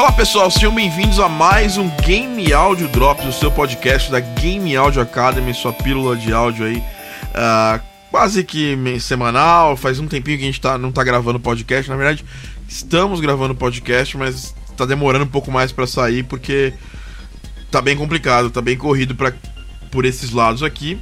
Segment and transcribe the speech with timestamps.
[0.00, 4.74] Fala pessoal, sejam bem-vindos a mais um Game Audio Drops, o seu podcast da Game
[4.74, 7.78] Audio Academy, sua pílula de áudio aí, uh,
[8.10, 9.76] quase que semanal.
[9.76, 12.24] Faz um tempinho que a gente tá, não tá gravando podcast, na verdade,
[12.66, 16.72] estamos gravando podcast, mas tá demorando um pouco mais para sair porque
[17.70, 19.34] tá bem complicado, tá bem corrido pra,
[19.90, 20.98] por esses lados aqui.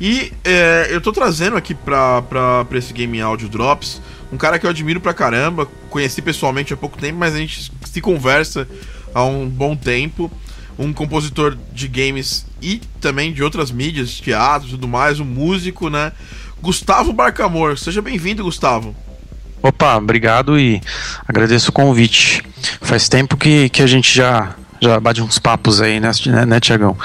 [0.00, 4.00] E é, eu tô trazendo aqui pra, pra, pra esse Game Audio Drops
[4.32, 7.72] um cara que eu admiro pra caramba, conheci pessoalmente há pouco tempo, mas a gente
[7.84, 8.68] se conversa
[9.14, 10.30] há um bom tempo.
[10.78, 15.90] Um compositor de games e também de outras mídias, teatro e tudo mais, um músico,
[15.90, 16.12] né?
[16.62, 17.76] Gustavo Barcamor.
[17.76, 18.94] Seja bem-vindo, Gustavo.
[19.60, 20.80] Opa, obrigado e
[21.26, 22.44] agradeço o convite.
[22.80, 26.12] Faz tempo que, que a gente já, já bate uns papos aí, né,
[26.46, 26.96] né Tiagão?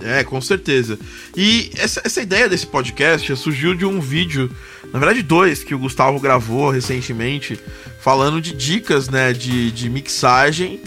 [0.00, 0.98] É, com certeza.
[1.36, 4.50] E essa, essa ideia desse podcast surgiu de um vídeo,
[4.92, 7.58] na verdade dois, que o Gustavo gravou recentemente,
[8.00, 10.80] falando de dicas, né, de, de mixagem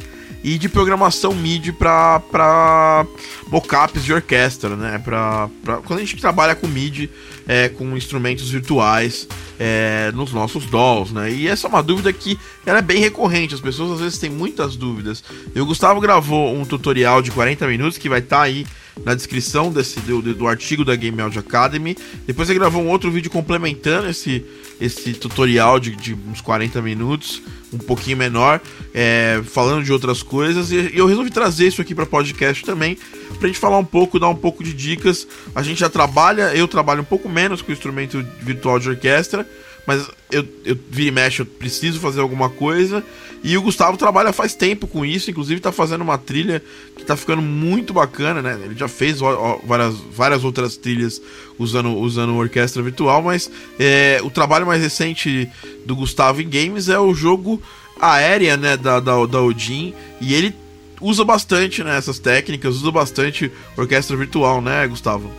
[0.44, 3.06] e de programação MIDI para
[3.48, 5.00] mockups de orquestra, né?
[5.04, 7.10] Pra, pra, quando a gente trabalha com MIDI,
[7.48, 9.28] é, com instrumentos virtuais
[9.60, 11.32] é, nos nossos DAWs, né?
[11.32, 14.30] E essa é uma dúvida que ela é bem recorrente, as pessoas às vezes têm
[14.30, 15.24] muitas dúvidas.
[15.54, 18.66] E o Gustavo gravou um tutorial de 40 minutos que vai estar tá aí
[19.04, 21.98] na descrição desse, do, do artigo da Game Audio Academy.
[22.26, 24.46] Depois ele gravou um outro vídeo complementando esse,
[24.80, 27.42] esse tutorial de, de uns 40 minutos,
[27.74, 28.62] um pouquinho menor,
[28.94, 30.72] é, falando de outras coisas.
[30.72, 32.98] E, eu resolvi trazer isso aqui para podcast também,
[33.40, 35.28] pra gente falar um pouco, dar um pouco de dicas.
[35.56, 39.48] A gente já trabalha, eu trabalho um pouco menos com instrumento virtual de orquestra
[39.86, 43.04] mas eu, eu vira e mexe, eu preciso fazer alguma coisa.
[43.44, 46.62] E o Gustavo trabalha faz tempo com isso, inclusive tá fazendo uma trilha
[46.96, 48.60] que tá ficando muito bacana, né?
[48.64, 51.20] Ele já fez ó, ó, várias, várias outras trilhas
[51.58, 55.50] usando, usando orquestra virtual, mas é, o trabalho mais recente
[55.86, 57.62] do Gustavo em games é o jogo
[58.00, 58.78] Aérea, né?
[58.78, 59.94] Da, da, da Odin.
[60.20, 60.54] E ele
[61.02, 65.32] usa bastante né, essas técnicas, usa bastante orquestra virtual, né, Gustavo?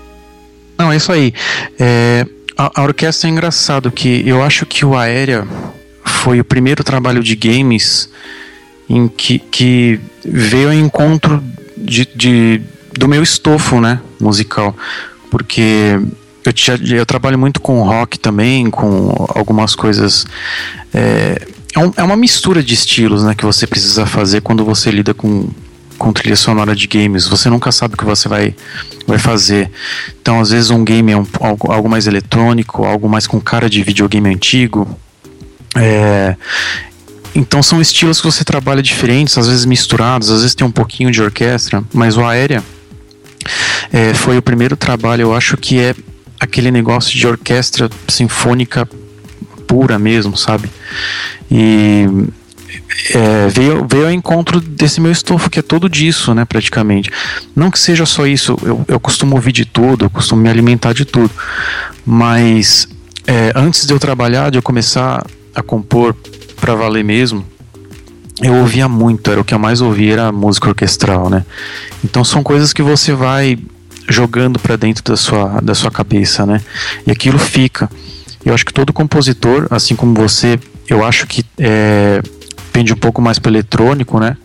[0.76, 1.32] Não, é isso aí.
[1.78, 2.26] É,
[2.62, 5.46] a, a orquestra é engraçado que eu acho que o Aérea
[6.04, 8.08] foi o primeiro trabalho de games
[8.88, 11.42] em que, que veio ao encontro
[11.76, 12.62] de, de,
[12.96, 14.76] do meu estofo, né, musical,
[15.30, 15.98] porque
[16.44, 20.24] eu, tinha, eu trabalho muito com rock também, com algumas coisas.
[20.94, 24.90] É, é, um, é uma mistura de estilos, né, que você precisa fazer quando você
[24.90, 25.48] lida com
[26.02, 28.56] com trilha sonora de games, você nunca sabe o que você vai,
[29.06, 29.70] vai fazer.
[30.20, 33.70] Então, às vezes, um game é um, algo, algo mais eletrônico, algo mais com cara
[33.70, 34.98] de videogame antigo.
[35.76, 36.34] É,
[37.36, 41.08] então, são estilos que você trabalha diferentes, às vezes misturados, às vezes tem um pouquinho
[41.12, 42.64] de orquestra, mas o Aérea
[43.92, 45.94] é, foi o primeiro trabalho, eu acho que é
[46.40, 48.88] aquele negócio de orquestra sinfônica
[49.68, 50.68] pura mesmo, sabe?
[51.48, 52.08] E
[53.14, 57.10] é, veio, veio ao encontro desse meu estofo, que é todo disso, né, praticamente.
[57.54, 60.92] Não que seja só isso, eu, eu costumo ouvir de tudo, eu costumo me alimentar
[60.92, 61.30] de tudo,
[62.04, 62.88] mas
[63.26, 66.14] é, antes de eu trabalhar, de eu começar a compor
[66.60, 67.44] para valer mesmo,
[68.40, 71.44] eu ouvia muito, era o que eu mais ouvia, era música orquestral, né?
[72.04, 73.58] Então são coisas que você vai
[74.08, 76.60] jogando para dentro da sua, da sua cabeça, né?
[77.06, 77.90] E aquilo fica.
[78.44, 80.58] Eu acho que todo compositor, assim como você,
[80.88, 82.20] eu acho que é,
[82.72, 84.36] pende um pouco mais para eletrônico, né?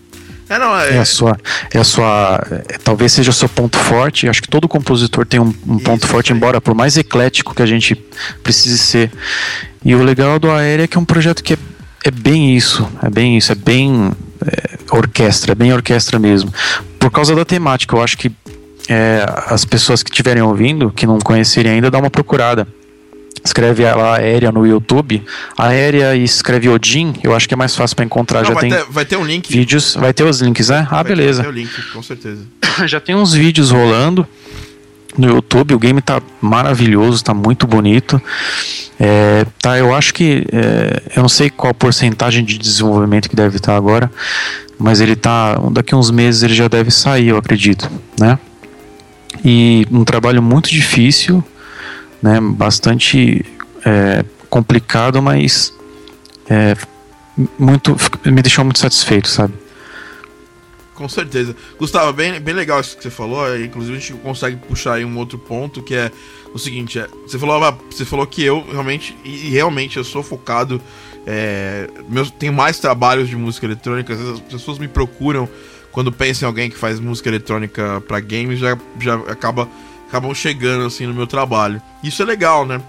[0.50, 0.96] É, não, é...
[0.96, 1.00] é...
[1.00, 1.38] a sua,
[1.74, 4.28] é a sua, é, talvez seja o seu ponto forte.
[4.28, 7.62] Acho que todo compositor tem um, um ponto Isso, forte, embora por mais eclético que
[7.62, 7.96] a gente
[8.44, 9.12] precise ser.
[9.84, 11.58] E o legal do Aérea é que é um projeto que é,
[12.06, 14.12] é bem isso, é bem isso, é bem
[14.46, 16.54] é, orquestra, é bem orquestra mesmo.
[17.00, 18.32] Por causa da temática, eu acho que
[18.90, 22.68] é, as pessoas que estiverem ouvindo, que não conhecerem ainda, dá uma procurada
[23.48, 25.24] escreve lá Aérea no YouTube,
[25.58, 28.40] Aérea e escreve Odin, eu acho que é mais fácil para encontrar.
[28.40, 29.52] Não, Já vai tem ter, vai ter um link.
[29.52, 30.88] Vídeos, vai ter os links, né?
[30.90, 31.44] Ah, vai beleza.
[31.44, 32.42] Vai ter o link, com certeza.
[32.86, 34.28] Já tem uns vídeos rolando
[35.18, 38.22] no YouTube, o game tá maravilhoso, tá muito bonito.
[39.00, 43.58] É, tá, eu acho que é, eu não sei qual porcentagem de desenvolvimento que deve
[43.58, 44.12] estar tá agora,
[44.78, 47.90] mas ele tá daqui uns meses ele já deve sair, eu acredito,
[48.20, 48.38] né?
[49.44, 51.44] E um trabalho muito difícil,
[52.22, 53.46] né, bastante
[53.86, 55.74] é, complicado, mas
[56.50, 56.76] é,
[57.58, 59.54] muito me deixou muito satisfeito, sabe?
[60.96, 61.56] Com certeza.
[61.78, 63.48] Gustavo, bem, bem legal isso que você falou.
[63.48, 66.12] É, inclusive, a gente consegue puxar aí um outro ponto que é
[66.52, 70.24] o seguinte: é, você, falou, ah, você falou que eu realmente, e realmente eu sou
[70.24, 70.82] focado.
[71.28, 74.12] É, meus, tenho mais trabalhos de música eletrônica.
[74.12, 75.48] As pessoas me procuram
[75.92, 79.68] quando pensam em alguém que faz música eletrônica para games, já, já acaba
[80.08, 81.82] acabam chegando assim no meu trabalho.
[82.04, 82.82] Isso é legal, né?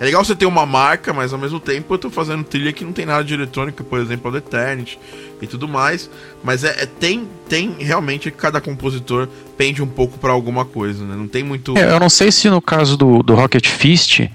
[0.00, 2.84] é legal você ter uma marca, mas ao mesmo tempo eu tô fazendo trilha que
[2.84, 4.98] não tem nada de eletrônica, por exemplo, a The Eternity
[5.40, 6.10] e tudo mais.
[6.42, 11.14] Mas é, é, tem, tem realmente cada compositor pende um pouco para alguma coisa, né?
[11.16, 11.76] Não tem muito.
[11.78, 14.28] É, eu não sei se no caso do, do Rocket Fist,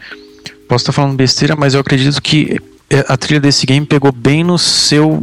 [0.68, 2.60] posso estar falando besteira, mas eu acredito que
[3.08, 5.20] a trilha desse game pegou bem no seu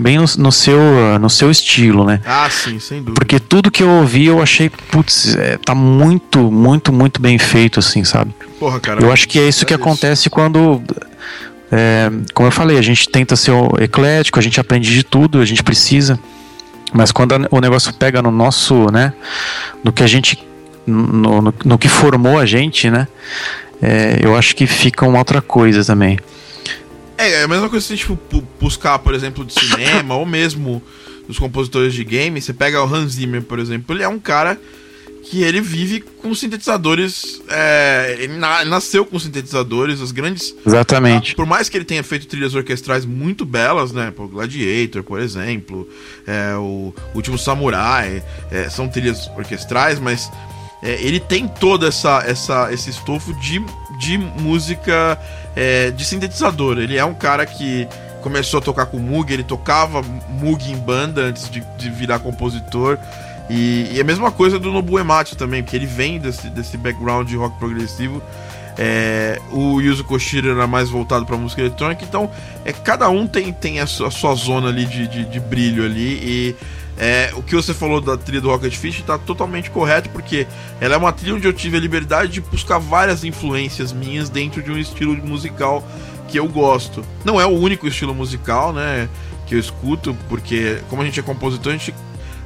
[0.00, 0.78] bem no, no, seu
[1.20, 2.20] no seu estilo, né?
[2.24, 3.14] Ah, sim, sem dúvida.
[3.14, 7.80] Porque tudo que eu ouvi eu achei, putz, é, tá muito, muito, muito bem feito
[7.80, 8.32] assim, sabe?
[8.60, 9.02] Porra, cara.
[9.02, 10.80] Eu acho que é isso que acontece quando
[11.70, 15.44] é, como eu falei, a gente tenta ser eclético, a gente aprende de tudo, a
[15.44, 16.18] gente precisa.
[16.92, 19.12] Mas quando o negócio pega no nosso, né,
[19.84, 20.38] no que a gente
[20.86, 23.06] no, no, no que formou a gente, né?
[23.80, 26.18] É, eu acho que fica uma outra coisa também.
[27.18, 28.16] É, é a mesma coisa se tipo,
[28.60, 30.80] buscar, por exemplo, de cinema, ou mesmo
[31.26, 32.40] dos compositores de game.
[32.40, 34.58] Você pega o Hans Zimmer, por exemplo, ele é um cara
[35.24, 37.42] que ele vive com sintetizadores.
[37.50, 40.54] É, ele, na, nasceu com sintetizadores, as grandes.
[40.64, 41.34] Exatamente.
[41.34, 44.10] por mais que ele tenha feito trilhas orquestrais muito belas, né?
[44.10, 45.86] Por Gladiator, por exemplo,
[46.26, 50.30] é, o Último Samurai, é, são trilhas orquestrais, mas
[50.82, 53.60] é, ele tem toda essa, essa esse estofo de,
[53.98, 55.18] de música
[55.58, 56.78] é, de sintetizador.
[56.78, 57.88] Ele é um cara que
[58.22, 62.96] começou a tocar com Moog, ele tocava Moog em banda antes de, de virar compositor.
[63.50, 67.26] E, e, a mesma coisa do Nobu Ematsu também, porque ele vem desse, desse background
[67.28, 68.22] de rock progressivo.
[68.76, 72.30] É, o Yuzo Koshiro era mais voltado para música eletrônica, então
[72.64, 75.84] é, cada um tem, tem a, sua, a sua zona ali de, de, de brilho
[75.84, 76.20] ali.
[76.22, 76.56] E
[76.98, 80.48] é, o que você falou da trilha do Rocket Fish está totalmente correto, porque
[80.80, 84.60] ela é uma trilha onde eu tive a liberdade de buscar várias influências minhas dentro
[84.60, 85.86] de um estilo musical
[86.26, 87.04] que eu gosto.
[87.24, 89.08] Não é o único estilo musical, né,
[89.46, 91.94] que eu escuto, porque como a gente é compositor, a gente,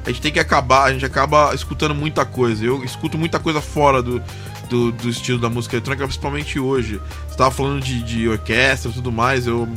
[0.05, 2.63] a gente tem que acabar, a gente acaba escutando muita coisa.
[2.63, 4.21] Eu escuto muita coisa fora do,
[4.69, 7.01] do, do estilo da música eletrônica, principalmente hoje.
[7.25, 9.67] Você estava falando de, de orquestra e tudo mais, eu...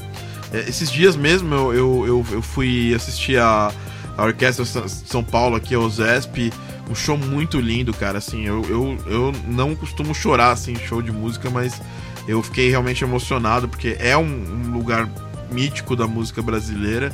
[0.52, 3.72] É, esses dias mesmo eu, eu, eu, eu fui assistir a
[4.16, 6.52] a Orquestra São Paulo aqui, a OZESP,
[6.90, 11.12] um show muito lindo, cara, assim, eu, eu, eu não costumo chorar, assim, show de
[11.12, 11.80] música, mas
[12.26, 15.08] eu fiquei realmente emocionado, porque é um, um lugar
[15.50, 17.12] mítico da música brasileira,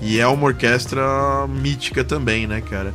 [0.00, 1.02] e é uma orquestra
[1.46, 2.94] mítica também, né, cara?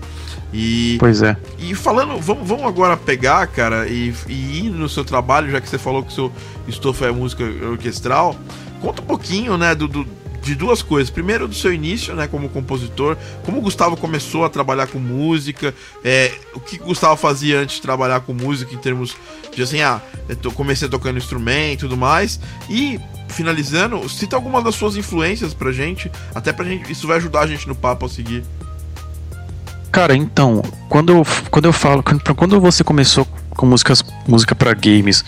[0.51, 1.37] E, pois é.
[1.59, 5.69] E falando, vamos, vamos agora pegar, cara, e, e ir no seu trabalho, já que
[5.69, 6.31] você falou que o seu
[6.67, 8.35] estofo é música orquestral,
[8.81, 10.07] conta um pouquinho, né, do, do
[10.45, 11.09] de duas coisas.
[11.09, 15.73] Primeiro, do seu início, né, como compositor, como o Gustavo começou a trabalhar com música,
[16.03, 19.17] é, o que o Gustavo fazia antes de trabalhar com música em termos
[19.51, 19.99] de assim, ah,
[20.43, 22.39] eu comecei tocando instrumento e tudo mais.
[22.69, 22.99] E
[23.29, 27.47] finalizando, cita alguma das suas influências pra gente, até pra gente, isso vai ajudar a
[27.47, 28.43] gente no papo a seguir.
[29.95, 32.03] Cara, então, quando eu, quando eu falo,
[32.35, 35.23] quando, você começou com músicas, música para games.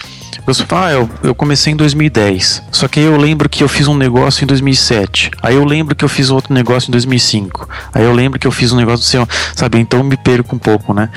[0.46, 2.64] Eu ah, eu, eu comecei em 2010.
[2.70, 5.32] Só que aí eu lembro que eu fiz um negócio em 2007.
[5.42, 7.66] Aí eu lembro que eu fiz outro negócio em 2005.
[7.94, 9.26] Aí eu lembro que eu fiz um negócio do céu,
[9.56, 9.80] sabe?
[9.80, 11.10] Então eu me perco um pouco, né?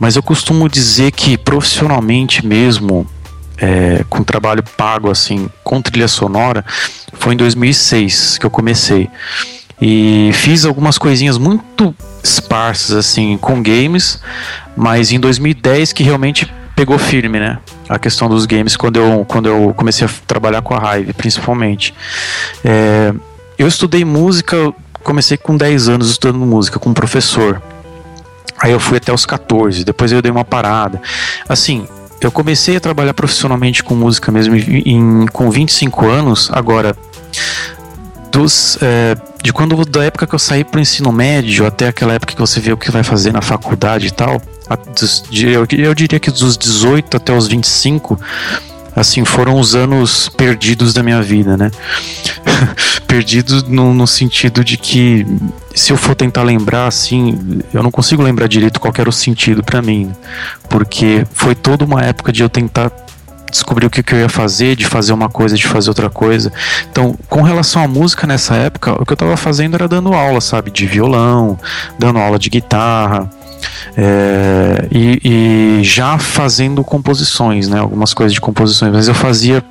[0.00, 3.06] Mas eu costumo dizer que profissionalmente mesmo,
[3.56, 6.64] é, com trabalho pago assim, com trilha sonora,
[7.12, 9.08] foi em 2006 que eu comecei.
[9.80, 11.94] E fiz algumas coisinhas muito
[12.30, 14.20] esparsas assim com games,
[14.76, 17.58] mas em 2010 que realmente pegou firme, né?
[17.88, 21.94] A questão dos games quando eu, quando eu comecei a trabalhar com a Hive, principalmente.
[22.64, 23.14] É,
[23.58, 27.62] eu estudei música, comecei com 10 anos estudando música com um professor.
[28.58, 31.00] Aí eu fui até os 14, depois eu dei uma parada.
[31.48, 31.86] Assim,
[32.20, 36.50] eu comecei a trabalhar profissionalmente com música mesmo em, com 25 anos.
[36.52, 36.96] Agora,
[38.36, 42.34] dos, é, de quando da época que eu saí pro ensino médio até aquela época
[42.34, 44.42] que você vê o que vai fazer na faculdade e tal,
[45.32, 48.20] eu, eu diria que dos 18 até os 25,
[48.94, 51.70] assim, foram os anos perdidos da minha vida, né?
[53.08, 55.26] perdidos no, no, sentido de que
[55.74, 59.62] se eu for tentar lembrar, assim, eu não consigo lembrar direito qual era o sentido
[59.62, 60.12] para mim,
[60.68, 62.90] porque foi toda uma época de eu tentar
[63.56, 66.52] descobrir o que, que, eu ia fazer, de fazer uma coisa, de fazer outra coisa.
[66.90, 70.40] Então, com relação à música nessa época, o que eu estava fazendo era dando aula,
[70.40, 71.58] sabe, de violão,
[71.98, 73.28] dando aula de guitarra.
[73.96, 79.64] É, e, e, já fazendo composições, né, algumas coisas de composições, mas eu fazia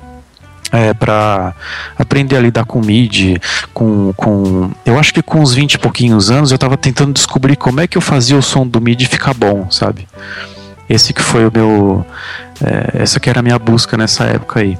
[0.71, 1.53] é, para
[1.97, 3.39] aprender a lidar com MIDI,
[3.73, 4.71] com, com.
[4.85, 7.87] Eu acho que com uns 20 e pouquinhos anos eu estava tentando descobrir como é
[7.87, 10.07] que eu fazia o som do MIDI ficar bom, sabe?
[10.89, 12.05] Esse que foi o meu.
[12.63, 14.77] É, essa que era a minha busca nessa época aí.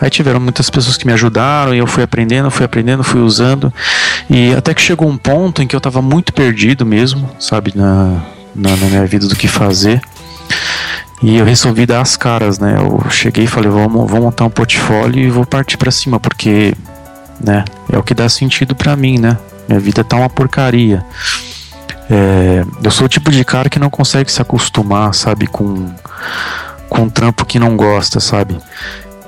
[0.00, 3.72] Aí tiveram muitas pessoas que me ajudaram e eu fui aprendendo, fui aprendendo, fui usando.
[4.28, 8.22] E até que chegou um ponto em que eu estava muito perdido mesmo, sabe, na,
[8.54, 10.00] na, na, minha vida do que fazer.
[11.22, 12.76] E eu resolvi dar as caras, né?
[12.78, 16.74] Eu cheguei e falei, vamos, vou montar um portfólio e vou partir para cima, porque,
[17.40, 19.36] né, é o que dá sentido para mim, né?
[19.68, 21.04] Minha vida tá uma porcaria.
[22.10, 25.92] É, eu sou o tipo de cara que não consegue se acostumar, sabe, com,
[26.88, 28.56] com um trampo que não gosta, sabe?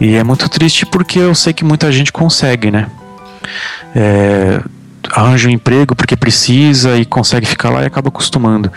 [0.00, 2.88] E é muito triste porque eu sei que muita gente consegue, né?
[3.94, 4.62] É,
[5.12, 8.72] arranja um emprego porque precisa e consegue ficar lá e acaba acostumando.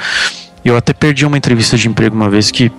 [0.63, 2.71] Eu até perdi uma entrevista de emprego uma vez que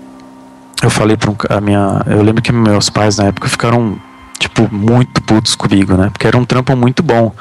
[0.83, 3.99] eu falei para um, a minha, eu lembro que meus pais na época ficaram
[4.39, 6.11] tipo muito putos comigo, né?
[6.11, 7.33] Porque era um trampo muito bom.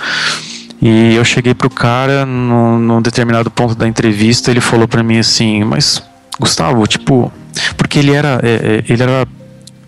[0.81, 5.17] E eu cheguei pro cara no, num determinado ponto da entrevista, ele falou para mim
[5.17, 6.03] assim, mas
[6.39, 7.31] Gustavo, tipo,
[7.77, 9.27] porque ele era, é, é, ele era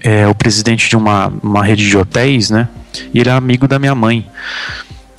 [0.02, 2.68] é, o presidente de uma, uma rede de hotéis, né?
[3.14, 4.28] E ele é amigo da minha mãe.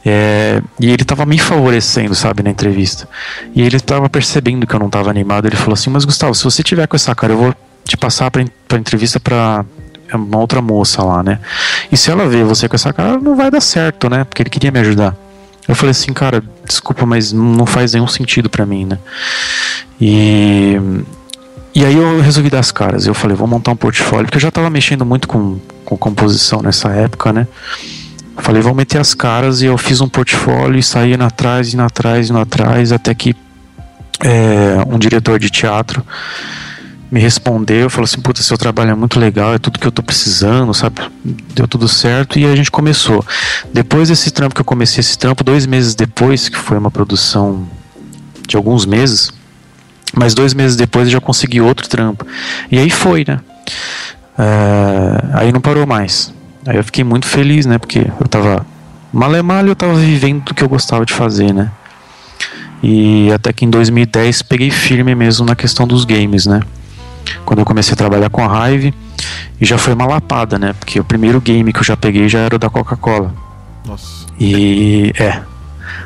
[0.04, 3.08] É, e ele tava me favorecendo, sabe, na entrevista.
[3.54, 5.46] E ele tava percebendo que eu não tava animado.
[5.46, 8.30] Ele falou assim: Mas Gustavo, se você tiver com essa cara, eu vou te passar
[8.30, 9.64] pra, pra entrevista pra
[10.14, 11.40] uma outra moça lá, né?
[11.90, 14.22] E se ela ver você com essa cara, não vai dar certo, né?
[14.22, 15.16] Porque ele queria me ajudar.
[15.66, 18.98] Eu falei assim, cara, desculpa, mas não faz nenhum sentido para mim, né?
[20.00, 20.76] E
[21.76, 23.06] e aí eu resolvi dar as caras.
[23.06, 26.62] Eu falei, vou montar um portfólio, porque eu já tava mexendo muito com, com composição
[26.62, 27.46] nessa época, né?
[28.38, 31.82] Falei, vou meter as caras e eu fiz um portfólio e saí indo atrás, indo
[31.82, 33.36] atrás, indo atrás, até que
[34.20, 36.02] é, um diretor de teatro
[37.10, 40.02] me respondeu, falou assim, puta, seu trabalho é muito legal, é tudo que eu tô
[40.02, 41.02] precisando, sabe?
[41.54, 43.22] Deu tudo certo e a gente começou.
[43.70, 47.68] Depois desse trampo que eu comecei esse trampo, dois meses depois, que foi uma produção
[48.48, 49.35] de alguns meses,
[50.14, 52.26] mas dois meses depois eu já consegui outro trampo.
[52.70, 53.40] E aí foi, né?
[54.38, 56.32] É, aí não parou mais.
[56.66, 57.78] Aí eu fiquei muito feliz, né?
[57.78, 58.66] Porque eu tava.
[59.12, 61.70] Malemalho eu tava vivendo do que eu gostava de fazer, né?
[62.82, 66.60] E até que em 2010 peguei firme mesmo na questão dos games, né?
[67.44, 68.94] quando eu comecei a trabalhar com a Hive.
[69.60, 70.74] E já foi uma lapada, né?
[70.74, 73.34] Porque o primeiro game que eu já peguei já era o da Coca-Cola.
[73.86, 74.26] Nossa.
[74.38, 75.40] E é.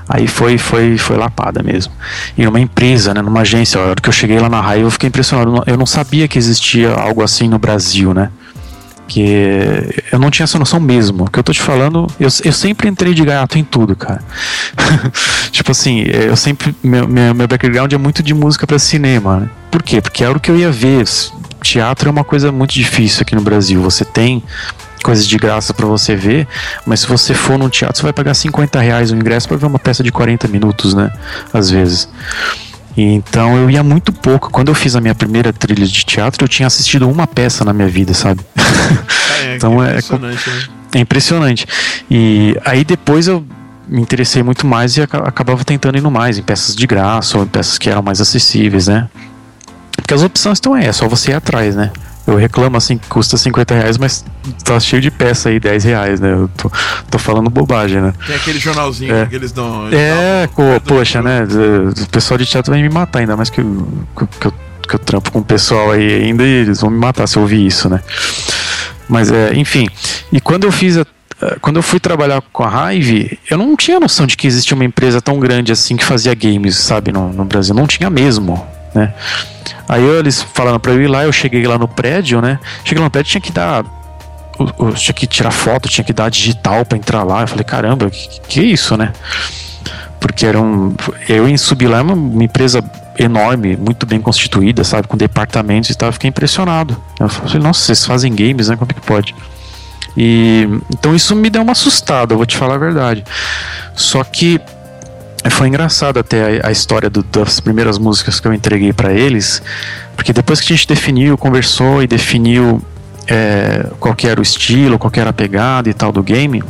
[0.09, 1.93] Aí foi, foi, foi lapada mesmo.
[2.37, 4.91] E numa empresa, né, numa agência, a hora que eu cheguei lá na Hive eu
[4.91, 5.63] fiquei impressionado.
[5.67, 8.31] Eu não sabia que existia algo assim no Brasil, né?
[9.11, 11.25] que eu não tinha essa noção mesmo.
[11.25, 14.23] O que eu tô te falando, eu, eu sempre entrei de gaiato em tudo, cara.
[15.51, 16.75] tipo assim, eu sempre.
[16.81, 19.41] Meu, meu, meu background é muito de música para cinema.
[19.41, 19.51] Né?
[19.69, 20.01] Por quê?
[20.01, 21.05] Porque era o que eu ia ver.
[21.61, 23.83] Teatro é uma coisa muito difícil aqui no Brasil.
[23.83, 24.45] Você tem
[25.03, 26.47] coisas de graça para você ver,
[26.87, 29.67] mas se você for num teatro, você vai pagar 50 reais o ingresso para ver
[29.67, 31.11] uma peça de 40 minutos, né?
[31.53, 32.09] Às vezes.
[32.97, 34.51] Então eu ia muito pouco.
[34.51, 37.73] Quando eu fiz a minha primeira trilha de teatro, eu tinha assistido uma peça na
[37.73, 38.41] minha vida, sabe?
[39.43, 40.69] É, então é impressionante, né?
[40.93, 41.67] é impressionante.
[42.11, 43.43] E aí depois eu
[43.89, 47.45] me interessei muito mais e acabava tentando ir no mais, em peças de graça ou
[47.45, 49.09] em peças que eram mais acessíveis, né?
[49.93, 51.91] Porque as opções estão aí, é só você ir atrás, né?
[52.31, 54.25] Eu reclamo assim que custa 50 reais, mas
[54.65, 56.33] tá cheio de peça aí, 10 reais, né?
[56.33, 56.71] Eu tô,
[57.11, 58.13] tô falando bobagem, né?
[58.27, 59.27] Tem aquele jornalzinho é.
[59.27, 59.87] que eles dão.
[59.89, 61.41] Eles é, dão, poxa, né?
[61.45, 64.55] O pessoal de teatro vai me matar, ainda mais que, que, que, eu,
[64.89, 67.43] que eu trampo com o pessoal aí ainda e eles vão me matar se eu
[67.43, 68.01] ouvir isso, né?
[69.09, 69.89] Mas é, enfim.
[70.33, 71.07] E quando eu fiz a
[71.61, 74.85] quando eu fui trabalhar com a Hive, eu não tinha noção de que existia uma
[74.85, 77.75] empresa tão grande assim que fazia games, sabe, no, no Brasil.
[77.75, 78.63] Não tinha mesmo,
[78.95, 79.13] né?
[79.89, 82.59] Aí eles falando pra eu ir lá, eu cheguei lá no prédio, né?
[82.85, 83.85] Cheguei lá no prédio, tinha que dar.
[84.79, 87.43] Eu, tinha que tirar foto, tinha que dar digital para entrar lá.
[87.43, 89.13] Eu falei, caramba, que, que isso, né?
[90.21, 90.95] Porque era um.
[91.29, 92.85] Eu em subir lá é uma, uma empresa
[93.19, 95.09] enorme, muito bem constituída, sabe?
[95.09, 96.09] Com departamentos e tal.
[96.09, 96.97] Eu fiquei impressionado.
[97.19, 98.77] Eu falei, nossa, vocês fazem games, né?
[98.77, 99.35] Como é que pode?
[100.17, 103.25] E então isso me deu uma assustada, eu vou te falar a verdade.
[103.95, 104.61] Só que
[105.49, 109.63] foi engraçado até a, a história do, das primeiras músicas que eu entreguei para eles,
[110.15, 112.83] porque depois que a gente definiu, conversou e definiu
[113.27, 116.63] é, qual era o estilo, qual era a pegada e tal do game,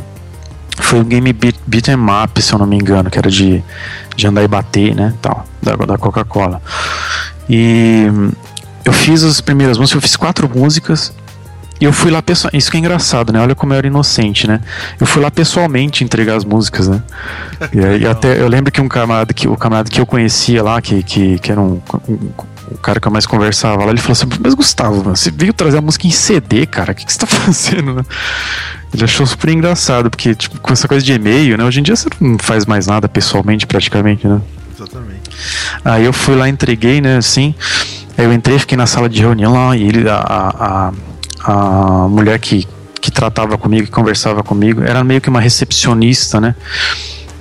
[0.77, 3.61] foi um game beat, beat em up, se eu não me engano, que era de,
[4.15, 6.61] de andar e bater, né, tal, da, da Coca-Cola.
[7.49, 8.05] E
[8.85, 11.13] eu fiz as primeiras músicas, eu fiz quatro músicas
[11.85, 12.57] eu fui lá pessoalmente.
[12.57, 13.41] Isso que é engraçado, né?
[13.41, 14.59] Olha como eu era inocente, né?
[14.99, 17.01] Eu fui lá pessoalmente entregar as músicas, né?
[17.73, 20.81] E, aí, até eu lembro que um camarada que o camarada que eu conhecia lá,
[20.81, 22.29] que, que, que era um, um
[22.71, 25.77] o cara que eu mais conversava lá, ele falou assim: Mas Gustavo, você veio trazer
[25.77, 28.03] a música em CD, cara, o que, que você tá fazendo, né?
[28.93, 31.63] Ele achou super engraçado, porque, tipo, com essa coisa de e-mail, né?
[31.63, 34.41] Hoje em dia você não faz mais nada pessoalmente, praticamente, né?
[34.75, 35.29] Exatamente.
[35.83, 37.53] Aí eu fui lá, entreguei, né, assim.
[38.17, 40.91] Aí eu entrei, fiquei na sala de reunião lá, e ele, a, a
[41.43, 42.67] a mulher que,
[42.99, 46.55] que tratava comigo, que conversava comigo, era meio que uma recepcionista, né?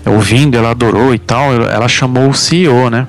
[0.07, 3.07] Ouvindo, ela adorou e tal, ela chamou o CEO, né?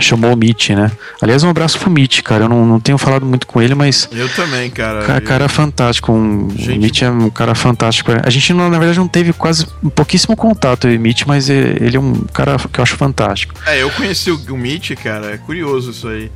[0.00, 0.90] chamou o Mitch, né?
[1.22, 2.44] Aliás, um abraço pro Mitch, cara.
[2.44, 4.08] Eu não, não tenho falado muito com ele, mas.
[4.10, 5.02] Eu também, cara.
[5.04, 5.26] Cara, eu...
[5.26, 6.12] cara fantástico.
[6.12, 8.10] Um, Gente- O Mitch é um cara fantástico.
[8.24, 11.48] A gente, não- na verdade, não teve quase um pouquíssimo contato, e o Mitch, mas
[11.48, 13.54] é- ele é um cara que eu acho fantástico.
[13.66, 16.30] É, eu conheci o, o Mitch, cara, é curioso isso aí.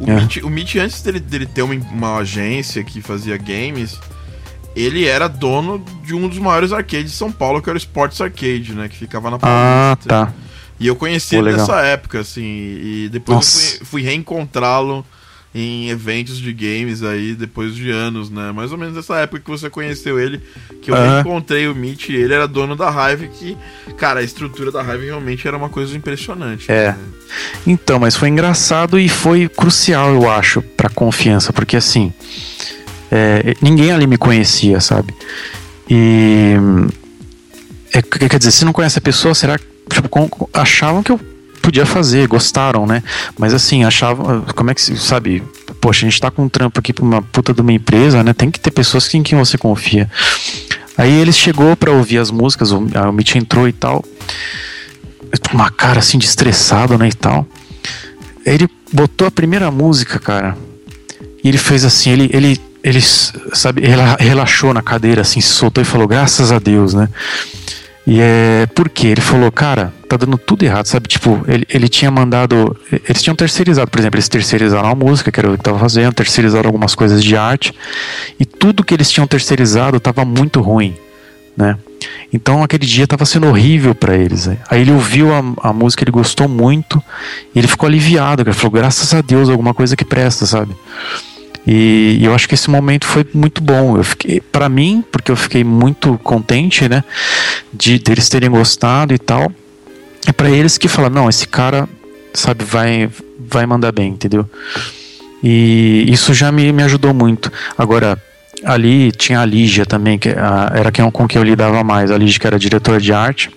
[0.00, 0.20] O, É.
[0.20, 3.98] Mitch, o Mitch, antes dele, dele ter uma, uma agência que fazia games,
[4.76, 8.20] ele era dono de um dos maiores arcades de São Paulo, que era o Sports
[8.20, 8.88] Arcade, né?
[8.88, 10.08] Que ficava na Ah, Paulista.
[10.08, 10.32] tá.
[10.80, 11.66] E eu conheci Pô, ele legal.
[11.66, 15.04] nessa época, assim, e depois fui, fui reencontrá-lo
[15.54, 18.52] em eventos de games aí, depois de anos, né?
[18.52, 20.40] Mais ou menos nessa época que você conheceu ele,
[20.82, 21.14] que eu Aham.
[21.14, 23.56] reencontrei o Mitch, e ele era dono da Hive, que,
[23.96, 26.70] cara, a estrutura da Hive realmente era uma coisa impressionante.
[26.70, 26.88] É.
[26.88, 26.98] né?
[27.66, 32.12] Então, mas foi engraçado e foi crucial, eu acho, pra confiança, porque assim,
[33.10, 35.14] é, ninguém ali me conhecia, sabe?
[35.88, 36.54] E.
[37.92, 41.20] é, quer dizer, se não conhece a pessoa, será que tipo, achavam que eu
[41.68, 43.02] podia fazer, gostaram, né?
[43.38, 45.42] Mas assim, achavam, como é que se, sabe?
[45.80, 48.32] Poxa, a gente tá com um trampo aqui pra uma puta de uma empresa, né?
[48.32, 50.10] Tem que ter pessoas em quem você confia.
[50.96, 54.04] Aí ele chegou pra ouvir as músicas, o, o Mitch entrou e tal
[55.52, 57.46] uma cara assim de estressado, né, e tal.
[58.44, 60.56] Ele botou a primeira música, cara.
[61.44, 65.82] E ele fez assim, ele ele ele sabe, rela- relaxou na cadeira assim, se soltou
[65.82, 67.08] e falou: "Graças a Deus", né?
[68.10, 69.08] E é por quê?
[69.08, 71.06] Ele falou, cara, tá dando tudo errado, sabe?
[71.06, 72.74] Tipo, ele, ele tinha mandado.
[73.06, 76.14] Eles tinham terceirizado, por exemplo, eles terceirizaram a música, que era o que tava fazendo,
[76.14, 77.74] terceirizaram algumas coisas de arte,
[78.40, 80.96] e tudo que eles tinham terceirizado tava muito ruim,
[81.54, 81.76] né?
[82.32, 84.46] Então aquele dia tava sendo horrível pra eles.
[84.46, 84.56] né?
[84.70, 87.04] Aí ele ouviu a, a música, ele gostou muito,
[87.54, 88.54] e ele ficou aliviado, cara.
[88.54, 90.74] Falou, graças a Deus, alguma coisa que presta, sabe?
[91.66, 93.96] E, e eu acho que esse momento foi muito bom.
[93.96, 97.04] Eu fiquei, para mim, porque eu fiquei muito contente, né,
[97.72, 99.52] de deles terem gostado e tal.
[100.26, 101.88] E pra eles que falaram, não, esse cara,
[102.34, 103.08] sabe, vai
[103.50, 104.48] vai mandar bem, entendeu?
[105.42, 107.50] E isso já me, me ajudou muito.
[107.78, 108.20] Agora,
[108.64, 112.10] ali tinha a Lígia também, que a- era quem, com quem eu lidava mais.
[112.10, 113.50] A Lígia, que era diretora de arte.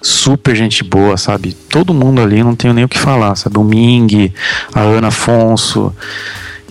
[0.00, 1.52] Super gente boa, sabe?
[1.52, 3.58] Todo mundo ali, não tenho nem o que falar, sabe?
[3.58, 4.32] O Ming,
[4.72, 5.92] a Ana Afonso.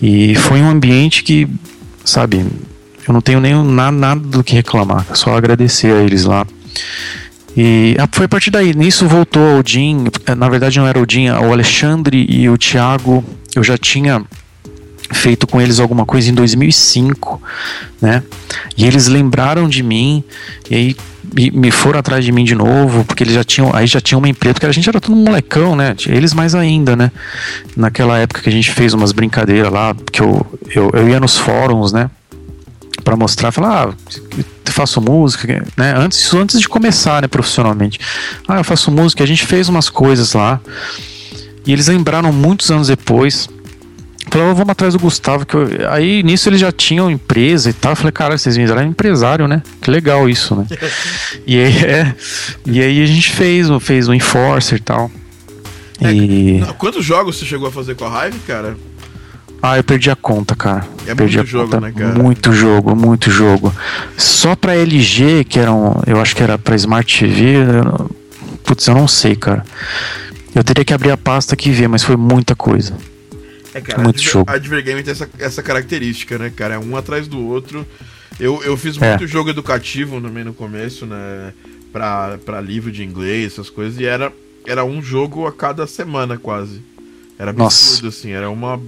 [0.00, 1.48] E foi um ambiente que,
[2.04, 2.44] sabe,
[3.06, 6.46] eu não tenho nem nada, nada do que reclamar, só agradecer a eles lá.
[7.56, 10.04] E foi a partir daí, nisso voltou o Jim,
[10.36, 14.22] na verdade não era o Jim, o Alexandre e o Thiago, eu já tinha
[15.12, 17.40] feito com eles alguma coisa em 2005,
[18.00, 18.22] né?
[18.76, 20.22] E eles lembraram de mim
[20.70, 20.96] e aí
[21.52, 24.28] me, foram atrás de mim de novo, porque eles já tinham, aí já tinha uma
[24.28, 25.94] empresa, porque a gente era todo molecão, né?
[26.06, 27.10] Eles mais ainda, né?
[27.76, 31.36] Naquela época que a gente fez umas brincadeiras lá, que eu, eu, eu ia nos
[31.36, 32.10] fóruns, né?
[33.04, 34.44] Pra mostrar, falar, ah,
[34.76, 35.94] faço música, né?
[35.96, 37.98] Antes, isso antes de começar, né, profissionalmente.
[38.46, 40.60] Ah, eu faço música, a gente fez umas coisas lá.
[41.66, 43.48] E eles lembraram muitos anos depois.
[44.30, 45.46] Falaram, vamos atrás do Gustavo.
[45.46, 45.90] Que eu...
[45.90, 47.92] Aí nisso eles já tinham empresa e tal.
[47.92, 49.62] Eu falei, cara, vocês viraram empresário, né?
[49.80, 50.66] Que legal isso, né?
[51.46, 52.14] e, aí, é,
[52.64, 55.10] e aí a gente fez, fez o Enforcer e tal.
[56.00, 56.64] É, E.
[56.78, 58.76] Quantos jogos você chegou a fazer com a Hive, cara?
[59.62, 60.86] Ah, eu perdi a conta, cara.
[61.06, 61.80] É perdi muito a jogo, conta.
[61.80, 62.14] né, cara?
[62.22, 63.74] Muito jogo, muito jogo.
[64.16, 66.02] Só pra LG, que era um.
[66.06, 67.56] Eu acho que era pra Smart TV.
[67.56, 68.10] eu
[68.66, 69.64] Putz, eu não sei, cara.
[70.54, 72.94] Eu teria que abrir a pasta aqui e ver, mas foi muita coisa.
[73.76, 74.50] É, cara, Muito a Adver- jogo.
[74.50, 76.74] a Advergame tem essa, essa característica, né, cara?
[76.74, 77.86] É um atrás do outro.
[78.40, 79.08] Eu, eu fiz É.
[79.10, 81.52] muito jogo educativo também no começo, né?
[81.92, 84.30] Pra, pra livro de inglês, essas coisas, e era,
[84.66, 86.80] era um jogo a cada semana, quase.
[87.38, 87.76] Era Nossa.
[87.90, 88.80] absurdo, assim, era uma.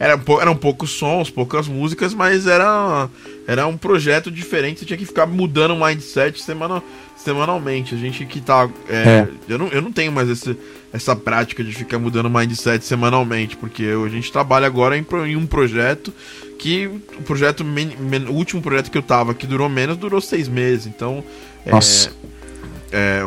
[0.00, 3.06] Era, pou- eram poucos sons, poucas músicas, mas era,
[3.46, 6.82] era um projeto diferente, você tinha que ficar mudando o mindset semana,
[7.14, 7.94] semanalmente.
[7.94, 8.66] A gente que tá.
[8.88, 9.28] é, É.
[9.46, 10.56] Eu, não, eu não tenho mais esse,
[10.90, 15.04] essa prática de ficar mudando o mindset semanalmente, porque eu- a gente trabalha agora em,
[15.26, 16.14] em um projeto
[16.58, 20.20] que o projeto men- men- o último projeto que eu tava, que durou menos, durou
[20.22, 20.86] seis meses.
[20.86, 21.22] Então,
[21.66, 22.08] é, Nossa.
[22.08, 22.12] é,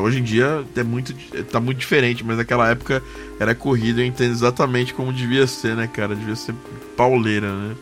[0.01, 1.13] hoje em dia é muito,
[1.51, 3.01] tá muito diferente, mas naquela época
[3.39, 6.15] era corrida, eu entendo exatamente como devia ser, né, cara?
[6.15, 6.53] Devia ser
[6.97, 7.75] pauleira, né?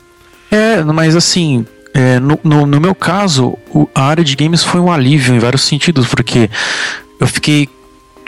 [0.52, 4.80] É, mas assim, é, no, no, no meu caso, o- a área de games foi
[4.80, 6.50] um alívio em vários sentidos, porque
[7.20, 7.68] eu fiquei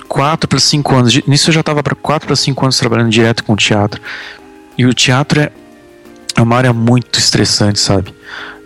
[0.08, 3.44] 4 para 5 anos, nisso eu já estava para 4 para 5 anos trabalhando direto
[3.44, 4.02] com teatro.
[4.78, 5.52] E o teatro é,
[6.36, 8.14] é uma área muito estressante, sabe?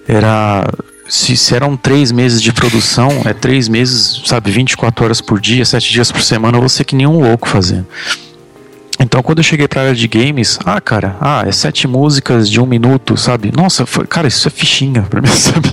[0.08, 0.66] Era.
[1.08, 5.92] Se, eram três meses de produção, é três meses, sabe, 24 horas por dia, 7
[5.92, 7.88] dias por semana, você que nem um louco fazendo.
[9.00, 12.60] Então, quando eu cheguei pra área de games, ah, cara, ah, é sete músicas de
[12.60, 13.52] um minuto, sabe?
[13.56, 15.72] Nossa, foi, cara, isso é fichinha pra mim, sabe?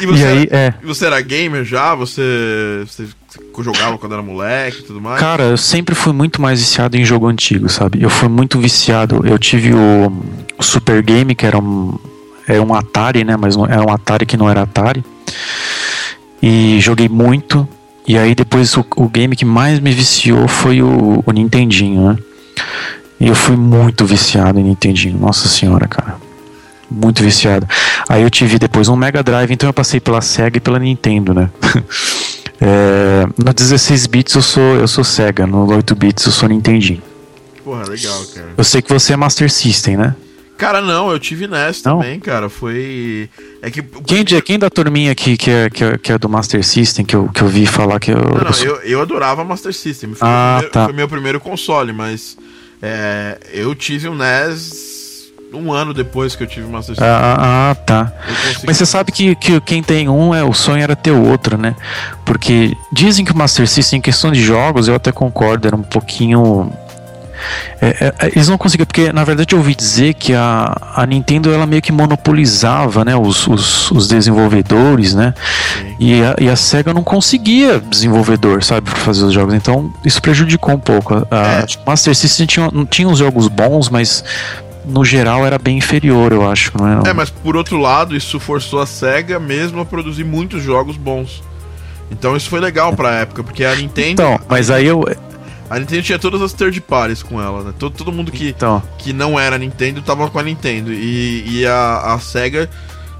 [0.00, 0.74] E, e você, E aí, era, é.
[0.82, 1.94] e você era gamer já?
[1.94, 5.18] Você, você Você jogava quando era moleque e tudo mais?
[5.18, 8.02] Cara, eu sempre fui muito mais viciado em jogo antigo, sabe?
[8.02, 9.26] Eu fui muito viciado.
[9.26, 10.12] Eu tive o,
[10.58, 11.98] o Super Game, que era um,
[12.46, 13.36] era um Atari, né?
[13.36, 15.04] Mas era um Atari que não era Atari.
[16.42, 17.68] E joguei muito.
[18.06, 22.18] E aí depois o, o game que mais me viciou foi o, o Nintendinho, né?
[23.18, 25.18] E eu fui muito viciado em Nintendinho.
[25.18, 26.16] Nossa senhora, cara.
[26.88, 27.66] Muito viciado.
[28.08, 31.34] Aí eu tive depois um Mega Drive, então eu passei pela Sega e pela Nintendo,
[31.34, 31.50] né?
[32.60, 37.02] é, no 16 bits eu sou, eu sou Sega, no 8 bits eu sou Nintendinho.
[37.64, 38.50] Porra, legal, cara.
[38.56, 40.14] Eu sei que você é Master System, né?
[40.56, 41.98] Cara, não, eu tive NES não?
[41.98, 42.48] também, cara.
[42.48, 43.28] Foi.
[43.60, 43.82] É que.
[43.82, 47.14] Quem, quem da turminha aqui que é, que é, que é do Master System, que
[47.14, 48.16] eu, que eu vi falar que eu.
[48.16, 50.14] Não, não, eu, eu, adorava Master System.
[50.14, 50.84] Foi, ah, meu primeiro, tá.
[50.84, 52.36] foi meu primeiro console, mas.
[52.82, 54.96] É, eu tive um NES
[55.52, 57.08] um ano depois que eu tive o Master System.
[57.08, 58.12] Ah, ah tá.
[58.66, 61.56] Mas você sabe que, que quem tem um, é, o sonho era ter o outro,
[61.56, 61.74] né?
[62.24, 65.82] Porque dizem que o Master System, em questão de jogos, eu até concordo, era um
[65.82, 66.72] pouquinho
[67.80, 71.06] é, é, é, eles não conseguiam, porque na verdade eu ouvi dizer que a, a
[71.06, 75.34] Nintendo ela meio que monopolizava né, os, os, os desenvolvedores, né?
[75.98, 79.54] E a, e a, SEGA não conseguia desenvolvedor, sabe, para fazer os jogos.
[79.54, 81.26] Então isso prejudicou um pouco.
[81.30, 81.66] A, é.
[81.86, 84.24] Master System tinha, tinha uns jogos bons, mas
[84.84, 86.72] no geral era bem inferior, eu acho.
[86.78, 90.62] Não é, é, mas por outro lado, isso forçou a SEGA mesmo a produzir muitos
[90.62, 91.42] jogos bons.
[92.10, 94.12] Então isso foi legal pra época, porque a Nintendo.
[94.12, 95.04] Então, mas aí eu,
[95.68, 97.74] a Nintendo tinha todas as third parties com ela, né?
[97.78, 98.82] Todo, todo mundo que, então.
[98.98, 100.92] que não era Nintendo tava com a Nintendo.
[100.92, 102.68] E, e a, a SEGA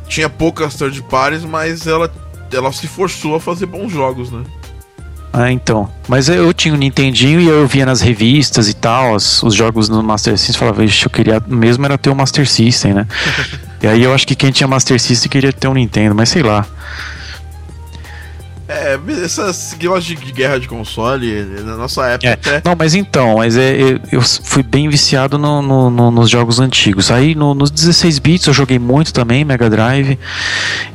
[0.09, 2.11] tinha poucas third parties, mas ela,
[2.53, 4.45] ela se forçou a fazer bons jogos, né?
[5.33, 5.91] Ah, então.
[6.09, 9.55] Mas eu tinha o um Nintendinho e eu via nas revistas e tal, os, os
[9.55, 13.07] jogos no Master System, falava, vixe, eu queria mesmo era ter o Master System, né?
[13.83, 16.43] e aí eu acho que quem tinha Master System queria ter um Nintendo, mas sei
[16.43, 16.65] lá.
[18.69, 22.33] É, essas gostam de guerra de console, na nossa época é.
[22.33, 22.63] até.
[22.65, 26.59] Não, mas então, mas é, eu, eu fui bem viciado no, no, no, nos jogos
[26.59, 27.11] antigos.
[27.11, 30.19] Aí no, nos 16 bits eu joguei muito também, Mega Drive.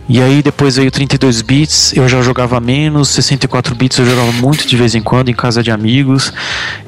[0.09, 4.67] E aí depois veio 32 bits, eu já jogava menos, 64 bits eu jogava muito
[4.67, 6.33] de vez em quando em casa de amigos.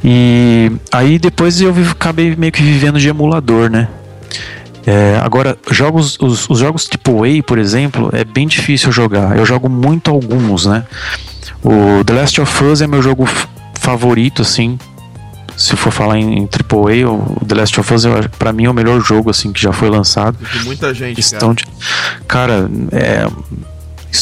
[0.03, 3.87] E aí depois eu acabei meio que vivendo de emulador, né?
[4.85, 9.37] É, agora, jogos, os, os jogos tipo A, por exemplo, é bem difícil jogar.
[9.37, 10.85] Eu jogo muito alguns, né?
[11.63, 13.27] O The Last of Us é meu jogo
[13.79, 14.77] favorito, assim.
[15.55, 18.03] Se for falar em, AAA, o The Last of Us,
[18.39, 20.37] pra mim, é o melhor jogo, assim, que já foi lançado.
[20.51, 21.53] De muita gente, Estão
[22.25, 22.67] cara.
[22.67, 23.27] De, cara, é,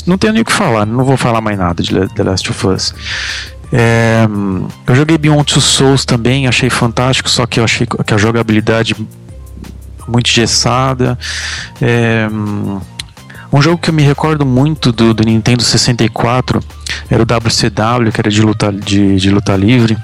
[0.05, 2.67] não tenho nem o que falar, não vou falar mais nada de The Last of
[2.67, 2.93] Us.
[3.71, 4.27] É,
[4.85, 8.95] eu joguei Beyond Two Souls também, achei fantástico, só que eu achei que a jogabilidade
[10.07, 11.17] muito engessada.
[11.81, 12.27] É,
[13.53, 16.61] um jogo que eu me recordo muito do, do, Nintendo 64
[17.09, 19.97] era o WCW, que era de luta, de, de luta livre.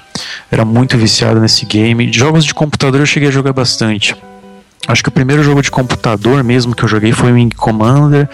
[0.51, 2.11] Era muito viciado nesse game.
[2.11, 4.15] Jogos de computador eu cheguei a jogar bastante.
[4.87, 8.29] Acho que o primeiro jogo de computador mesmo que eu joguei foi o Wing Commander.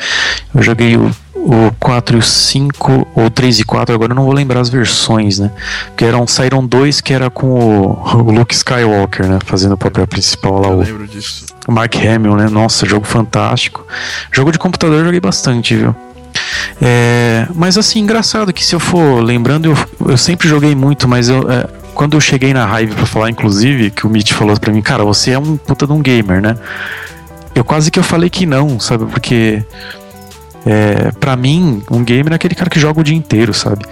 [0.54, 1.12] Eu joguei o
[1.44, 4.70] o 4 e o 5, ou 3 e 4, agora eu não vou lembrar as
[4.70, 5.52] versões, né?
[5.88, 9.40] Porque eram, saíram dois que era com o, o Luke Skywalker, né?
[9.46, 10.68] Fazendo o papel principal lá.
[10.70, 11.46] Eu o, lembro disso.
[11.68, 12.48] O Mark Hamill, né?
[12.50, 13.86] Nossa, jogo fantástico.
[14.32, 15.94] Jogo de computador eu joguei bastante, viu?
[16.82, 21.28] É, mas assim, engraçado que se eu for lembrando, eu, eu sempre joguei muito, mas
[21.30, 24.72] eu, é, quando eu cheguei na Hive pra falar, inclusive, que o Mitch falou pra
[24.72, 26.58] mim, cara, você é um puta de um gamer, né?
[27.56, 29.06] Eu quase que eu falei que não, sabe?
[29.06, 29.64] Porque
[30.66, 33.86] é, para mim, um gamer é aquele cara que joga o dia inteiro, sabe?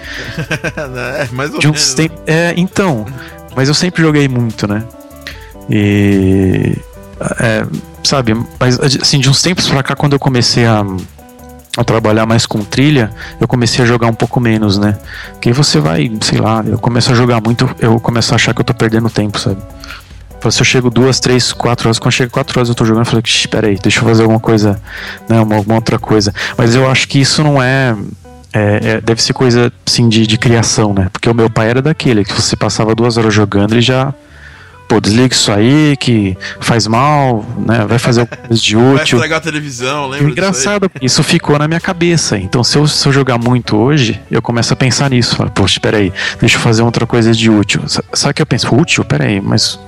[1.18, 1.96] é, mais ou de menos.
[2.26, 3.06] é, então,
[3.56, 4.84] mas eu sempre joguei muito, né?
[5.70, 6.76] E.
[7.40, 7.66] É,
[8.04, 10.84] sabe, mas assim, de uns tempos pra cá, quando eu comecei a,
[11.78, 14.98] a trabalhar mais com trilha, eu comecei a jogar um pouco menos, né?
[15.32, 18.60] Porque você vai, sei lá, eu começo a jogar muito, eu começo a achar que
[18.60, 19.62] eu tô perdendo tempo, sabe?
[20.50, 23.10] Se eu chego duas, três, quatro horas, quando chega quatro horas eu tô jogando, eu
[23.10, 24.82] falei, espera aí, deixa eu fazer alguma coisa,
[25.30, 26.34] né, uma, alguma outra coisa.
[26.58, 27.96] Mas eu acho que isso não é,
[28.52, 31.10] é, é deve ser coisa, assim, de, de criação, né?
[31.14, 34.12] Porque o meu pai era daquele, que você passava duas horas jogando e já
[34.92, 37.86] pô, desliga isso aí, que faz mal, né?
[37.88, 38.96] Vai fazer alguma coisa de útil.
[38.96, 40.30] Vai estragar a televisão, lembra?
[40.30, 42.38] Engraçado, isso ficou na minha cabeça.
[42.38, 45.38] Então, se eu, se eu jogar muito hoje, eu começo a pensar nisso.
[45.38, 47.82] Falo, poxa, peraí, deixa eu fazer outra coisa de útil.
[47.88, 48.76] Sabe o que eu penso?
[48.76, 49.06] Útil?
[49.06, 49.80] Peraí, mas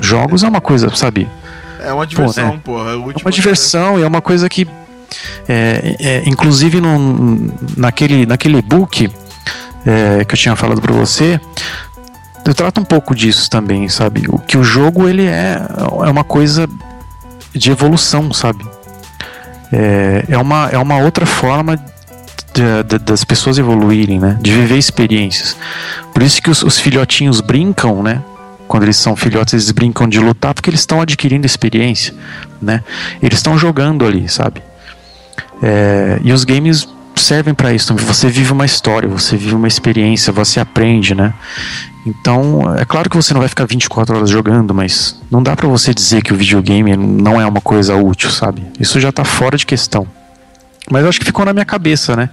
[0.00, 1.28] Jogos é uma coisa, sabe?
[1.80, 2.60] É uma diversão, né?
[2.64, 2.90] porra.
[2.90, 4.66] É, é uma diversão e é uma coisa que.
[5.48, 9.08] É, é, inclusive no, naquele, naquele book
[9.86, 11.40] é, que eu tinha falado para você,
[12.44, 14.24] eu trato um pouco disso também, sabe?
[14.28, 15.60] O que o jogo ele é,
[16.04, 16.68] é uma coisa
[17.54, 18.64] de evolução, sabe?
[19.72, 21.76] É, é, uma, é uma outra forma
[22.54, 24.38] de, das pessoas evoluírem, né?
[24.40, 25.56] De viver experiências.
[26.12, 28.22] Por isso que os, os filhotinhos brincam, né?
[28.66, 32.14] Quando eles são filhotes, eles brincam de lutar porque eles estão adquirindo experiência,
[32.60, 32.82] né?
[33.22, 34.62] Eles estão jogando ali, sabe?
[35.62, 36.88] É, e os games
[37.20, 37.94] servem para isso.
[37.94, 41.34] Você vive uma história, você vive uma experiência, você aprende, né?
[42.06, 45.68] Então, é claro que você não vai ficar 24 horas jogando, mas não dá para
[45.68, 48.62] você dizer que o videogame não é uma coisa útil, sabe?
[48.80, 50.06] Isso já tá fora de questão.
[50.90, 52.30] Mas eu acho que ficou na minha cabeça, né?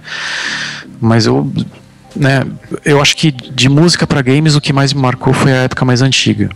[1.00, 1.52] Mas eu,
[2.14, 2.42] né,
[2.84, 5.84] eu acho que de música para games o que mais me marcou foi a época
[5.84, 6.48] mais antiga.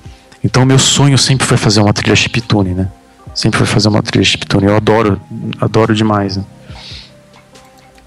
[0.42, 2.88] Então, meu sonho sempre foi fazer uma trilha chiptune, né?
[3.34, 4.66] Sempre foi fazer uma trilha chiptune.
[4.66, 5.20] Eu adoro,
[5.60, 6.44] adoro demais, né?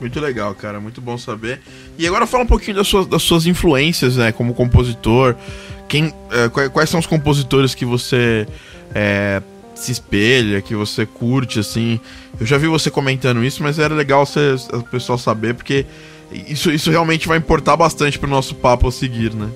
[0.04, 0.82] Muito legal, cara.
[0.82, 1.62] Muito bom saber.
[1.98, 4.34] E agora fala um pouquinho das suas, das suas influências, né?
[4.34, 5.34] Como compositor.
[5.88, 8.46] Quem, é, quais são os compositores que você
[8.94, 9.42] é,
[9.74, 12.02] se espelha, que você curte, assim?
[12.38, 15.86] Eu já vi você comentando isso, mas era legal você, o pessoal saber, porque
[16.50, 19.48] isso, isso realmente vai importar bastante pro nosso papo a seguir, né?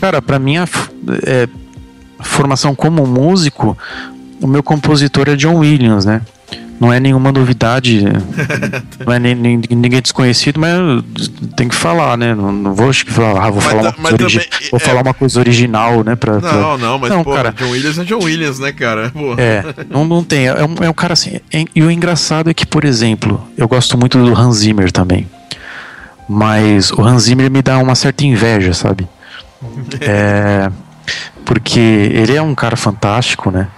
[0.00, 0.66] Cara, pra minha
[1.26, 1.46] é,
[2.22, 3.76] formação como músico,
[4.40, 6.22] o meu compositor é John Williams, né?
[6.80, 8.02] Não é nenhuma novidade,
[9.06, 12.34] não é nem, nem, ninguém desconhecido, mas tem que falar, né?
[12.34, 14.82] Não, não vou falar, ah, vou, falar, uma coisa, também, vou é...
[14.82, 16.16] falar uma coisa original, né?
[16.16, 16.78] Pra, não, pra...
[16.78, 19.10] não, mas não, pô, cara, John Williams é John Williams, né, cara?
[19.10, 19.34] Pô.
[19.36, 20.46] É, não, não tem.
[20.46, 21.38] É um, é um cara assim.
[21.52, 25.28] É, e o engraçado é que, por exemplo, eu gosto muito do Hans Zimmer também.
[26.26, 29.06] Mas o Hans Zimmer me dá uma certa inveja, sabe?
[30.00, 30.70] é,
[31.44, 33.68] porque ele é um cara fantástico, né?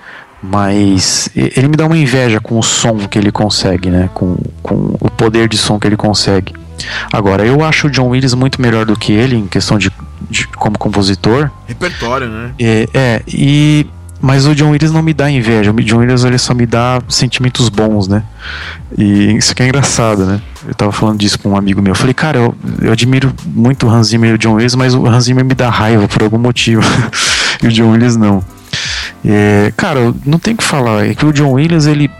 [0.43, 4.11] Mas ele me dá uma inveja com o som que ele consegue, né?
[4.13, 6.53] Com, com o poder de som que ele consegue.
[7.13, 9.91] Agora, eu acho o John Williams muito melhor do que ele em questão de,
[10.29, 11.51] de como compositor.
[11.67, 12.53] Repertório, né?
[12.59, 13.87] É, é, e
[14.23, 15.73] mas o John Williams não me dá inveja.
[15.73, 18.23] O John Williams ele só me dá sentimentos bons, né?
[18.97, 20.41] E isso que é engraçado, né?
[20.67, 21.91] Eu tava falando disso com um amigo meu.
[21.91, 24.95] Eu falei, cara, eu, eu admiro muito o Hans Zimmer e o John Williams, mas
[24.95, 26.83] o Hans Zimmer me dá raiva por algum motivo.
[27.61, 28.45] e o John Williams não.
[29.25, 31.07] É, cara, não tem o que falar.
[31.07, 32.11] É que o John Williams, ele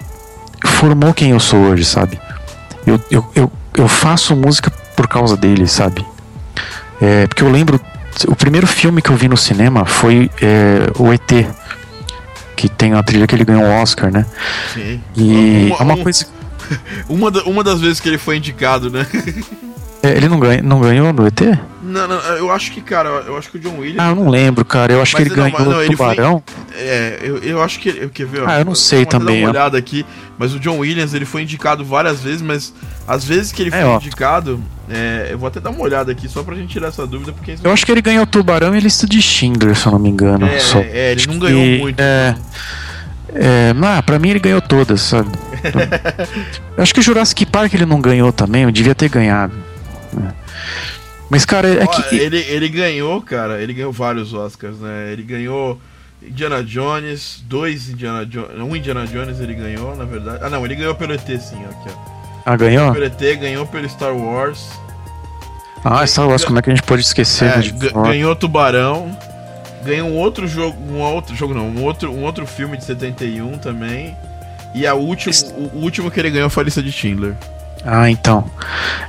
[0.64, 2.21] formou quem eu sou hoje, sabe?
[2.87, 6.05] Eu, eu, eu, eu faço música por causa dele, sabe?
[7.01, 7.81] É, porque eu lembro.
[8.29, 11.47] O primeiro filme que eu vi no cinema foi é, o ET.
[12.55, 14.27] Que tem a trilha que ele ganhou o Oscar, né?
[14.73, 15.01] Sim.
[15.16, 16.27] E uma, é uma coisa.
[17.07, 19.07] Uma, uma das vezes que ele foi indicado, né?
[20.03, 21.40] É, ele não, ganha, não ganhou no ET?
[21.92, 23.98] Não, não, eu acho que, cara, eu acho que o John Williams.
[23.98, 24.94] Ah, eu não lembro, cara.
[24.94, 26.42] Eu acho que ele não, ganhou no Tubarão.
[26.46, 28.09] Foi, é, eu, eu acho que ele.
[28.09, 28.48] Quer ver?
[28.48, 29.42] Ah, eu não sei também.
[29.42, 30.07] Dar uma olhada aqui,
[30.38, 32.72] mas o John Williams ele foi indicado várias vezes, mas
[33.07, 36.28] às vezes que ele é, foi indicado, é, eu vou até dar uma olhada aqui
[36.28, 37.33] só pra gente tirar essa dúvida.
[37.33, 39.98] porque Eu acho que ele ganhou o Tubarão e lista de Schindler, se eu não
[39.98, 40.46] me engano.
[40.46, 40.78] É, só.
[40.78, 42.00] é ele não ganhou e, muito.
[42.00, 42.35] É.
[43.35, 45.31] É, ah, pra mim ele ganhou todas, sabe?
[46.76, 49.55] eu acho que o Jurassic Park ele não ganhou também, eu devia ter ganhado.
[50.12, 50.33] Né?
[51.33, 52.14] Mas, cara, é que.
[52.14, 55.14] Ele, ele ganhou, cara, ele ganhou vários Oscars, né?
[55.14, 55.81] Ele ganhou
[56.23, 58.51] Indiana Jones, dois Indiana Jones.
[58.61, 60.40] Um Indiana Jones ele ganhou, na verdade.
[60.42, 62.12] Ah, não, ele ganhou pelo ET, sim, aqui, ó.
[62.45, 62.92] Ah, ganhou?
[62.92, 64.68] Pelo ET, ganhou pelo Star Wars.
[65.83, 67.49] Ah, Star Wars, como é que a gente pode esquecer?
[67.49, 67.73] É, de...
[67.73, 69.16] Ganhou Tubarão.
[69.87, 73.57] Ganhou um outro jogo, um outro jogo não, um outro, um outro filme de 71
[73.57, 74.14] também.
[74.75, 77.35] E a último, o, o último que ele ganhou foi a lista de Schindler.
[77.85, 78.45] Ah, então.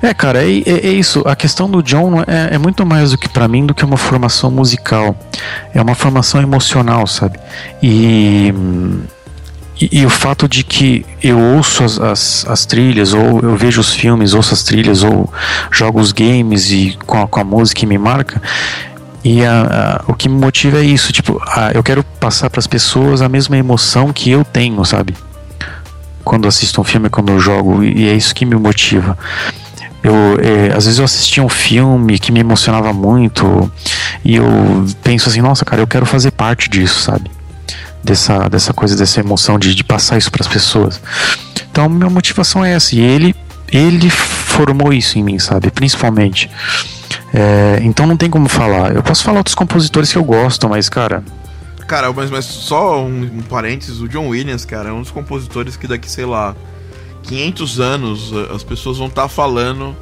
[0.01, 1.21] É, cara, é, é, é isso.
[1.25, 3.97] A questão do John é, é muito mais do que para mim do que uma
[3.97, 5.15] formação musical.
[5.73, 7.39] É uma formação emocional, sabe?
[7.81, 8.53] E,
[9.79, 13.79] e, e o fato de que eu ouço as, as, as, trilhas, ou eu vejo
[13.79, 15.31] os filmes, ouço as trilhas, ou
[15.71, 18.41] jogo os games e com a, com a música que me marca.
[19.23, 22.59] E a, a, o que me motiva é isso, tipo, a, eu quero passar para
[22.59, 25.13] as pessoas a mesma emoção que eu tenho, sabe?
[26.23, 29.17] Quando assisto um filme, quando eu jogo, e é isso que me motiva.
[30.03, 33.71] Eu, é, às vezes eu assistia um filme que me emocionava muito
[34.23, 37.31] e eu penso assim, nossa, cara, eu quero fazer parte disso, sabe?
[38.03, 41.01] Dessa, dessa coisa, dessa emoção de, de passar isso para as pessoas.
[41.71, 42.93] Então, minha motivação é essa.
[42.95, 43.33] E ele,
[43.71, 45.71] ele formou isso em mim, sabe?
[45.71, 46.51] Principalmente.
[47.33, 48.93] É, então, não tem como falar.
[48.93, 51.23] Eu posso falar outros compositores que eu gosto, mas, cara,
[51.87, 55.75] Cara, mas, mas só um, um parênteses, o John Williams, cara, é um dos compositores
[55.75, 56.55] que daqui, sei lá,
[57.23, 59.95] 500 anos as pessoas vão estar tá falando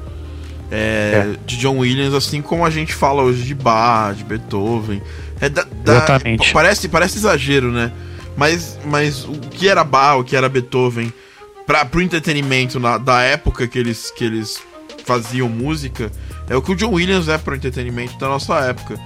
[0.71, 1.39] é, é.
[1.45, 5.01] de John Williams assim como a gente fala hoje de Bach, de Beethoven.
[5.39, 6.53] É da, da, Exatamente.
[6.53, 7.91] Parece, parece exagero, né?
[8.37, 11.11] Mas, mas o que era Bach, o que era Beethoven,
[11.65, 14.61] para pro entretenimento na, da época que eles, que eles
[15.05, 16.11] faziam música,
[16.49, 18.97] é o que o John Williams é pro entretenimento da nossa época.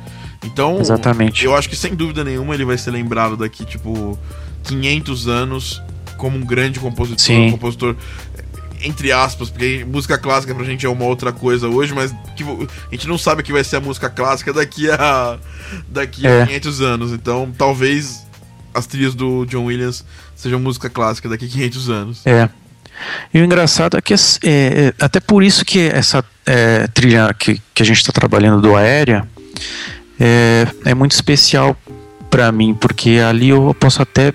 [0.46, 1.44] Então, Exatamente.
[1.44, 4.18] eu acho que sem dúvida nenhuma ele vai ser lembrado daqui, tipo,
[4.64, 5.82] 500 anos
[6.18, 7.20] como um grande compositor.
[7.20, 7.48] Sim.
[7.48, 7.96] Um compositor.
[8.82, 12.92] entre aspas, porque música clássica pra gente é uma outra coisa hoje, mas que, a
[12.92, 15.38] gente não sabe o que vai ser a música clássica daqui a
[15.90, 16.86] daqui a 500 é.
[16.86, 17.12] anos.
[17.12, 18.26] Então, talvez
[18.74, 20.06] as trilhas do John Williams
[20.36, 22.28] sejam música clássica daqui a 500 anos.
[22.28, 22.50] É.
[23.34, 27.62] E o engraçado é que é, é até por isso que essa é, trilha que,
[27.74, 29.28] que a gente está trabalhando do Aérea
[30.20, 31.76] é, é muito especial
[32.30, 34.34] para mim, porque ali eu posso até,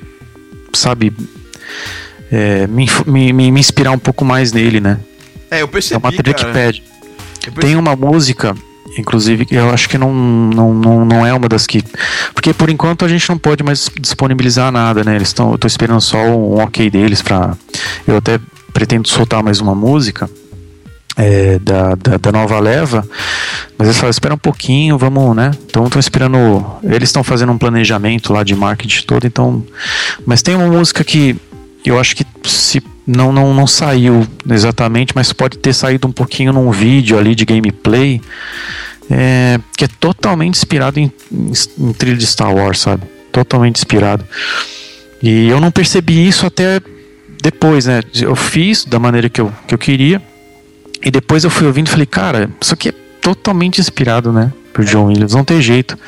[0.73, 1.13] sabe,
[2.31, 4.99] é, me, me, me, inspirar um pouco mais nele, né?
[5.51, 5.97] É, eu percebi.
[5.97, 6.83] É uma trilha que pede.
[7.61, 8.55] Tem uma música,
[8.97, 11.83] inclusive, que eu acho que não, não, não, não é uma das que.
[12.35, 15.17] Porque por enquanto a gente não pode mais disponibilizar nada, né?
[15.17, 15.53] Eles estão.
[15.53, 17.57] Eu tô esperando só um ok deles pra.
[18.07, 18.39] Eu até
[18.73, 20.31] pretendo soltar mais uma música.
[21.23, 23.07] É, da, da, da, nova leva,
[23.77, 25.51] mas eles falam, espera um pouquinho, vamos, né?
[25.67, 26.65] Então estão esperando.
[26.83, 29.63] Eles estão fazendo um planejamento lá de marketing todo, então.
[30.25, 31.37] Mas tem uma música que
[31.85, 36.55] eu acho que se não, não, não saiu exatamente, mas pode ter saído um pouquinho
[36.55, 38.21] num vídeo ali de gameplay
[39.11, 43.03] é, que é totalmente inspirado em, em, em trilha de Star Wars, sabe?
[43.33, 44.25] Totalmente inspirado.
[45.23, 46.81] E eu não percebi isso até
[47.43, 48.01] depois, né?
[48.15, 50.23] Eu fiz da maneira que eu, que eu queria.
[51.03, 54.53] E depois eu fui ouvindo e falei, cara, isso aqui é totalmente inspirado, né?
[54.73, 55.99] Por John Williams, não tem jeito.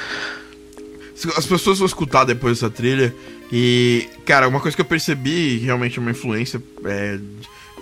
[1.37, 3.14] As pessoas vão escutar depois essa trilha
[3.52, 7.18] e, cara, uma coisa que eu percebi, realmente uma influência, é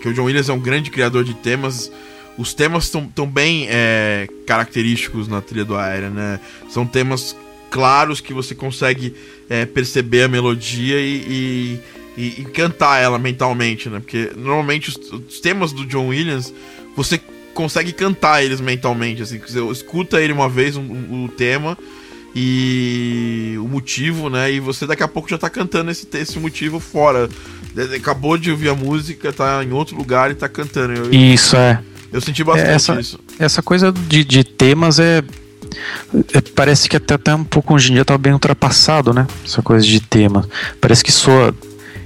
[0.03, 1.92] que o John Williams é um grande criador de temas.
[2.37, 6.40] Os temas estão tão bem é, característicos na trilha do Aérea, né?
[6.68, 7.37] São temas
[7.70, 9.14] claros que você consegue
[9.49, 11.81] é, perceber a melodia e,
[12.16, 14.01] e, e, cantar ela mentalmente, né?
[14.01, 16.53] Porque normalmente os, os, temas do John Williams
[16.96, 17.20] você
[17.55, 21.76] consegue cantar eles mentalmente, assim, você escuta ele uma vez o um, um, tema
[22.35, 24.53] e o motivo, né?
[24.53, 27.29] E você daqui a pouco já tá cantando esse, esse motivo fora.
[27.96, 30.94] Acabou de ouvir a música, tá em outro lugar e tá cantando.
[30.94, 31.83] Eu, isso, é.
[32.12, 33.18] Eu senti bastante essa, isso.
[33.38, 35.22] Essa coisa de, de temas é,
[36.33, 39.26] é, Parece que até, até um pouco hoje em dia tá bem ultrapassado, né?
[39.44, 40.48] Essa coisa de tema.
[40.81, 41.55] Parece que soa.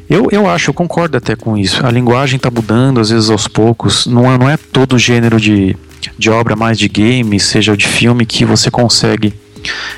[0.08, 1.84] Eu, eu acho, eu concordo até com isso.
[1.84, 4.06] A linguagem tá mudando, às vezes aos poucos.
[4.06, 5.76] Não é, não é todo gênero de,
[6.18, 9.32] de obra mais de game, seja de filme, que você consegue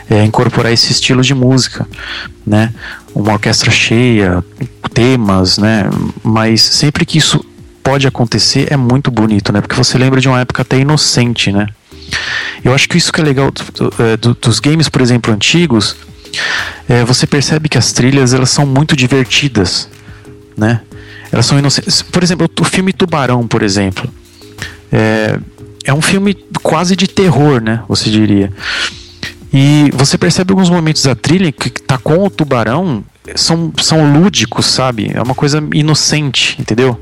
[0.08, 1.86] é, incorporar esse estilo de música,
[2.46, 2.72] né?
[3.14, 4.44] Uma orquestra cheia,
[4.94, 5.90] temas, né?
[6.22, 7.44] Mas sempre que isso
[7.82, 9.60] pode acontecer é muito bonito, né?
[9.60, 11.66] Porque você lembra de uma época até inocente, né?
[12.64, 15.96] Eu acho que isso que é legal do, do, é, dos games, por exemplo, antigos,
[16.88, 19.88] é, você percebe que as trilhas elas são muito divertidas,
[20.56, 20.80] né?
[21.30, 22.02] Elas são inocentes.
[22.02, 24.08] Por exemplo, o filme Tubarão, por exemplo,
[24.92, 25.38] é,
[25.84, 27.82] é um filme quase de terror, né?
[27.88, 28.52] Você diria.
[29.52, 33.02] E você percebe alguns momentos da trilha que tá com o tubarão
[33.34, 35.10] são, são lúdicos, sabe?
[35.14, 37.00] É uma coisa inocente, entendeu?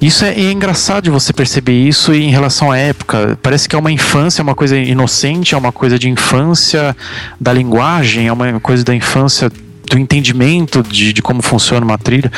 [0.00, 3.38] Isso é, é, engraçado você perceber isso em relação à época.
[3.42, 6.96] Parece que é uma infância, é uma coisa inocente, é uma coisa de infância
[7.40, 9.50] da linguagem, é uma coisa da infância
[9.92, 12.32] do entendimento de, de como funciona uma trilha.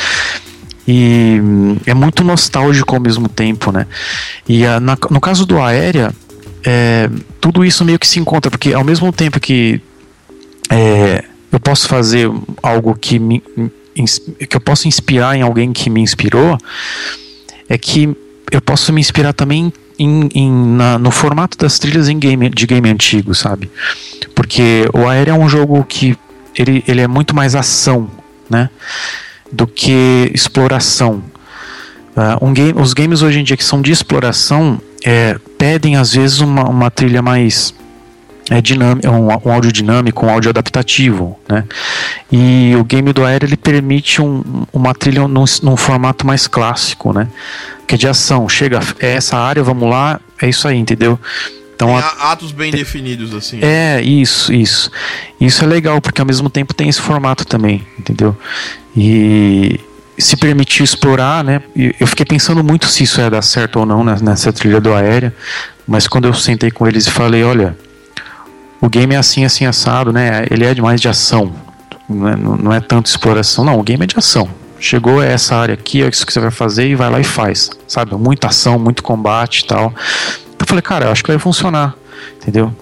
[0.87, 1.39] E
[1.87, 3.87] é muito nostálgico ao mesmo tempo, né?
[4.47, 6.13] E a, na, no caso do Aérea,
[6.65, 7.09] é,
[7.41, 9.81] tudo isso meio que se encontra, porque ao mesmo tempo que
[10.69, 12.31] é, eu posso fazer
[12.63, 13.43] algo que me
[14.49, 16.59] que eu posso inspirar em alguém que me inspirou,
[17.69, 18.13] é que
[18.51, 22.91] eu posso me inspirar também em, em, na, no formato das trilhas game, de game
[22.91, 23.71] antigo, sabe?
[24.35, 26.19] Porque o Aéreo é um jogo que
[26.57, 28.11] ele, ele é muito mais ação,
[28.49, 28.71] né?
[29.53, 31.23] Do que exploração.
[32.17, 36.15] Uh, um game, os games hoje em dia que são de exploração, é, pedem às
[36.15, 37.75] vezes uma, uma trilha mais
[38.51, 41.65] é dinâmico, um, um áudio dinâmico, um áudio adaptativo, né?
[42.31, 47.13] E o game do Aero ele permite um, uma trilha num, num, formato mais clássico,
[47.13, 47.29] né?
[47.87, 48.47] Que é de ação.
[48.49, 51.19] Chega, é essa área, vamos lá, é isso aí, entendeu?
[51.75, 53.59] Então, atos bem tem, definidos, assim.
[53.61, 54.91] É, isso, isso.
[55.41, 58.37] Isso é legal, porque ao mesmo tempo tem esse formato também, entendeu?
[58.97, 59.81] E
[60.17, 61.61] se permitiu explorar, né?
[61.99, 65.35] Eu fiquei pensando muito se isso ia dar certo ou não nessa trilha do aérea,
[65.87, 67.77] mas quando eu sentei com eles e falei, olha,
[68.81, 70.47] o game é assim, assim, assado, né?
[70.51, 71.53] Ele é mais de ação,
[72.09, 74.49] não é, não é tanto exploração, não, o game é de ação.
[74.79, 77.25] Chegou a essa área aqui, é isso que você vai fazer e vai lá e
[77.25, 78.15] faz, sabe?
[78.15, 79.95] Muita ação, muito combate e tal.
[80.65, 81.95] Eu falei, cara, eu acho que vai funcionar,
[82.37, 82.75] entendeu?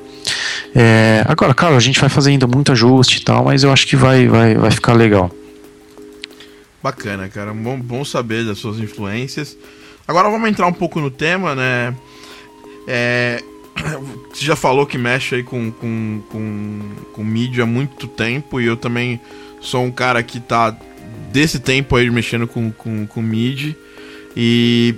[0.72, 3.88] É, agora, claro, a gente vai fazer ainda muito ajuste e tal, mas eu acho
[3.88, 5.28] que vai, vai, vai ficar legal.
[6.80, 7.52] Bacana, cara.
[7.52, 9.58] Bom, bom saber das suas influências.
[10.06, 11.92] Agora vamos entrar um pouco no tema, né?
[12.86, 13.42] É,
[14.32, 16.80] você já falou que mexe aí com, com, com,
[17.12, 19.20] com mídia há muito tempo e eu também
[19.60, 20.76] sou um cara que tá
[21.32, 23.76] desse tempo aí mexendo com, com, com mídia.
[24.36, 24.94] E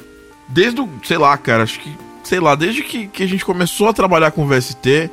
[0.51, 3.89] desde, o, sei lá, cara, acho que, sei lá, desde que, que a gente começou
[3.89, 5.11] a trabalhar com VST,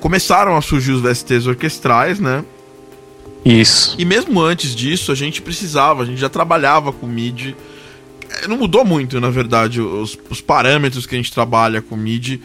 [0.00, 2.44] começaram a surgir os VSTs orquestrais, né?
[3.44, 3.94] Isso.
[3.98, 7.56] E mesmo antes disso, a gente precisava, a gente já trabalhava com MIDI.
[8.42, 12.42] É, não mudou muito, na verdade, os, os parâmetros que a gente trabalha com MIDI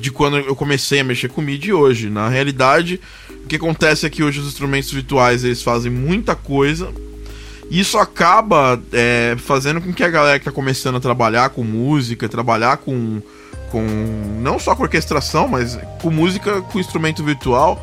[0.00, 2.10] de quando eu comecei a mexer com MIDI hoje.
[2.10, 3.00] Na realidade,
[3.30, 6.92] o que acontece é que hoje os instrumentos virtuais eles fazem muita coisa.
[7.70, 11.64] E isso acaba é, fazendo com que a galera que está começando a trabalhar com
[11.64, 13.22] música, trabalhar com,
[13.74, 13.84] com.
[14.40, 17.82] não só com orquestração, mas com música com instrumento virtual,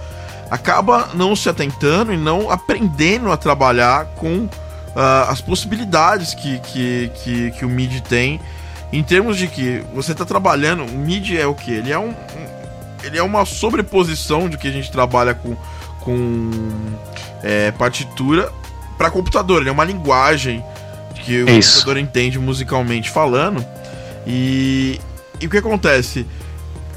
[0.50, 4.50] acaba não se atentando e não aprendendo a trabalhar com uh,
[5.28, 8.40] as possibilidades que, que, que, que, o MIDI tem
[8.94, 10.86] em termos de que você está trabalhando.
[10.86, 11.72] O MIDI é o que?
[11.72, 12.16] Ele é um,
[13.04, 15.58] ele é uma sobreposição de que a gente trabalha com,
[16.00, 16.52] com
[17.44, 18.50] é, partitura
[18.98, 19.60] para computador.
[19.60, 20.64] Ele é uma linguagem
[21.16, 21.74] que o Isso.
[21.74, 23.66] computador entende musicalmente falando.
[24.26, 25.02] E,
[25.42, 26.26] e o que acontece?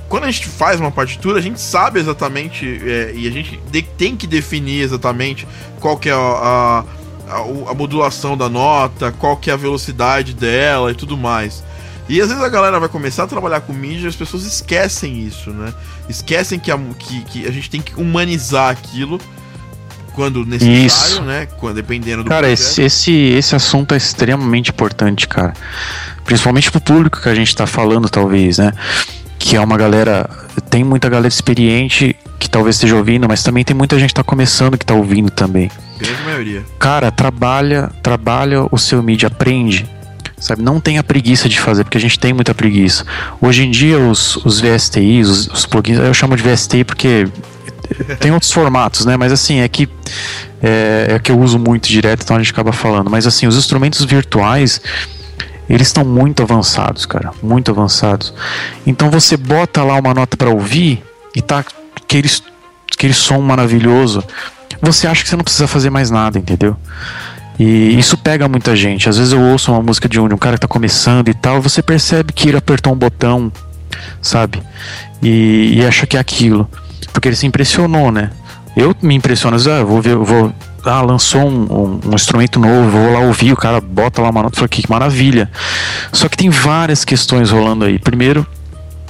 [0.08, 3.60] quando a gente faz uma partitura, a gente sabe exatamente é, e a gente
[3.96, 5.46] tem que definir exatamente
[5.80, 6.84] qual que é a, a,
[7.28, 7.38] a,
[7.70, 11.64] a, modulação da nota, qual que é a velocidade dela e tudo mais.
[12.08, 15.20] E às vezes a galera vai começar a trabalhar com mídia e as pessoas esquecem
[15.26, 15.72] isso, né?
[16.08, 19.18] Esquecem que a, que, que a gente tem que humanizar aquilo
[20.14, 21.22] quando necessário, isso.
[21.22, 21.46] né?
[21.58, 25.54] Quando, dependendo do Cara, esse, esse, esse assunto é extremamente importante, cara.
[26.24, 28.72] Principalmente pro público que a gente tá falando, talvez, né?
[29.44, 30.28] que é uma galera.
[30.70, 34.24] Tem muita galera experiente que talvez esteja ouvindo, mas também tem muita gente que tá
[34.24, 35.70] começando que tá ouvindo também.
[35.98, 36.64] Grande maioria.
[36.78, 39.86] Cara, trabalha, trabalha o seu mídia, aprende.
[40.38, 43.04] Sabe, não tenha preguiça de fazer, porque a gente tem muita preguiça.
[43.40, 47.28] Hoje em dia, os, os VSTIs, os, os plugins, eu chamo de VSTI porque
[48.18, 49.16] tem outros formatos, né?
[49.16, 49.88] Mas assim, é que
[50.62, 53.10] é, é que eu uso muito direto, então a gente acaba falando.
[53.10, 54.80] Mas assim, os instrumentos virtuais,
[55.68, 58.34] eles estão muito avançados, cara, muito avançados.
[58.86, 61.02] Então você bota lá uma nota para ouvir
[61.34, 61.64] e tá
[61.96, 62.28] aquele,
[62.92, 64.22] aquele som maravilhoso.
[64.80, 66.76] Você acha que você não precisa fazer mais nada, entendeu?
[67.58, 69.08] E isso pega muita gente.
[69.08, 71.34] Às vezes eu ouço uma música de um, de um cara que tá começando e
[71.34, 73.50] tal, você percebe que ele apertou um botão,
[74.20, 74.62] sabe?
[75.22, 76.68] E, e acha que é aquilo.
[77.12, 78.30] Porque ele se impressionou, né?
[78.76, 80.52] Eu me impressiono, às vezes, ah, vou ver, vou
[80.84, 84.42] ah, lançou um, um, um, instrumento novo, vou lá ouvir, o cara bota lá uma
[84.42, 85.50] nota e fala que maravilha.
[86.12, 87.98] Só que tem várias questões rolando aí.
[87.98, 88.46] Primeiro,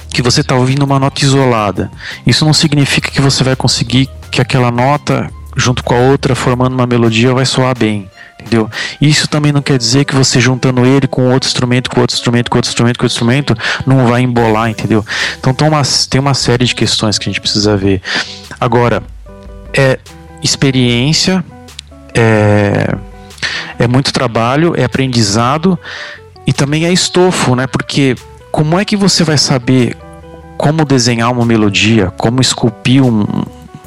[0.09, 1.91] que você está ouvindo uma nota isolada.
[2.25, 6.73] Isso não significa que você vai conseguir que aquela nota, junto com a outra, formando
[6.73, 8.09] uma melodia, vai soar bem.
[8.39, 8.69] Entendeu?
[9.01, 12.49] Isso também não quer dizer que você juntando ele com outro instrumento, com outro instrumento,
[12.49, 15.03] com outro instrumento, com outro instrumento, não vai embolar, entendeu?
[15.39, 18.01] Então tem uma, tem uma série de questões que a gente precisa ver.
[18.59, 19.01] Agora,
[19.73, 19.99] é
[20.43, 21.43] experiência
[22.15, 22.95] é,
[23.77, 25.77] é muito trabalho, é aprendizado
[26.47, 27.67] e também é estofo, né?
[27.67, 28.15] Porque
[28.51, 29.97] como é que você vai saber
[30.57, 33.25] como desenhar uma melodia, como esculpir um,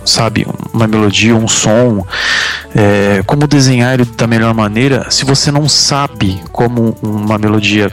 [0.04, 2.06] sabe, uma melodia, um som,
[2.74, 7.90] é, como desenhar ele da melhor maneira, se você não sabe como uma melodia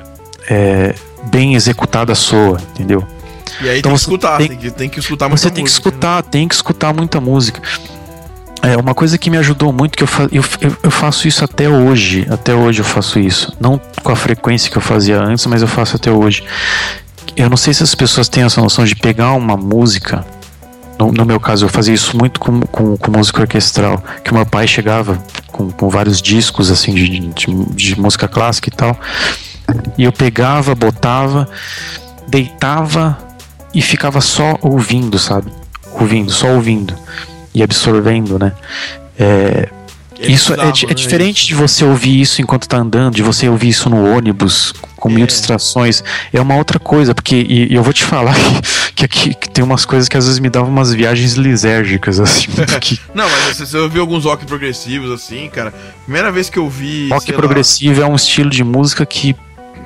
[0.50, 3.06] é, bem executada soa, entendeu?
[3.62, 5.64] E aí então tem que escutar, tem, tem, que, tem que escutar muita Você tem
[5.64, 6.30] música, que escutar, né?
[6.30, 7.62] tem que escutar muita música.
[8.66, 10.44] É uma coisa que me ajudou muito, que eu, fa eu,
[10.82, 12.26] eu, faço isso até hoje.
[12.32, 13.56] Até hoje eu faço isso.
[13.60, 16.44] Não com a frequência que eu fazia antes, mas eu faço até hoje.
[17.38, 20.26] Eu não sei se as pessoas têm essa noção de pegar uma música.
[20.98, 24.04] No, no meu caso, eu fazia isso muito com, com, com, música orquestral.
[24.24, 28.70] Que o meu pai chegava com, com vários discos assim de, de, de música clássica
[28.70, 29.00] e tal.
[29.96, 31.48] E eu pegava, botava,
[32.28, 33.16] deitava
[33.76, 35.52] e ficava só ouvindo, sabe?
[36.00, 36.96] Ouvindo, só ouvindo
[37.56, 38.52] e absorvendo, né?
[39.18, 39.70] É,
[40.20, 40.58] isso é,
[40.90, 44.74] é, diferente de você ouvir isso enquanto está andando, de você ouvir isso no ônibus,
[44.96, 45.28] com mil é.
[45.28, 46.04] distrações.
[46.32, 48.36] É uma outra coisa, porque e, e eu vou te falar
[48.94, 52.48] que, aqui que tem umas coisas que às vezes me davam umas viagens lisérgicas, assim.
[52.56, 52.98] Porque...
[53.14, 55.74] Não, mas você, você ouviu alguns rock progressivos, assim, cara.
[56.04, 57.10] Primeira vez que eu vi.
[57.10, 58.08] Rock progressivo lá...
[58.08, 59.36] é um estilo de música que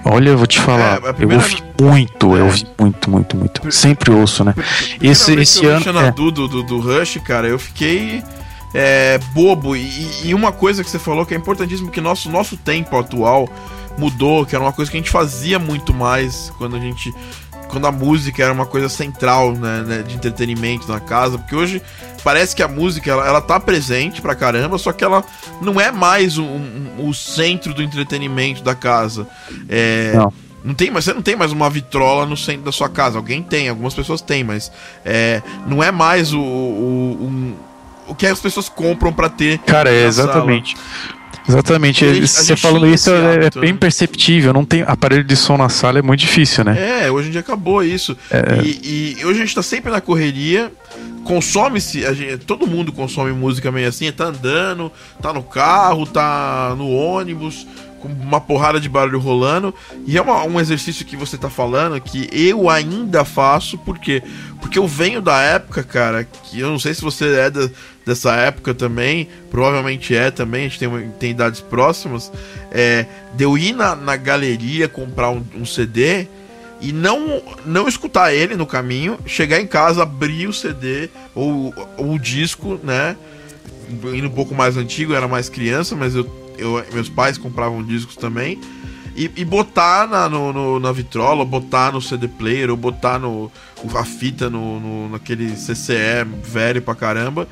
[0.03, 1.43] Olha, eu vou te falar, é, primeira...
[1.43, 2.39] eu ouvi muito, é.
[2.39, 3.71] eu ouvi muito, muito, muito.
[3.71, 4.53] Sempre ouço, né?
[5.01, 5.99] Esse, esse ano.
[5.99, 6.11] É.
[6.11, 8.23] Do, do, do Rush, cara, eu fiquei
[8.73, 9.75] é, bobo.
[9.75, 13.49] E, e, uma coisa que você falou que é importantíssimo, que nosso, nosso tempo atual
[13.97, 17.13] mudou, que era uma coisa que a gente fazia muito mais quando a gente
[17.69, 21.81] quando a música era uma coisa central né, né, de entretenimento na casa, porque hoje
[22.23, 25.23] parece que a música ela, ela tá presente pra caramba, só que ela
[25.61, 29.27] não é mais o um, centro do entretenimento da casa.
[29.69, 30.33] É, não.
[30.61, 33.17] Não tem, mas você não tem mais uma vitrola no centro da sua casa.
[33.17, 34.69] Alguém tem, algumas pessoas têm, mas
[35.05, 37.55] é, não é mais o, o,
[38.07, 39.57] o, o que as pessoas compram para ter.
[39.59, 40.75] Cara, é exatamente.
[40.75, 41.18] Sala.
[41.47, 42.05] Exatamente.
[42.05, 43.77] Gente, você falou isso é, é bem né?
[43.79, 44.53] perceptível.
[44.53, 47.05] Não tem aparelho de som na sala é muito difícil, né?
[47.05, 48.17] É, hoje em dia acabou isso.
[48.29, 48.61] É.
[48.63, 50.71] E, e, hoje a gente tá sempre na correria.
[51.23, 52.01] Consome-se,
[52.47, 57.67] todo mundo consome música meio assim, tá andando, tá no carro, tá no ônibus
[57.99, 59.73] com uma porrada de barulho rolando.
[60.05, 64.23] E é uma, um exercício que você tá falando que eu ainda faço, por quê?
[64.59, 67.69] Porque eu venho da época, cara, que eu não sei se você é da,
[68.05, 72.31] dessa época também, provavelmente é também, a gente tem, tem idades próximas,
[72.71, 76.27] é, de eu ir na, na galeria comprar um, um CD
[76.81, 82.13] e não não escutar ele no caminho, chegar em casa, abrir o CD ou, ou
[82.13, 83.15] o disco, né?
[84.13, 86.23] Indo um pouco mais antigo, era mais criança, mas eu
[86.59, 88.59] eu, meus pais compravam discos também.
[89.15, 93.51] E, e botar na, no, no, na vitrola, botar no CD player, ou botar no,
[93.95, 97.47] a fita no, no, naquele CCE velho pra caramba.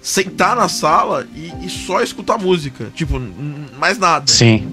[0.00, 2.90] Sentar na sala e, e só escutar música.
[2.94, 3.20] Tipo,
[3.78, 4.26] mais nada.
[4.26, 4.72] Sim.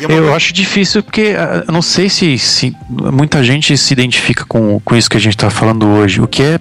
[0.00, 4.44] É eu acho difícil porque ah, eu não sei se, se, muita gente se identifica
[4.44, 6.20] com, com isso que a gente está falando hoje.
[6.20, 6.60] O que é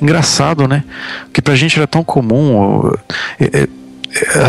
[0.00, 0.84] engraçado, né?
[1.24, 2.92] Porque pra gente era tão comum.
[3.40, 3.68] É, é,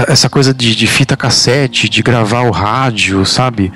[0.07, 3.71] essa coisa de, de fita cassete, de gravar o rádio, sabe?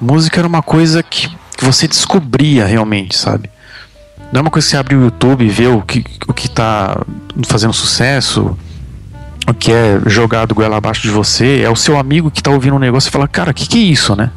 [0.00, 3.50] Música era uma coisa que, que você descobria realmente, sabe?
[4.32, 6.48] Não é uma coisa que você abre o YouTube e vê o que, o que
[6.48, 7.00] tá
[7.46, 8.56] fazendo sucesso,
[9.48, 12.76] o que é jogado goela abaixo de você, é o seu amigo que tá ouvindo
[12.76, 14.30] um negócio e fala, cara, o que, que é isso, né?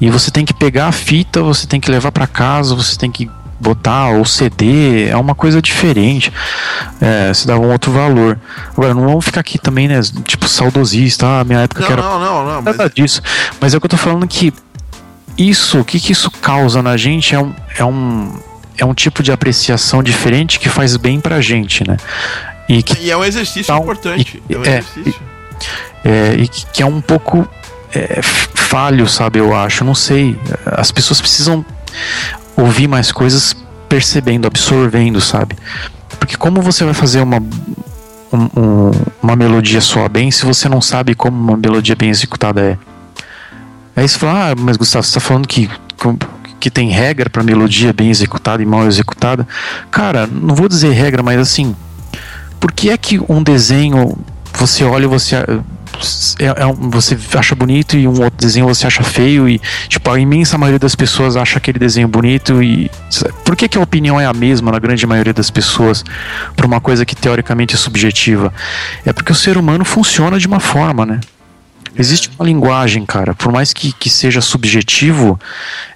[0.00, 3.10] E você tem que pegar a fita, você tem que levar para casa, você tem
[3.10, 3.30] que
[3.62, 6.32] botar o CD é uma coisa diferente.
[7.00, 8.38] É, se dá um outro valor.
[8.70, 10.00] Agora, não vamos ficar aqui também, né?
[10.24, 12.02] Tipo, saudosista, ah, minha época não, que era.
[12.02, 12.62] Não, não, não.
[12.62, 12.94] Nada mas...
[12.94, 13.22] disso.
[13.60, 14.52] Mas é o que eu tô falando que
[15.38, 18.38] isso, o que, que isso causa na gente é um, é um,
[18.76, 21.96] é um tipo de apreciação diferente que faz bem pra gente, né?
[22.68, 24.42] E, que, e é um exercício importante.
[24.48, 25.22] E, é um é, exercício.
[26.04, 27.48] É, e que, que é um pouco
[27.94, 29.38] é, falho, sabe?
[29.38, 30.38] Eu acho, não sei.
[30.66, 31.64] As pessoas precisam
[32.56, 33.56] ouvir mais coisas
[33.88, 35.56] percebendo, absorvendo, sabe?
[36.18, 37.38] Porque como você vai fazer uma,
[38.32, 38.90] um,
[39.22, 42.78] uma melodia soar bem se você não sabe como uma melodia bem executada é?
[43.94, 45.68] Aí você fala, ah, mas Gustavo, você está falando que,
[46.58, 49.46] que tem regra para melodia bem executada e mal executada?
[49.90, 51.76] Cara, não vou dizer regra, mas assim,
[52.58, 54.16] por que é que um desenho
[54.54, 55.36] você olha e você
[56.38, 60.10] é, é um, você acha bonito e um outro desenho você acha feio e tipo
[60.10, 62.90] a imensa maioria das pessoas acha aquele desenho bonito e
[63.44, 66.04] por que, que a opinião é a mesma na grande maioria das pessoas
[66.56, 68.52] para uma coisa que teoricamente é subjetiva
[69.04, 71.20] é porque o ser humano funciona de uma forma né
[71.94, 75.38] Existe uma linguagem, cara, por mais que, que seja subjetivo,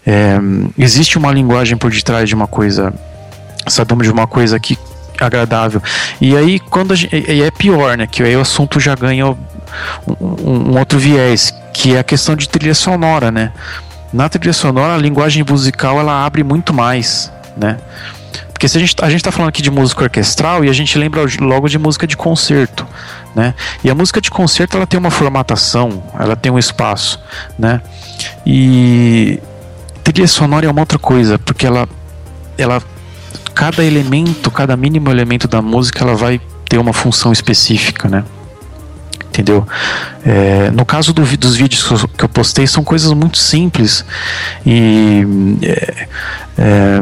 [0.06, 0.36] é,
[0.76, 2.92] existe uma linguagem por detrás de uma coisa,
[3.66, 4.78] sabemos de uma coisa que
[5.18, 5.82] agradável.
[6.20, 8.06] E aí, quando gente, e é pior, né?
[8.06, 9.34] Que aí o assunto já ganha
[10.06, 13.52] um, um, outro viés, que é a questão de trilha sonora, né?
[14.12, 17.78] Na trilha sonora, a linguagem musical ela abre muito mais, né?
[18.52, 20.96] Porque se a gente, a gente tá falando aqui de música orquestral e a gente
[20.98, 22.86] lembra logo de música de concerto,
[23.34, 23.54] né?
[23.84, 27.22] E a música de concerto ela tem uma formatação, ela tem um espaço,
[27.58, 27.82] né?
[28.46, 29.38] E
[30.02, 31.86] trilha sonora é uma outra coisa, porque ela
[32.56, 32.82] ela
[33.54, 38.24] cada elemento, cada mínimo elemento da música, ela vai ter uma função específica, né?
[39.36, 39.66] Entendeu?
[40.24, 41.82] É, no caso do, dos vídeos
[42.16, 44.02] que eu postei, são coisas muito simples
[44.64, 45.26] e
[45.62, 46.08] é,
[46.56, 47.00] é,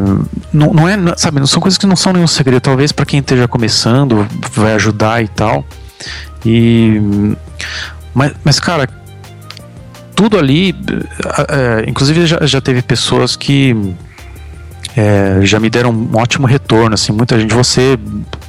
[0.52, 2.60] não, não, é, sabe, não são coisas que não são nenhum segredo.
[2.60, 5.64] Talvez para quem esteja começando vai ajudar e tal.
[6.44, 7.00] E
[8.12, 8.88] mas, mas cara,
[10.16, 10.74] tudo ali,
[11.48, 13.94] é, inclusive já, já teve pessoas que
[14.96, 17.98] é, já me deram um ótimo retorno, assim, muita gente, você,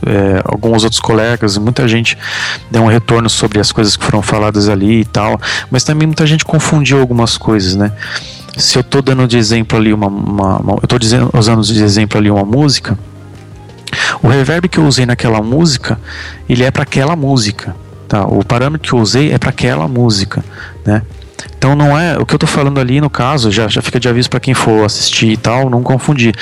[0.05, 2.17] é, alguns outros colegas, muita gente
[2.69, 5.39] deu um retorno sobre as coisas que foram faladas ali e tal,
[5.71, 7.91] mas também muita gente confundiu algumas coisas, né?
[8.57, 10.99] Se eu estou dando de exemplo ali uma, uma, uma eu estou
[11.37, 12.97] usando de exemplo ali uma música,
[14.21, 15.99] o reverb que eu usei naquela música,
[16.47, 17.75] ele é para aquela música,
[18.07, 18.23] tá?
[18.25, 20.43] O parâmetro que eu usei é para aquela música,
[20.85, 21.01] né?
[21.65, 24.07] Então não é o que eu estou falando ali no caso, já, já fica de
[24.07, 26.35] aviso para quem for assistir e tal, não confundir.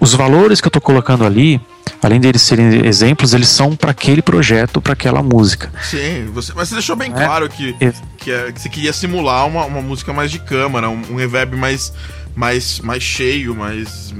[0.00, 1.60] Os valores que eu estou colocando ali,
[2.02, 5.70] além deles serem exemplos, eles são para aquele projeto, para aquela música.
[5.82, 7.12] Sim, você, mas você deixou bem é?
[7.12, 7.92] claro que, é.
[8.16, 11.54] que, é, que, você queria simular uma, uma música mais de câmara, um, um reverb
[11.58, 11.92] mais,
[12.34, 14.14] mais, mais cheio, mais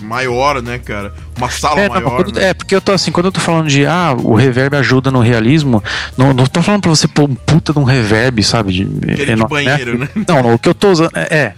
[0.00, 1.12] maior, né, cara?
[1.36, 2.02] Uma sala é, maior.
[2.02, 2.50] Não, quando, né?
[2.50, 5.20] É, porque eu tô assim, quando eu tô falando de ah, o reverb ajuda no
[5.20, 5.82] realismo,
[6.16, 8.72] não, não tô falando pra você pôr um puta de um reverb, sabe?
[8.72, 10.08] De, Aquele de banheiro, né?
[10.28, 11.10] Não, não, o que eu tô usando.
[11.14, 11.36] É.
[11.44, 11.54] é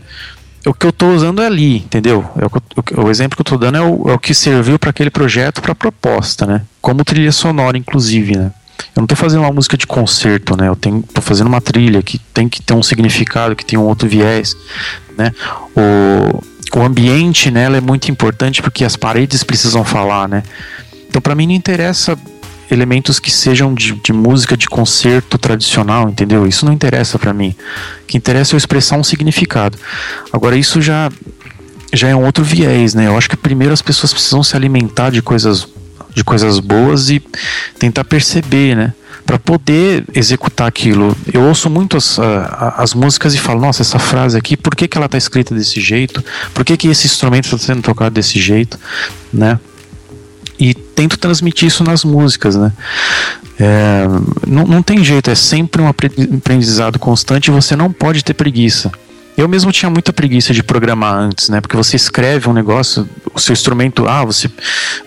[0.66, 2.24] o que eu estou usando é ali, entendeu?
[2.38, 4.88] É o, o, exemplo que eu estou dando é o, é o que serviu para
[4.88, 6.62] aquele projeto, para a proposta, né?
[6.80, 8.50] Como trilha sonora, inclusive, né?
[8.94, 10.68] eu não estou fazendo uma música de concerto, né?
[10.68, 14.08] Eu tô fazendo uma trilha que tem que ter um significado, que tem um outro
[14.08, 14.56] viés,
[15.18, 15.32] né?
[15.76, 16.42] O,
[16.80, 20.42] o ambiente nela é muito importante porque as paredes precisam falar, né?
[21.08, 22.18] Então, para mim, não interessa
[22.70, 26.46] elementos que sejam de, de, música de concerto tradicional, entendeu?
[26.46, 27.54] Isso não interessa para mim.
[28.02, 29.78] O que interessa é eu expressar um significado.
[30.32, 31.10] Agora, isso já,
[31.92, 33.06] já é um outro viés, né?
[33.06, 35.68] Eu acho que primeiro as pessoas precisam se alimentar de coisas
[36.14, 37.20] de coisas boas e
[37.78, 38.94] tentar perceber, né?
[39.26, 41.16] Para poder executar aquilo.
[41.32, 42.18] Eu ouço muito as,
[42.76, 45.80] as músicas e falo, nossa, essa frase aqui, por que, que ela está escrita desse
[45.80, 46.22] jeito?
[46.52, 48.78] Por que, que esse instrumento está sendo tocado desse jeito?
[49.32, 49.58] Né?
[50.58, 52.72] E tento transmitir isso nas músicas, né?
[53.58, 54.04] É,
[54.46, 58.90] não, não tem jeito, é sempre um aprendizado constante e você não pode ter preguiça.
[59.36, 61.60] Eu mesmo tinha muita preguiça de programar antes, né?
[61.60, 64.48] Porque você escreve um negócio, o seu instrumento, ah, você,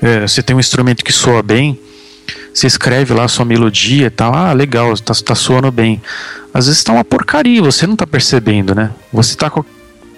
[0.01, 1.79] é, você tem um instrumento que soa bem,
[2.57, 6.01] você escreve lá a sua melodia e tal, ah, legal, tá, tá soando bem.
[6.51, 8.89] Às vezes tá uma porcaria, você não tá percebendo, né?
[9.13, 9.63] Você tá com,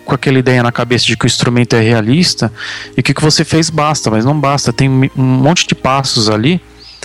[0.06, 2.50] com aquela ideia na cabeça de que o instrumento é realista
[2.96, 6.30] e que o que você fez basta, mas não basta, tem um monte de passos
[6.30, 6.62] ali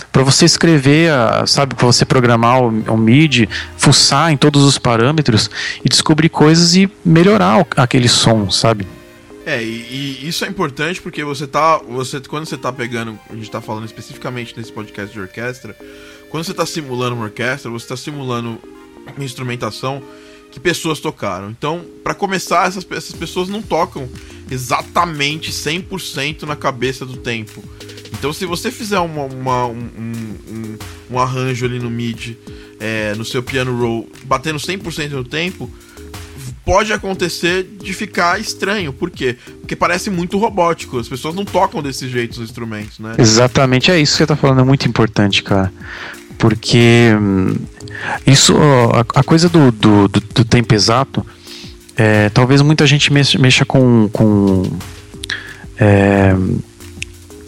[0.09, 1.11] para você escrever,
[1.47, 5.49] sabe, para você programar o, o MIDI, fuçar em todos os parâmetros
[5.83, 8.87] e descobrir coisas e melhorar o, aquele som, sabe?
[9.45, 11.77] É, e, e, isso é importante porque você tá.
[11.77, 13.17] Você, quando você tá pegando.
[13.29, 15.77] A gente tá falando especificamente nesse podcast de orquestra.
[16.29, 18.59] Quando você tá simulando uma orquestra, você tá simulando
[19.15, 20.01] uma instrumentação
[20.51, 21.49] que pessoas tocaram.
[21.49, 24.09] Então, para começar, essas, essas pessoas não tocam
[24.49, 27.63] exatamente 100% na cabeça do tempo.
[28.17, 30.77] Então, se você fizer uma, uma, um, um,
[31.11, 32.37] um, arranjo ali no MIDI,
[32.79, 35.69] é, no seu piano roll, batendo 100% no tempo,
[36.65, 38.91] pode acontecer de ficar estranho.
[38.91, 39.37] Por quê?
[39.61, 40.97] Porque parece muito robótico.
[40.97, 43.15] As pessoas não tocam desse jeito os instrumentos, né?
[43.17, 45.71] Exatamente, é isso que você tá falando, é muito importante, cara.
[46.37, 47.55] Porque hum,
[48.25, 48.55] isso,
[48.93, 51.25] a, a coisa do, do, do, do tempo exato,
[51.95, 54.09] é, talvez muita gente mexa, mexa com.
[54.11, 54.63] com
[55.77, 56.35] é,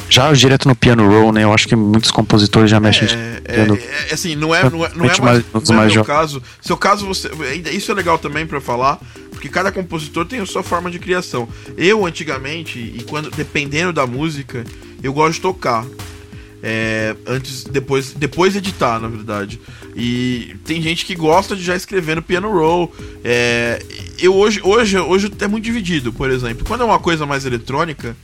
[0.10, 1.44] já direto no piano roll, né?
[1.44, 3.08] Eu acho que muitos compositores já mexem.
[3.10, 6.06] É, é, é, assim, não é, não é, não é, mais, não é mais meu
[6.06, 6.42] caso.
[6.62, 7.30] Seu caso, você,
[7.72, 9.00] isso é legal também para falar,
[9.32, 11.48] porque cada compositor tem a sua forma de criação.
[11.78, 14.64] Eu, antigamente, e quando dependendo da música,
[15.04, 15.86] eu gosto de tocar.
[16.64, 19.62] É, antes, depois, depois editar, na verdade.
[19.96, 22.92] E tem gente que gosta de já escrever no piano roll.
[23.24, 23.82] É,
[24.20, 26.66] eu hoje, hoje, hoje é muito dividido, por exemplo.
[26.66, 28.16] Quando é uma coisa mais eletrônica,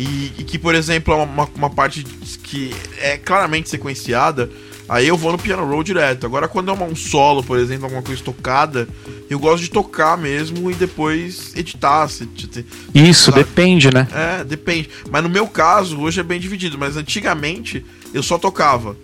[0.00, 2.02] e, e que, por exemplo, é uma, uma parte
[2.42, 4.50] que é claramente sequenciada,
[4.88, 6.24] aí eu vou no piano roll direto.
[6.24, 8.88] Agora, quando é um solo, por exemplo, alguma coisa tocada,
[9.28, 12.08] eu gosto de tocar mesmo e depois editar.
[12.08, 13.44] Se, se, Isso, sabe?
[13.44, 14.08] depende, né?
[14.14, 14.88] É, depende.
[15.10, 17.84] Mas no meu caso, hoje é bem dividido, mas antigamente
[18.14, 18.96] eu só tocava.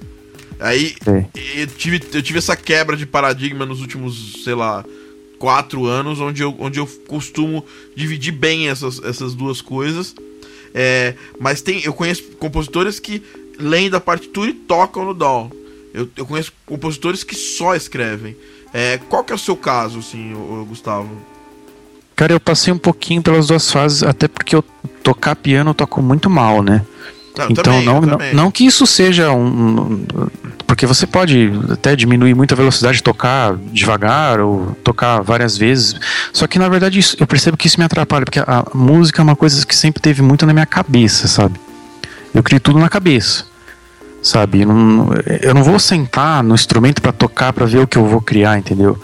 [0.59, 0.97] Aí
[1.55, 4.83] eu tive, eu tive essa quebra de paradigma nos últimos, sei lá,
[5.39, 7.63] quatro anos, onde eu, onde eu costumo
[7.95, 10.15] dividir bem essas, essas duas coisas.
[10.79, 13.23] É, mas tem, eu conheço compositores que
[13.59, 15.51] leem da partitura e tocam no DAW.
[15.95, 18.37] Eu, eu conheço compositores que só escrevem.
[18.75, 20.35] É, qual que é o seu caso, assim,
[20.69, 21.09] Gustavo?
[22.15, 24.63] Cara, eu passei um pouquinho pelas duas fases, até porque eu
[25.03, 26.85] tocar piano eu toco muito mal, né?
[27.39, 30.05] Não, então também, não, não, não, que isso seja um,
[30.77, 35.99] porque você pode até diminuir muito a velocidade, tocar devagar ou tocar várias vezes.
[36.35, 39.25] Só que na verdade isso, eu percebo que isso me atrapalha, porque a música é
[39.25, 41.59] uma coisa que sempre teve muito na minha cabeça, sabe?
[42.35, 43.47] Eu crio tudo na cabeça,
[44.23, 44.61] sabe?
[44.61, 45.09] Eu não,
[45.41, 48.59] eu não vou sentar no instrumento para tocar para ver o que eu vou criar,
[48.59, 49.01] entendeu?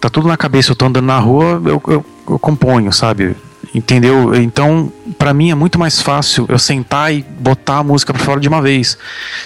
[0.00, 3.36] Tá tudo na cabeça, eu tô andando na rua, eu, eu, eu componho, sabe?
[3.76, 4.34] Entendeu?
[4.34, 8.40] Então, para mim é muito mais fácil eu sentar e botar a música para fora
[8.40, 8.96] de uma vez,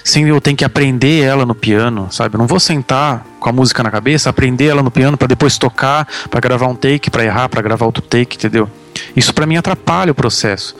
[0.04, 2.36] sem eu ter que aprender ela no piano, sabe?
[2.36, 5.58] Eu não vou sentar com a música na cabeça, aprender ela no piano para depois
[5.58, 8.70] tocar, para gravar um take, para errar, para gravar outro take, entendeu?
[9.16, 10.76] Isso para mim atrapalha o processo.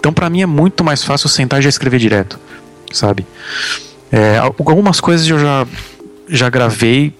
[0.00, 2.40] Então, para mim é muito mais fácil sentar e já escrever direto,
[2.90, 3.26] sabe?
[4.10, 5.66] É, algumas coisas eu já
[6.26, 7.12] já gravei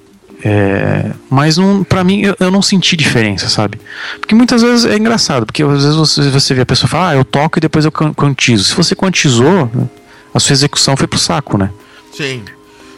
[0.45, 1.57] é, mas
[1.89, 3.80] pra mim eu, eu, não senti diferença, sabe?
[4.20, 7.14] Porque muitas vezes é engraçado, porque às vezes você, você vê a pessoa falar, ah,
[7.16, 8.64] eu toco e depois eu quantizo.
[8.64, 9.70] Se você quantizou,
[10.32, 11.70] a sua execução foi pro saco, né?
[12.12, 12.43] Sim.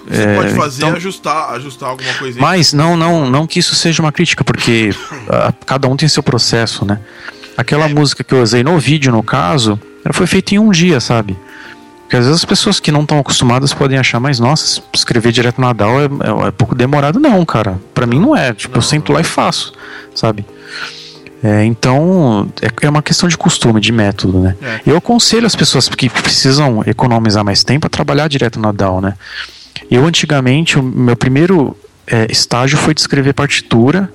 [0.09, 2.43] Você é, pode fazer então, ajustar, ajustar alguma coisinha.
[2.43, 4.91] Mas não, não, não que isso seja uma crítica, porque
[5.29, 6.99] a, cada um tem seu processo, né?
[7.57, 7.89] Aquela é.
[7.89, 11.37] música que eu usei no vídeo, no caso, ela foi feita em um dia, sabe?
[12.11, 15.61] Porque às vezes as pessoas que não estão acostumadas podem achar, mas nossa, escrever direto
[15.61, 17.21] na DAO é, é, é pouco demorado.
[17.21, 17.81] Não, cara.
[17.95, 18.53] Para mim não é.
[18.53, 19.73] Tipo, não, eu sento lá e faço,
[20.13, 20.45] sabe?
[21.41, 24.57] É, então, é, é, uma questão de costume, de método, né?
[24.61, 24.81] É.
[24.85, 29.15] Eu aconselho as pessoas que precisam economizar mais tempo a trabalhar direto na DAO, né?
[29.89, 31.77] Eu, antigamente, o meu primeiro
[32.09, 34.13] é, estágio foi de escrever partitura.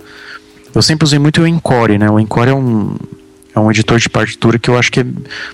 [0.73, 2.09] Eu sempre usei muito o Encore, né?
[2.09, 2.97] O Encore é um,
[3.55, 5.05] é um editor de partitura que eu acho que é,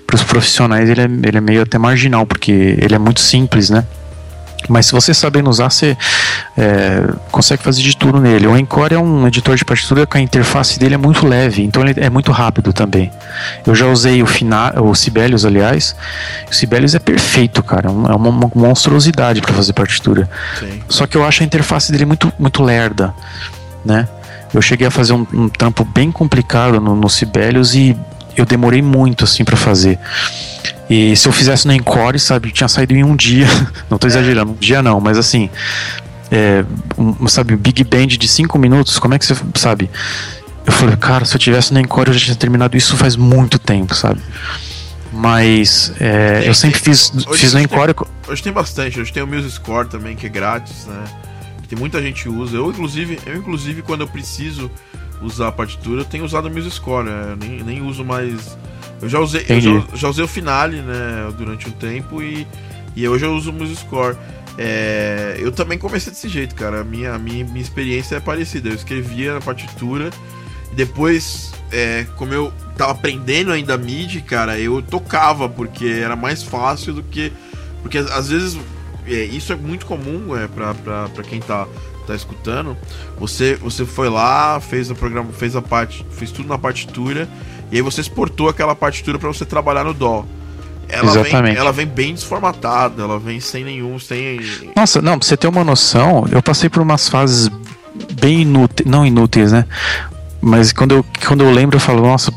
[0.06, 3.70] para os profissionais ele é, ele é meio até marginal, porque ele é muito simples,
[3.70, 3.84] né?
[4.68, 5.96] Mas se você sabendo usar, você
[6.56, 8.46] é, consegue fazer de tudo nele.
[8.46, 11.82] O Encore é um editor de partitura que a interface dele é muito leve, então
[11.82, 13.10] ele é muito rápido também.
[13.66, 15.96] Eu já usei o, Fina, o Sibelius, aliás.
[16.50, 17.88] O Sibelius é perfeito, cara.
[17.88, 20.28] É uma, uma monstruosidade para fazer partitura.
[20.58, 20.80] Sim.
[20.88, 23.12] Só que eu acho a interface dele muito, muito lerda,
[23.84, 24.06] né?
[24.52, 27.96] Eu cheguei a fazer um, um trampo bem complicado no, no Sibelius e
[28.36, 29.98] eu demorei muito assim para fazer.
[30.88, 33.46] E se eu fizesse no Encore, sabe, tinha saído em um dia.
[33.88, 35.48] Não tô exagerando, um dia não, mas assim.
[36.30, 36.64] É,
[36.96, 39.90] um, sabe, Big Band de 5 minutos, como é que você sabe?
[40.64, 43.58] Eu falei, cara, se eu tivesse no Encore eu já tinha terminado isso faz muito
[43.58, 44.20] tempo, sabe?
[45.12, 47.92] Mas é, eu sempre fiz, fiz no Encore.
[47.92, 51.04] Tem, hoje tem bastante, hoje tem o Music Score também, que é grátis, né?
[51.72, 52.58] Que muita gente usa.
[52.58, 54.70] Eu inclusive, eu inclusive quando eu preciso
[55.22, 57.34] usar a partitura, eu tenho usado o Music Score, né?
[57.40, 58.58] nem, nem uso mais
[59.00, 62.46] eu já usei, eu já, já, usei o Finale, né, durante um tempo e,
[62.94, 64.18] e hoje eu uso o Music Score.
[64.58, 66.82] É, eu também comecei desse jeito, cara.
[66.82, 68.68] A minha, minha, minha experiência é parecida.
[68.68, 70.10] Eu escrevia na partitura
[70.70, 76.42] e depois, é, como eu tava aprendendo ainda MIDI, cara, eu tocava porque era mais
[76.42, 77.32] fácil do que.
[77.80, 78.58] Porque às vezes
[79.06, 81.66] é, isso é muito comum é, pra quem tá,
[82.06, 82.76] tá escutando.
[83.18, 87.28] Você, você foi lá, fez o programa, fez a parte, fez tudo na partitura
[87.70, 90.26] e aí você exportou aquela partitura para você trabalhar no DAW.
[90.88, 91.54] Ela Exatamente.
[91.54, 94.40] Vem, ela vem bem desformatada, ela vem sem nenhum, sem.
[94.76, 97.48] Nossa, não, pra você ter uma noção, eu passei por umas fases
[98.20, 99.64] bem inúteis, não inúteis, né?
[100.40, 102.30] Mas quando eu, quando eu lembro, eu falo, nossa,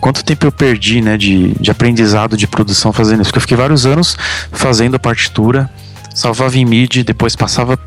[0.00, 3.30] quanto tempo eu perdi, né, de, de aprendizado de produção fazendo isso.
[3.30, 4.16] Porque eu fiquei vários anos
[4.50, 5.70] fazendo a partitura,
[6.14, 7.78] salvava em MIDI, depois passava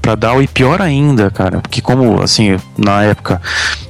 [0.00, 3.42] para DAW e pior ainda, cara, porque como, assim, na época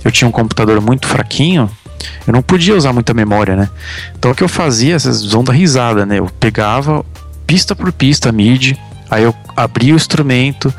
[0.05, 1.71] eu tinha um computador muito fraquinho,
[2.27, 3.71] eu não podia usar muita memória, né?
[4.19, 6.19] Então o que eu fazia, vocês vão dar risada, né?
[6.19, 7.05] Eu pegava
[7.47, 8.79] pista por pista MIDI,
[9.11, 10.73] aí eu abria o instrumento,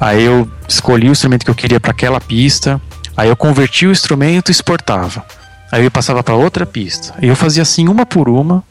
[0.00, 2.80] aí eu escolhia o instrumento que eu queria para aquela pista,
[3.16, 5.24] aí eu convertia o instrumento e exportava.
[5.70, 7.14] Aí eu passava para outra pista.
[7.20, 8.62] E eu fazia assim uma por uma.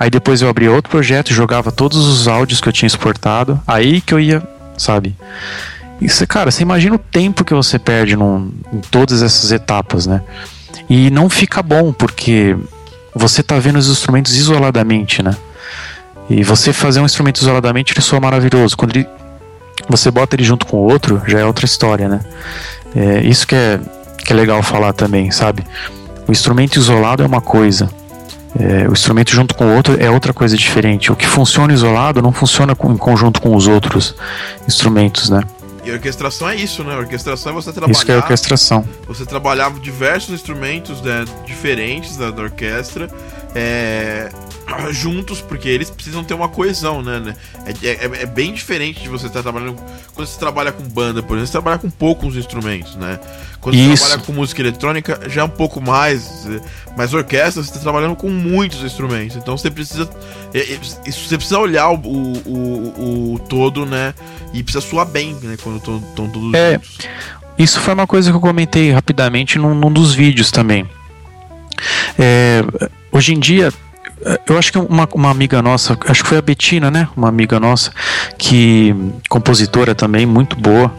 [0.00, 3.60] Aí depois eu abria outro projeto, jogava todos os áudios que eu tinha exportado.
[3.66, 4.42] Aí que eu ia,
[4.78, 5.14] sabe?
[6.00, 10.22] Isso, cara, você imagina o tempo que você perde num, em todas essas etapas, né?
[10.88, 12.56] E não fica bom, porque
[13.14, 15.36] você está vendo os instrumentos isoladamente, né?
[16.30, 18.78] E você fazer um instrumento isoladamente, ele soa maravilhoso.
[18.78, 19.06] Quando ele,
[19.86, 22.20] você bota ele junto com o outro, já é outra história, né?
[22.96, 23.78] É, isso que é,
[24.24, 25.62] que é legal falar também, sabe?
[26.26, 27.90] O instrumento isolado é uma coisa,
[28.58, 31.12] é, o instrumento junto com o outro é outra coisa diferente.
[31.12, 34.14] O que funciona isolado não funciona com, em conjunto com os outros
[34.66, 35.42] instrumentos, né?
[35.84, 36.94] E a orquestração é isso, né?
[36.94, 37.92] A orquestração é você trabalhar.
[37.92, 38.84] Isso que é orquestração.
[39.06, 43.08] Você trabalhar diversos instrumentos né, diferentes da, da orquestra.
[43.54, 44.30] É,
[44.90, 47.18] juntos, porque eles precisam ter uma coesão, né?
[47.20, 47.36] né?
[47.82, 49.76] É, é, é, bem diferente de você estar trabalhando.
[50.14, 53.18] Quando você trabalha com banda, por exemplo, você trabalha com poucos instrumentos, né?
[53.60, 53.88] Quando Isso.
[53.88, 56.46] você trabalha com música eletrônica, já é um pouco mais.
[56.96, 59.36] Mas orquestra, você está trabalhando com muitos instrumentos.
[59.36, 60.08] Então você precisa.
[60.54, 64.14] É, é, você precisa olhar o, o, o, o todo, né?
[64.52, 65.56] E precisa soar bem, né?
[65.62, 66.98] Quando estão todos é, juntos.
[67.58, 70.88] Isso foi uma coisa que eu comentei rapidamente num, num dos vídeos também.
[72.18, 72.62] É,
[73.12, 73.72] hoje em dia
[74.46, 77.08] eu acho que uma, uma amiga nossa, acho que foi a Betina, né?
[77.16, 77.90] Uma amiga nossa,
[78.38, 78.94] que
[79.28, 80.92] compositora também, muito boa.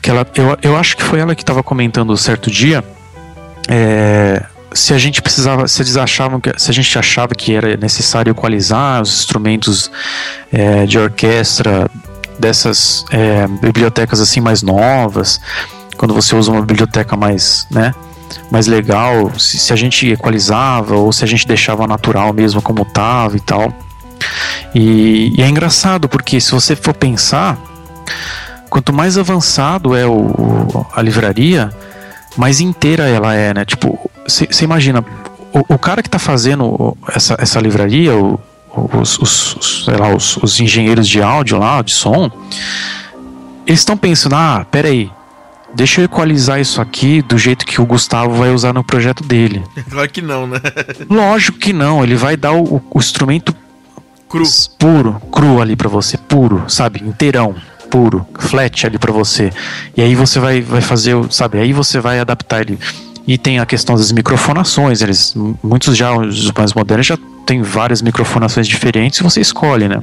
[0.00, 2.84] Que ela, eu, eu acho que foi ela que estava comentando certo dia.
[3.68, 7.76] É, se a gente precisava, se eles achavam que, se a gente achava que era
[7.76, 9.90] necessário equalizar os instrumentos
[10.52, 11.90] é, de orquestra
[12.38, 15.40] dessas é, bibliotecas assim mais novas,
[15.96, 17.94] quando você usa uma biblioteca mais, né,
[18.50, 22.84] mais legal, se, se, a gente equalizava ou se a gente deixava natural mesmo como
[22.84, 23.72] tava e tal.
[24.74, 27.58] E, e é engraçado porque se você for pensar,
[28.68, 31.70] quanto mais avançado é o, a livraria,
[32.36, 33.64] mais inteira ela é, né?
[33.64, 35.04] Tipo, você imagina,
[35.52, 38.40] o, o, cara que está fazendo essa, essa livraria, o,
[39.00, 42.30] os, os, lá, os, os engenheiros de áudio lá, de som,
[43.66, 45.10] eles estão pensando, ah, peraí,
[45.74, 49.62] deixa eu equalizar isso aqui do jeito que o Gustavo vai usar no projeto dele.
[49.90, 50.60] Claro que não, né?
[51.08, 53.54] Lógico que não, ele vai dar o, o instrumento
[54.28, 54.44] cru,
[54.78, 57.54] puro, cru ali para você, puro, sabe, inteirão,
[57.90, 59.50] puro, flat ali para você.
[59.96, 62.78] E aí você vai, vai fazer, sabe, aí você vai adaptar ele.
[63.26, 68.02] E tem a questão das microfonações, eles muitos já os mais modernos já tem várias
[68.02, 70.02] microfonações diferentes e você escolhe, né?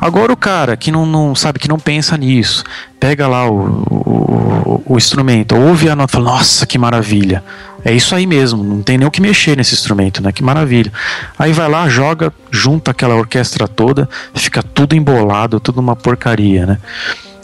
[0.00, 2.64] Agora o cara que não, não sabe, que não pensa nisso,
[3.00, 7.42] pega lá o, o, o instrumento, ouve a nota fala, nossa, que maravilha.
[7.84, 10.32] É isso aí mesmo, não tem nem o que mexer nesse instrumento, né?
[10.32, 10.90] Que maravilha.
[11.38, 16.78] Aí vai lá, joga, junta aquela orquestra toda, fica tudo embolado, tudo uma porcaria, né?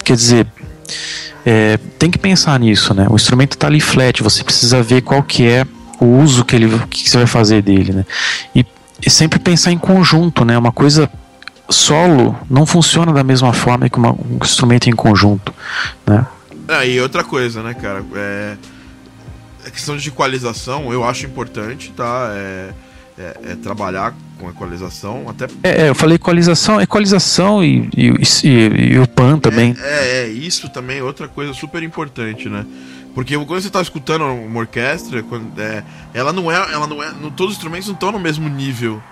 [0.03, 0.47] Quer dizer,
[1.45, 3.07] é, tem que pensar nisso, né?
[3.11, 5.66] O instrumento está ali flat, você precisa ver qual que é
[6.01, 8.07] o uso que ele que você vai fazer dele, né?
[8.55, 8.64] E,
[9.05, 10.57] e sempre pensar em conjunto, né?
[10.57, 11.11] Uma coisa
[11.71, 15.55] solo não funciona da mesma forma que uma, um instrumento em conjunto,
[16.07, 16.27] né?
[16.68, 18.05] Ah, e outra coisa, né, cara?
[18.14, 18.57] É,
[19.66, 22.31] a questão de equalização eu acho importante, tá?
[22.33, 22.71] É,
[23.18, 25.47] é, é trabalhar com equalização, até.
[25.62, 28.12] É, é, eu falei equalização, equalização e, e,
[28.45, 29.77] e, e o PAN também.
[29.79, 32.64] É, é, isso também é outra coisa super importante, né?
[33.14, 36.57] Porque quando você está escutando uma orquestra, quando, é, ela não é.
[36.73, 37.11] Ela não é.
[37.12, 39.03] No, todos os instrumentos não estão no mesmo nível.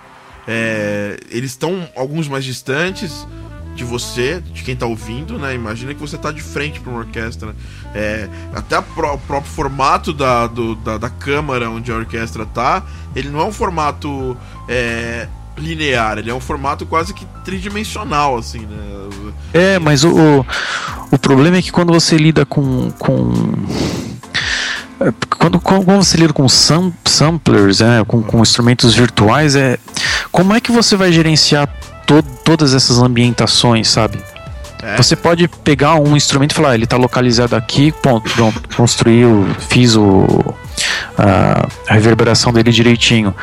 [0.51, 3.27] É, eles estão alguns mais distantes
[3.75, 5.53] de você, de quem está ouvindo, né?
[5.53, 7.55] Imagina que você está de frente para uma orquestra.
[7.93, 12.83] É, até o próprio formato da, do, da, da, câmara onde a orquestra tá,
[13.15, 14.35] ele não é um formato
[14.67, 19.33] é, linear, ele é um formato quase que tridimensional, assim, né?
[19.53, 20.45] É, mas o,
[21.11, 22.89] o, problema é que quando você lida com.
[22.97, 23.31] com
[24.99, 29.77] é, quando, quando você lida com sam, samplers, né, com, com instrumentos virtuais, é
[30.31, 31.67] como é que você vai gerenciar
[32.05, 34.19] to, todas essas ambientações, sabe?
[34.81, 34.95] É.
[34.95, 39.45] Você pode pegar um instrumento e falar, ah, ele está localizado aqui, ponto, pronto, construiu,
[39.67, 40.55] fiz o,
[41.17, 43.35] a, a reverberação dele direitinho.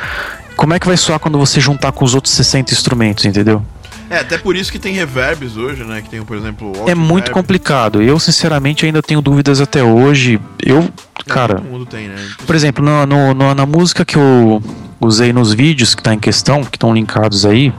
[0.56, 3.62] Como é que vai soar quando você juntar com os outros 60 instrumentos, entendeu?
[4.08, 6.00] É, até por isso que tem reverbs hoje, né?
[6.00, 7.32] Que tem, por exemplo, É muito reverb.
[7.32, 8.00] complicado.
[8.02, 10.40] Eu, sinceramente, ainda tenho dúvidas até hoje.
[10.62, 10.88] Eu,
[11.26, 11.56] cara.
[11.56, 12.16] Todo mundo tem, né?
[12.46, 14.62] Por exemplo, no, no, no, na música que eu
[15.00, 17.72] usei nos vídeos que tá em questão, que estão linkados aí.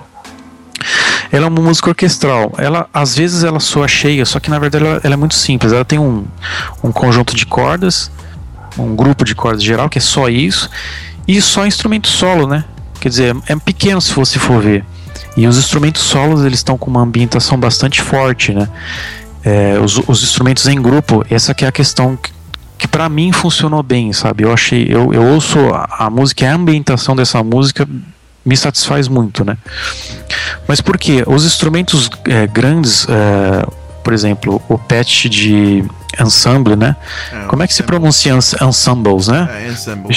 [1.32, 2.54] Ela é uma música orquestral.
[2.58, 5.74] Ela, às vezes, ela soa cheia, só que na verdade ela, ela é muito simples.
[5.74, 6.26] Ela tem um,
[6.84, 8.12] um conjunto de cordas,
[8.78, 10.70] um grupo de cordas geral, que é só isso,
[11.28, 12.64] e só instrumento solo, né?
[13.00, 14.86] Quer dizer, é pequeno se você for ver.
[15.38, 18.68] E os instrumentos solos eles estão com uma ambientação bastante forte, né?
[19.44, 22.32] É, os, os, instrumentos em grupo, essa que é a questão que,
[22.80, 24.44] que para mim funcionou bem, sabe?
[24.44, 27.88] Eu achei, eu, eu ouço a, a música, a ambientação dessa música
[28.44, 29.58] me satisfaz muito, né?
[30.68, 31.24] Mas por quê?
[31.28, 33.66] Os instrumentos é, grandes, é,
[34.08, 35.84] por exemplo, o patch de
[36.18, 36.96] ensemble, né?
[37.30, 39.50] É, Como é que se pronuncia ens ensembles, né?
[39.66, 40.16] É, ensemble.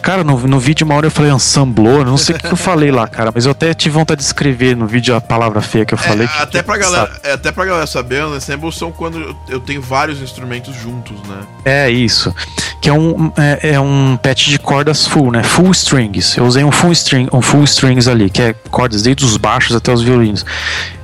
[0.00, 2.92] cara, no, no vídeo uma hora eu falei ensemble, não sei o que eu falei
[2.92, 5.92] lá, cara, mas eu até tive vontade de escrever no vídeo a palavra feia que
[5.92, 6.28] eu é, falei.
[6.28, 9.58] É, até, que, pra galera, é, até pra galera saber, os ensembles são quando eu
[9.58, 11.40] tenho vários instrumentos juntos, né?
[11.64, 12.32] É isso.
[12.80, 15.42] Que é um, é, é um patch de cordas full, né?
[15.42, 16.36] Full strings.
[16.36, 19.74] Eu usei um full, string, um full strings ali, que é cordas desde os baixos
[19.74, 20.46] até os violinos.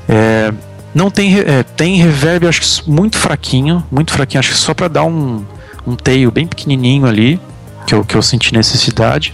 [0.08, 0.52] É,
[0.98, 4.88] não tem, é, tem reverb, acho que muito fraquinho, muito fraquinho, acho que só para
[4.88, 5.44] dar um,
[5.86, 7.40] um tail bem pequenininho ali,
[7.86, 9.32] que eu, que eu senti necessidade.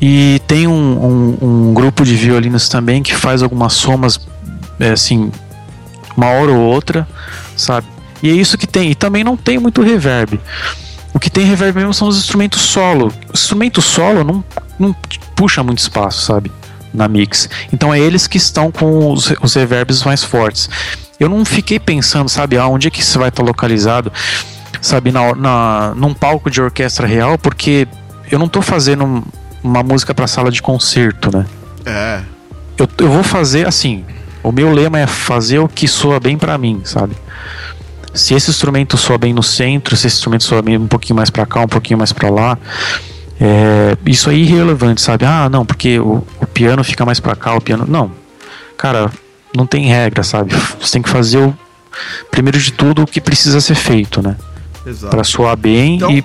[0.00, 4.20] E tem um, um, um grupo de violinos também que faz algumas somas,
[4.78, 5.32] é, assim,
[6.16, 7.06] uma hora ou outra,
[7.56, 7.88] sabe?
[8.22, 8.92] E é isso que tem.
[8.92, 10.40] E também não tem muito reverb.
[11.12, 13.12] O que tem reverb mesmo são os instrumentos solo.
[13.28, 14.44] O instrumento solo não,
[14.78, 14.94] não
[15.34, 16.50] puxa muito espaço, sabe?
[16.92, 17.48] Na mix.
[17.72, 20.68] Então é eles que estão com os, os reverbs mais fortes.
[21.18, 24.12] Eu não fiquei pensando, sabe, aonde é que isso vai estar localizado,
[24.80, 27.86] sabe, na, na, num palco de orquestra real, porque
[28.30, 29.22] eu não estou fazendo
[29.62, 31.46] uma música para sala de concerto, né?
[31.84, 32.20] É.
[32.78, 34.04] Eu, eu vou fazer assim.
[34.42, 37.14] O meu lema é fazer o que soa bem para mim, sabe?
[38.14, 41.28] Se esse instrumento soa bem no centro, se esse instrumento soa bem um pouquinho mais
[41.28, 42.58] para cá, um pouquinho mais para lá,
[43.40, 45.24] é, isso é irrelevante, sabe?
[45.24, 47.86] Ah, não, porque o, o piano fica mais para cá, o piano.
[47.88, 48.12] Não.
[48.76, 49.10] Cara,
[49.56, 50.54] não tem regra, sabe?
[50.78, 51.56] Você tem que fazer o.
[52.30, 54.36] Primeiro de tudo, o que precisa ser feito, né?
[54.86, 55.14] Exato.
[55.14, 56.22] Pra soar bem então, e.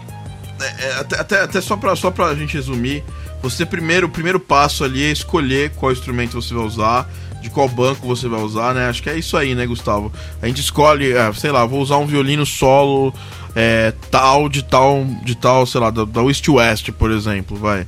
[0.59, 3.03] É, é, até, até, até, só, pra, só pra gente resumir,
[3.41, 7.09] você primeiro, o primeiro passo ali é escolher qual instrumento você vai usar,
[7.41, 8.89] de qual banco você vai usar, né?
[8.89, 10.11] Acho que é isso aí, né, Gustavo?
[10.41, 13.13] A gente escolhe, é, sei lá, vou usar um violino solo
[13.56, 17.88] é, tal, de tal, de tal, sei lá, da, da East West, por exemplo, vai.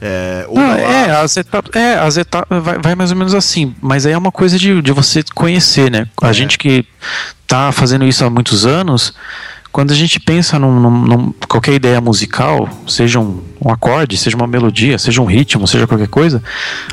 [0.00, 4.04] É, ah, é, as etapas, é, as etapas vai, vai, mais ou menos assim, mas
[4.04, 6.06] aí é uma coisa de, de você conhecer, né?
[6.20, 6.32] A é.
[6.34, 6.84] gente que
[7.46, 9.14] tá fazendo isso há muitos anos,
[9.76, 14.34] quando a gente pensa num, num, num qualquer ideia musical, seja um, um, acorde, seja
[14.34, 16.42] uma melodia, seja um ritmo, seja qualquer coisa,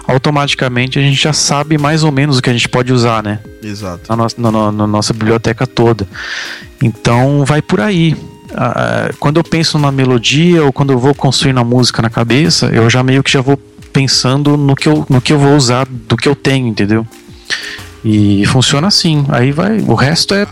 [0.05, 3.39] automaticamente a gente já sabe mais ou menos o que a gente pode usar, né?
[3.63, 4.13] Exato.
[4.13, 6.05] Na, no, na, na nossa biblioteca toda.
[6.81, 8.17] Então vai por aí.
[8.53, 12.65] Ah, quando eu penso na melodia ou quando eu vou construir a música na cabeça,
[12.65, 13.55] eu já meio que já vou
[13.93, 17.07] pensando no que eu, no que eu vou usar do que eu tenho, entendeu?
[18.03, 19.25] E funciona assim.
[19.29, 19.79] Aí vai.
[19.87, 20.45] O resto é.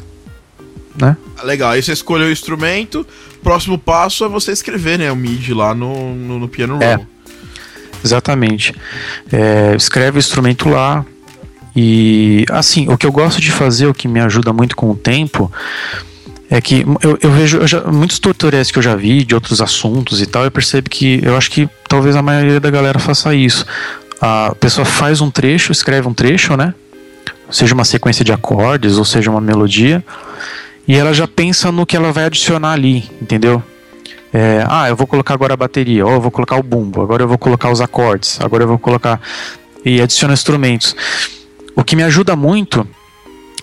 [0.95, 1.17] Né?
[1.43, 3.05] Legal, aí você escolheu o instrumento.
[3.43, 5.11] Próximo passo é você escrever, né?
[5.11, 6.83] O MIDI lá no, no, no piano roll.
[6.83, 6.99] É.
[8.03, 8.73] Exatamente.
[9.31, 11.05] É, escreve o instrumento lá.
[11.75, 14.95] E assim, o que eu gosto de fazer, o que me ajuda muito com o
[14.95, 15.51] tempo,
[16.49, 19.61] é que eu, eu vejo eu já, muitos tutoriais que eu já vi de outros
[19.61, 23.33] assuntos e tal, eu percebo que eu acho que talvez a maioria da galera faça
[23.33, 23.65] isso.
[24.19, 26.73] A pessoa faz um trecho, escreve um trecho, né?
[27.49, 30.03] Seja uma sequência de acordes ou seja uma melodia,
[30.87, 33.61] e ela já pensa no que ela vai adicionar ali, entendeu?
[34.33, 37.23] É, ah, eu vou colocar agora a bateria, ou eu vou colocar o bumbo, agora
[37.23, 39.19] eu vou colocar os acordes, agora eu vou colocar
[39.83, 40.95] e adiciona instrumentos.
[41.75, 42.87] O que me ajuda muito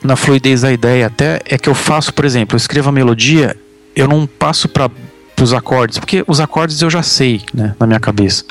[0.03, 3.57] na fluidez da ideia até é que eu faço, por exemplo, eu escrevo a melodia,
[3.97, 4.91] eu não passo para
[5.41, 8.45] os acordes, porque os acordes eu já sei, né, na minha cabeça.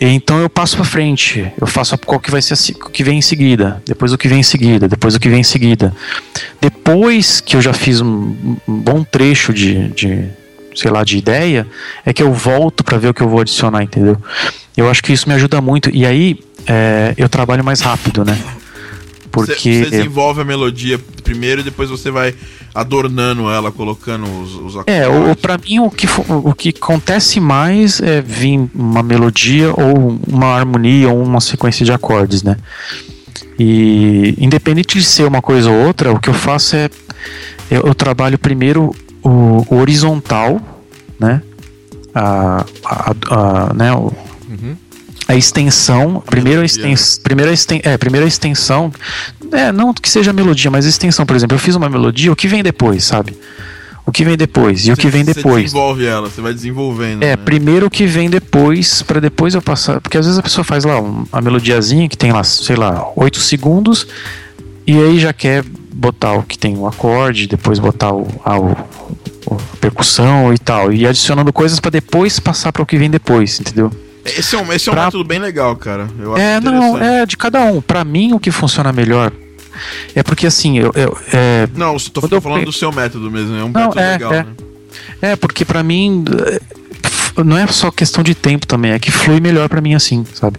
[0.00, 3.22] Então eu passo para frente, eu faço qual que vai ser o que vem em
[3.22, 5.94] seguida, depois o que vem em seguida, depois o que vem em seguida.
[6.58, 10.24] Depois que eu já fiz um, um bom trecho de, de,
[10.74, 11.66] sei lá, de ideia,
[12.06, 14.16] é que eu volto para ver o que eu vou adicionar, entendeu?
[14.74, 18.38] Eu acho que isso me ajuda muito e aí é, eu trabalho mais rápido, né?
[19.30, 22.34] Porque você, você desenvolve a melodia primeiro e depois você vai
[22.74, 24.94] adornando ela, colocando os, os acordes.
[24.94, 30.18] É, o, pra mim o que, o que acontece mais é vir uma melodia ou
[30.28, 32.56] uma harmonia ou uma sequência de acordes, né?
[33.58, 36.88] E independente de ser uma coisa ou outra, o que eu faço é
[37.70, 40.60] eu, eu trabalho primeiro o, o, horizontal,
[41.18, 41.42] né?
[42.14, 43.92] A, a, a né?
[43.92, 44.12] O,
[44.48, 44.76] uhum
[45.30, 48.92] a extensão, primeiro a extensão, primeira, exten, é, primeira extensão,
[49.52, 52.48] é, não que seja melodia, mas extensão, por exemplo, eu fiz uma melodia, o que
[52.48, 53.36] vem depois, sabe?
[54.04, 55.54] O que vem depois e você, o que vem depois.
[55.54, 57.22] Você desenvolve ela, você vai desenvolvendo.
[57.22, 57.36] É, né?
[57.36, 60.00] primeiro o que vem depois, para depois eu passar.
[60.00, 63.38] Porque às vezes a pessoa faz lá uma melodiazinha que tem lá, sei lá, 8
[63.38, 64.08] segundos,
[64.84, 65.62] e aí já quer
[65.92, 70.92] botar o que tem o acorde, depois botar o, a, o, a percussão e tal,
[70.92, 73.92] e adicionando coisas para depois passar para o que vem depois, entendeu?
[74.24, 75.04] Esse é um, esse é um pra...
[75.06, 76.08] método bem legal, cara.
[76.18, 77.80] Eu é, não, é de cada um.
[77.80, 79.32] Para mim, o que funciona melhor
[80.14, 80.92] é porque assim, eu.
[80.94, 82.66] eu é, não, tô falando eu...
[82.66, 83.56] do seu método mesmo.
[83.56, 84.42] É um não, método é, legal, é.
[84.42, 84.46] né?
[85.22, 86.24] É, porque para mim
[87.44, 90.58] não é só questão de tempo também, é que flui melhor para mim assim, sabe?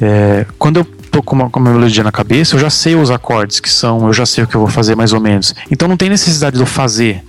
[0.00, 3.10] É, quando eu tô com uma, com uma melodia na cabeça, eu já sei os
[3.10, 5.54] acordes que são, eu já sei o que eu vou fazer mais ou menos.
[5.70, 7.22] Então não tem necessidade de eu fazer.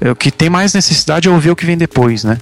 [0.00, 2.38] O que tem mais necessidade é ouvir o que vem depois, né?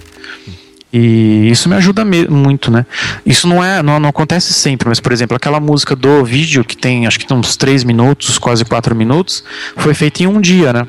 [0.93, 2.85] E isso me ajuda muito, né?
[3.25, 6.77] Isso não é, não, não, acontece sempre, mas por exemplo, aquela música do vídeo que
[6.77, 9.43] tem, acho que tem uns 3 minutos, quase 4 minutos,
[9.75, 10.87] foi feita em um dia, né?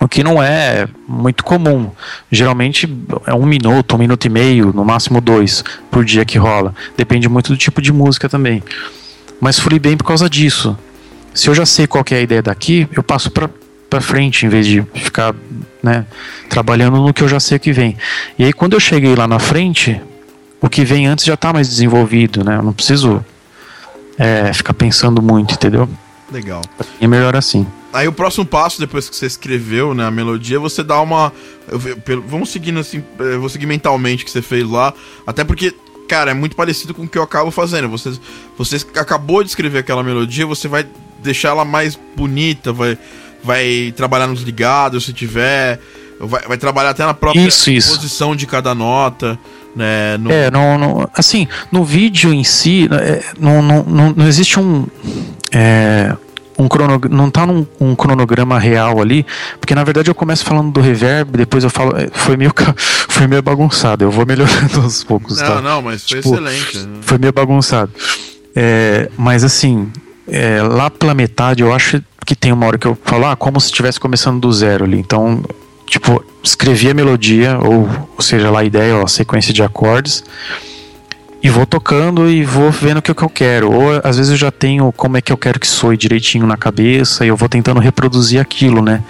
[0.00, 1.90] O que não é muito comum.
[2.32, 2.88] Geralmente
[3.26, 6.74] é um minuto, um minuto e meio, no máximo dois por dia que rola.
[6.96, 8.62] Depende muito do tipo de música também.
[9.38, 10.76] Mas fui bem por causa disso.
[11.34, 13.50] Se eu já sei qual é a ideia daqui, eu passo para
[13.90, 15.34] para frente em vez de ficar
[15.82, 16.06] né,
[16.48, 17.96] trabalhando no que eu já sei que vem.
[18.38, 20.00] E aí quando eu cheguei lá na frente,
[20.60, 22.56] o que vem antes já está mais desenvolvido, né?
[22.56, 23.24] Eu não preciso
[24.16, 25.88] é, ficar pensando muito, entendeu?
[26.30, 26.62] Legal.
[27.00, 27.66] É melhor assim.
[27.92, 31.32] Aí o próximo passo, depois que você escreveu né, a melodia, você dá uma.
[31.68, 34.94] Eu, vamos seguindo assim, eu vou seguir mentalmente o que você fez lá.
[35.26, 35.74] Até porque,
[36.06, 37.88] cara, é muito parecido com o que eu acabo fazendo.
[37.88, 38.12] Você,
[38.56, 40.86] você acabou de escrever aquela melodia, você vai
[41.20, 42.96] deixar ela mais bonita, vai
[43.42, 45.80] vai trabalhar nos ligados se tiver,
[46.18, 47.94] vai, vai trabalhar até na própria isso, isso.
[47.94, 49.38] posição de cada nota.
[49.74, 50.30] Né, no...
[50.32, 54.86] É, não, não, assim, no vídeo em si, é, não, não, não, não existe um.
[55.52, 56.16] É,
[56.58, 59.24] um crono, não tá num um cronograma real ali,
[59.58, 62.52] porque na verdade eu começo falando do reverb, depois eu falo, é, foi meio
[63.08, 65.60] foi meio bagunçado, eu vou melhorando aos poucos, Não, tá?
[65.62, 66.78] não, mas foi tipo, excelente.
[66.78, 66.98] Né?
[67.00, 67.90] Foi meio bagunçado.
[68.54, 69.90] É, mas assim,
[70.28, 73.60] é, lá pela metade eu acho que tem uma hora que eu falo, ah, como
[73.60, 75.00] se estivesse começando do zero ali.
[75.00, 75.42] Então,
[75.84, 80.22] tipo, escrevi a melodia, ou, ou seja, lá a ideia, a sequência de acordes,
[81.42, 83.72] e vou tocando e vou vendo o que, que eu quero.
[83.72, 86.56] Ou às vezes eu já tenho como é que eu quero que soe direitinho na
[86.56, 89.02] cabeça, e eu vou tentando reproduzir aquilo, né?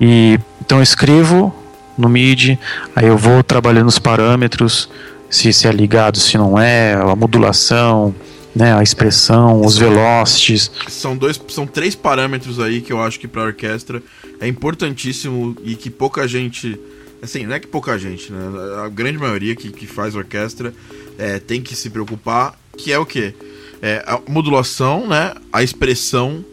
[0.00, 1.54] E então eu escrevo
[1.96, 2.58] no MIDI,
[2.96, 4.90] aí eu vou trabalhando os parâmetros,
[5.30, 8.12] se, se é ligado, se não é, a modulação
[8.54, 10.70] né, a expressão, os velocities.
[10.88, 14.02] São dois, são três parâmetros aí que eu acho que para orquestra
[14.40, 16.78] é importantíssimo e que pouca gente,
[17.22, 18.38] assim, não é que pouca gente, né,
[18.84, 20.74] a grande maioria que, que faz orquestra
[21.18, 23.34] é, tem que se preocupar, que é o que?
[23.80, 26.44] É a modulação, né, a expressão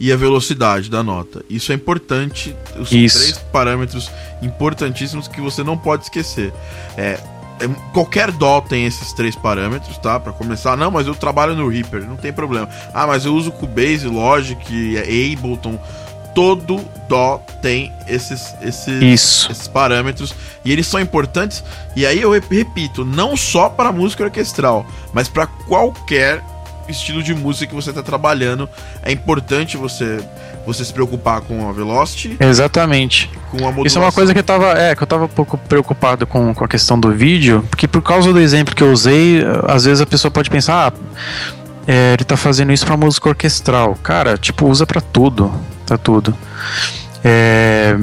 [0.00, 1.44] e a velocidade da nota.
[1.48, 3.18] Isso é importante, os Isso.
[3.20, 4.10] três parâmetros
[4.42, 6.52] importantíssimos que você não pode esquecer.
[6.96, 7.41] É, é,
[7.92, 10.18] qualquer DAW tem esses três parâmetros, tá?
[10.18, 12.68] Para começar, não, mas eu trabalho no Reaper, não tem problema.
[12.92, 15.78] Ah, mas eu uso Cubase, Logic, Ableton.
[16.34, 19.02] Todo DAW tem esses, esses,
[19.50, 20.34] esses parâmetros
[20.64, 21.62] e eles são importantes.
[21.94, 26.42] E aí eu repito, não só para música orquestral, mas para qualquer
[26.88, 28.68] estilo de música que você está trabalhando.
[29.02, 30.24] É importante você
[30.66, 32.36] você se preocupar com a velocity.
[32.38, 33.30] Exatamente.
[33.50, 35.58] Com a Isso é uma coisa que eu tava, é, que eu tava um pouco
[35.58, 39.42] preocupado com, com a questão do vídeo, porque por causa do exemplo que eu usei,
[39.68, 41.52] às vezes a pessoa pode pensar, ah,
[41.86, 43.96] é, ele tá fazendo isso para música orquestral.
[44.02, 45.52] Cara, tipo, usa para tudo,
[45.86, 46.36] tá tudo.
[47.24, 47.96] É,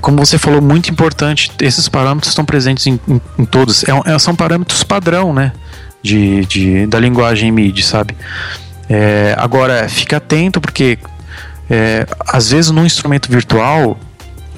[0.00, 3.84] como você falou, muito importante, esses parâmetros estão presentes em, em, em todos.
[3.84, 5.52] É, é, são parâmetros padrão, né?
[6.02, 8.16] De, de, da linguagem MIDI, sabe?
[8.88, 10.98] É, agora, fica atento, porque
[11.68, 13.98] é, às vezes no instrumento virtual,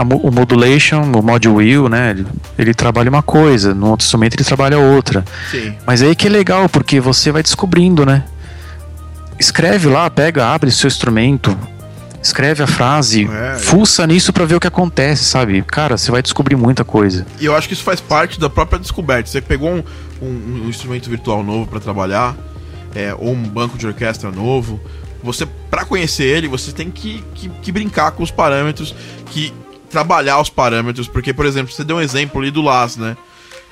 [0.04, 4.44] o modulation, o mod wheel, né, ele, ele, trabalha uma coisa, no outro instrumento ele
[4.44, 5.24] trabalha outra.
[5.50, 5.74] Sim.
[5.86, 8.24] Mas aí que é legal, porque você vai descobrindo, né?
[9.38, 11.56] Escreve lá, pega, abre seu instrumento,
[12.22, 15.62] escreve a frase, é, fuça nisso para ver o que acontece, sabe?
[15.62, 17.26] Cara, você vai descobrir muita coisa.
[17.40, 19.28] E eu acho que isso faz parte da própria descoberta.
[19.28, 19.82] Você pegou um,
[20.22, 22.36] um, um instrumento virtual novo para trabalhar,
[22.94, 24.80] é, ou um banco de orquestra novo,
[25.32, 28.94] você para conhecer ele, você tem que, que, que, brincar com os parâmetros,
[29.26, 29.52] que
[29.90, 33.16] trabalhar os parâmetros, porque por exemplo, você deu um exemplo ali do Las, né?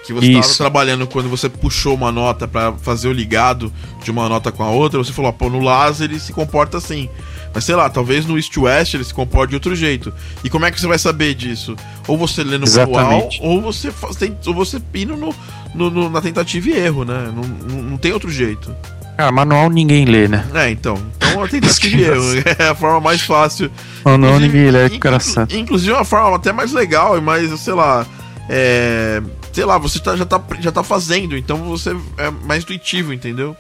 [0.05, 3.73] Que você estava trabalhando quando você puxou uma nota para fazer o ligado
[4.05, 7.09] de uma nota com a outra, você falou, pô, no Las ele se comporta assim.
[7.53, 10.13] Mas sei lá, talvez no East West ele se comporte de outro jeito.
[10.45, 11.75] E como é que você vai saber disso?
[12.07, 15.35] Ou você lê no manual, ou você faz, tem, ou você pina no,
[15.75, 17.33] no, no, na tentativa e erro, né?
[17.35, 18.77] Não, não, não tem outro jeito.
[19.19, 20.47] Ah, manual ninguém lê, né?
[20.55, 21.01] É, então.
[21.17, 23.71] Então a tentativa erro é a forma mais fácil.
[24.05, 25.55] Manual ninguém lê, inclu engraçado.
[25.57, 28.07] Inclusive é uma forma até mais legal e mais, sei lá.
[28.49, 33.13] É, sei lá, você tá, já, tá, já tá fazendo, então você é mais intuitivo,
[33.13, 33.57] entendeu?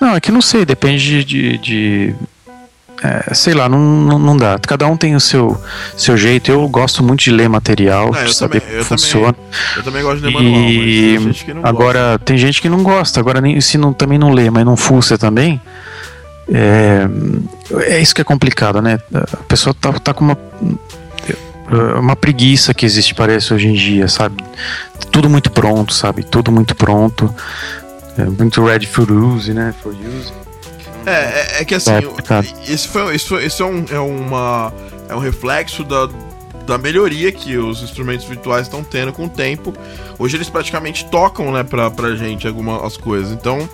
[0.00, 2.14] Não, é que não sei, depende de, de
[3.02, 4.58] é, sei lá, não, não, não, dá.
[4.58, 5.60] Cada um tem o seu,
[5.96, 6.50] seu jeito.
[6.50, 9.32] Eu gosto muito de ler material, de saber também, como funciona.
[9.34, 11.18] Também, eu também gosto de ler manual, e...
[11.18, 12.18] tem gente agora, gosta.
[12.20, 13.20] tem gente que não gosta.
[13.20, 15.60] Agora, se não, também não lê, mas não fuça também,
[16.48, 17.06] é,
[17.82, 18.98] é isso que é complicado, né?
[19.12, 20.38] A pessoa tá, tá com uma
[21.98, 24.36] uma preguiça que existe, parece, hoje em dia, sabe?
[25.10, 26.22] Tudo muito pronto, sabe?
[26.22, 27.34] Tudo muito pronto.
[28.16, 29.74] É, muito ready for use, né?
[29.82, 30.45] For use.
[31.06, 31.92] É, é, é que assim,
[32.66, 34.72] isso, foi, isso, foi, isso é, um, é, uma,
[35.08, 36.08] é um reflexo da,
[36.66, 39.72] da melhoria que os instrumentos virtuais estão tendo com o tempo.
[40.18, 43.30] Hoje eles praticamente tocam, né, pra, pra gente algumas coisas.
[43.32, 43.68] Então,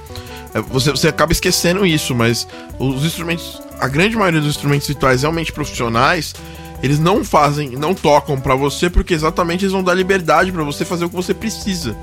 [0.52, 2.46] é, você, você acaba esquecendo isso, mas
[2.78, 6.34] os instrumentos, a grande maioria dos instrumentos virtuais realmente profissionais,
[6.82, 10.84] eles não fazem, não tocam para você porque exatamente eles vão dar liberdade para você
[10.84, 11.96] fazer o que você precisa.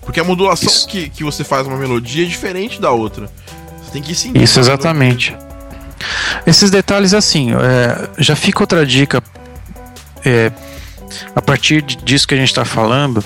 [0.00, 3.30] Porque a modulação que, que você faz uma melodia é diferente da outra.
[3.92, 4.12] Tem que.
[4.12, 5.36] Isso, exatamente.
[6.46, 9.22] Esses detalhes, assim, é, já fica outra dica.
[10.24, 10.50] É,
[11.36, 13.22] a partir disso que a gente está falando,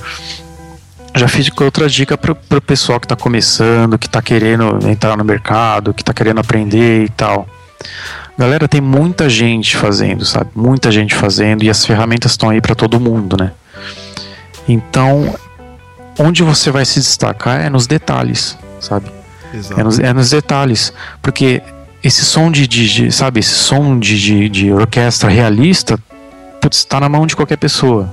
[1.14, 5.24] já fica outra dica para o pessoal que está começando, que está querendo entrar no
[5.24, 7.48] mercado, que está querendo aprender e tal.
[8.38, 10.50] Galera, tem muita gente fazendo, sabe?
[10.54, 13.52] Muita gente fazendo e as ferramentas estão aí para todo mundo, né?
[14.68, 15.34] Então,
[16.18, 19.15] onde você vai se destacar é nos detalhes, sabe?
[19.76, 20.92] É nos, é nos, detalhes.
[21.22, 21.62] Porque
[22.02, 25.98] esse som de, de, de sabe, esse som de, de, de orquestra realista
[26.70, 28.12] está na mão de qualquer pessoa.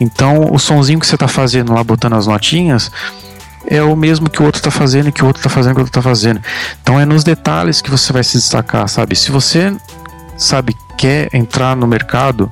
[0.00, 2.90] Então, o sonzinho que você está fazendo lá, botando as notinhas,
[3.66, 5.84] é o mesmo que o outro está fazendo, que o outro está fazendo, que o
[5.84, 6.40] outro está fazendo.
[6.82, 9.16] Então, é nos detalhes que você vai se destacar, sabe?
[9.16, 9.76] Se você,
[10.36, 12.50] sabe, quer entrar no mercado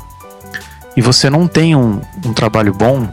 [0.97, 3.09] e você não tem um, um trabalho bom,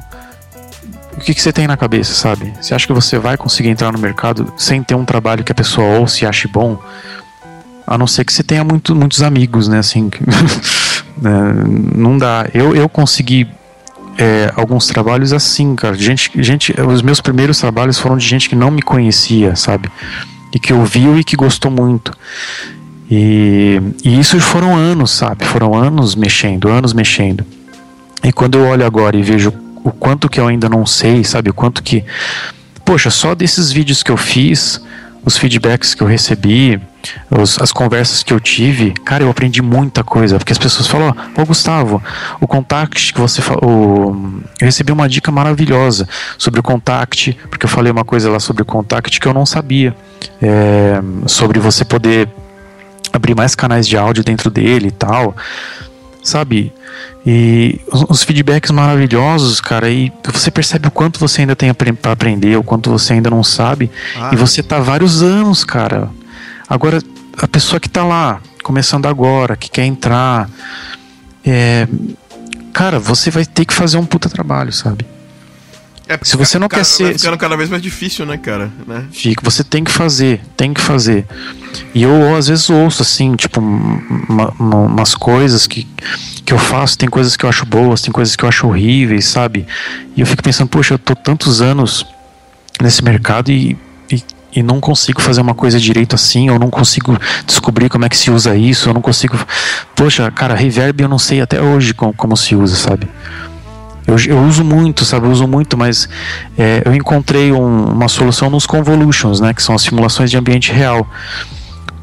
[1.15, 2.53] o que, que você tem na cabeça, sabe?
[2.59, 5.55] Você acha que você vai conseguir entrar no mercado sem ter um trabalho que a
[5.55, 6.77] pessoa ou se ache bom?
[7.85, 9.79] A não ser que você tenha muito, muitos amigos, né?
[9.79, 10.09] Assim,
[11.23, 12.47] é, não dá.
[12.53, 13.47] Eu, eu consegui
[14.17, 15.95] é, alguns trabalhos assim, cara.
[15.95, 19.89] Gente, gente, os meus primeiros trabalhos foram de gente que não me conhecia, sabe?
[20.53, 22.11] E que ouviu e que gostou muito.
[23.09, 25.45] E, e isso foram anos, sabe?
[25.45, 27.45] Foram anos mexendo, anos mexendo.
[28.23, 29.51] E quando eu olho agora e vejo
[29.83, 31.49] o quanto que eu ainda não sei, sabe?
[31.49, 32.03] O quanto que.
[32.85, 34.81] Poxa, só desses vídeos que eu fiz,
[35.25, 36.81] os feedbacks que eu recebi,
[37.29, 40.37] os, as conversas que eu tive, cara, eu aprendi muita coisa.
[40.37, 42.01] Porque as pessoas falam: Ô oh, Gustavo,
[42.39, 44.15] o contact que você falou.
[44.59, 46.07] Eu recebi uma dica maravilhosa
[46.37, 49.45] sobre o contact, porque eu falei uma coisa lá sobre o contact que eu não
[49.45, 49.95] sabia.
[50.41, 52.29] É, sobre você poder
[53.11, 55.35] abrir mais canais de áudio dentro dele e tal.
[56.23, 56.71] Sabe?
[57.25, 57.79] E
[58.09, 62.63] os feedbacks maravilhosos, cara, e você percebe o quanto você ainda tem para aprender, o
[62.63, 64.31] quanto você ainda não sabe, ah.
[64.33, 66.09] e você tá vários anos, cara.
[66.67, 66.99] Agora,
[67.37, 70.49] a pessoa que tá lá, começando agora, que quer entrar,
[71.45, 71.87] é,
[72.73, 75.05] cara, você vai ter que fazer um puta trabalho, sabe?
[76.13, 77.03] É, se você não quer ser.
[77.03, 78.71] Vai ficando cada vez mais difícil, né, cara?
[78.85, 79.05] Né?
[79.11, 81.25] Fica, você tem que fazer, tem que fazer.
[81.93, 85.87] E eu às vezes ouço, assim, tipo, uma, uma, umas coisas que,
[86.45, 89.25] que eu faço, tem coisas que eu acho boas, tem coisas que eu acho horríveis,
[89.25, 89.65] sabe?
[90.15, 92.05] E eu fico pensando, poxa, eu tô tantos anos
[92.81, 93.77] nesse mercado e,
[94.11, 94.23] e,
[94.55, 97.17] e não consigo fazer uma coisa direito assim, eu não consigo
[97.47, 99.37] descobrir como é que se usa isso, eu não consigo.
[99.95, 103.07] Poxa, cara, reverb eu não sei até hoje como, como se usa, sabe?
[104.05, 105.25] Eu, eu uso muito, sabe?
[105.25, 106.09] Eu uso muito, mas
[106.57, 109.53] é, eu encontrei um, uma solução nos convolutions, né?
[109.53, 111.07] Que são as simulações de ambiente real.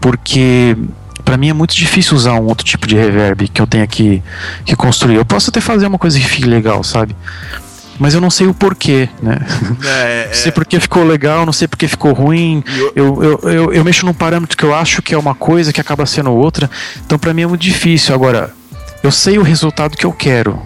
[0.01, 0.77] Porque
[1.25, 4.23] para mim é muito difícil usar um outro tipo de reverb que eu tenha que,
[4.65, 5.17] que construir.
[5.17, 7.15] Eu posso até fazer uma coisa que fique legal, sabe?
[7.99, 9.39] Mas eu não sei o porquê, né?
[9.85, 10.53] É, não sei é.
[10.53, 12.65] porque ficou legal, não sei porque ficou ruim.
[12.97, 15.81] Eu, eu, eu, eu, mexo num parâmetro que eu acho que é uma coisa que
[15.81, 16.71] acaba sendo outra.
[17.05, 18.15] Então para mim é muito difícil.
[18.15, 18.55] Agora,
[19.03, 20.61] eu sei o resultado que eu quero.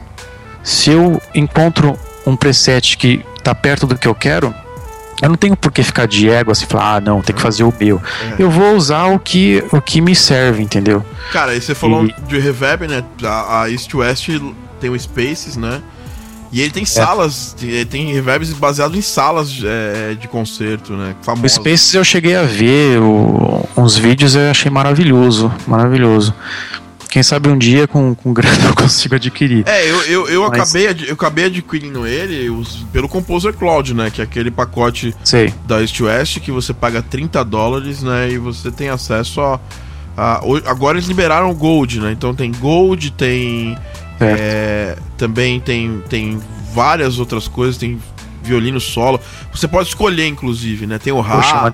[0.64, 1.96] Se eu encontro
[2.26, 4.52] um preset que está perto do que eu quero,
[5.22, 7.64] eu não tenho por que ficar de ego assim, falar, ah, não, tem que fazer
[7.64, 8.00] o meu.
[8.32, 8.42] É.
[8.42, 11.04] Eu vou usar o que, o que me serve, entendeu?
[11.32, 12.14] Cara, e você falou e...
[12.26, 13.04] de reverb, né?
[13.22, 14.28] A, a East West
[14.80, 15.82] tem o Spaces, né?
[16.50, 16.86] E ele tem é.
[16.86, 17.84] salas, é.
[17.84, 21.14] tem reverbs baseado em salas é, de concerto, né?
[21.20, 21.52] Famosas.
[21.52, 26.32] O Spaces eu cheguei a ver o, uns vídeos eu achei maravilhoso, maravilhoso.
[27.14, 29.62] Quem sabe um dia com, com grana eu consigo adquirir.
[29.68, 30.74] É, eu, eu, eu, Mas...
[30.74, 34.10] acabei, eu acabei adquirindo ele os, pelo Composer Cloud, né?
[34.10, 35.54] Que é aquele pacote Sei.
[35.64, 38.32] da East West que você paga 30 dólares, né?
[38.32, 39.60] E você tem acesso a.
[40.16, 42.10] a agora eles liberaram o Gold, né?
[42.10, 43.78] Então tem Gold, tem.
[44.18, 46.42] É, também tem, tem
[46.74, 47.96] várias outras coisas, tem
[48.42, 49.20] violino solo.
[49.52, 50.98] Você pode escolher, inclusive, né?
[50.98, 51.72] Tem o Ra.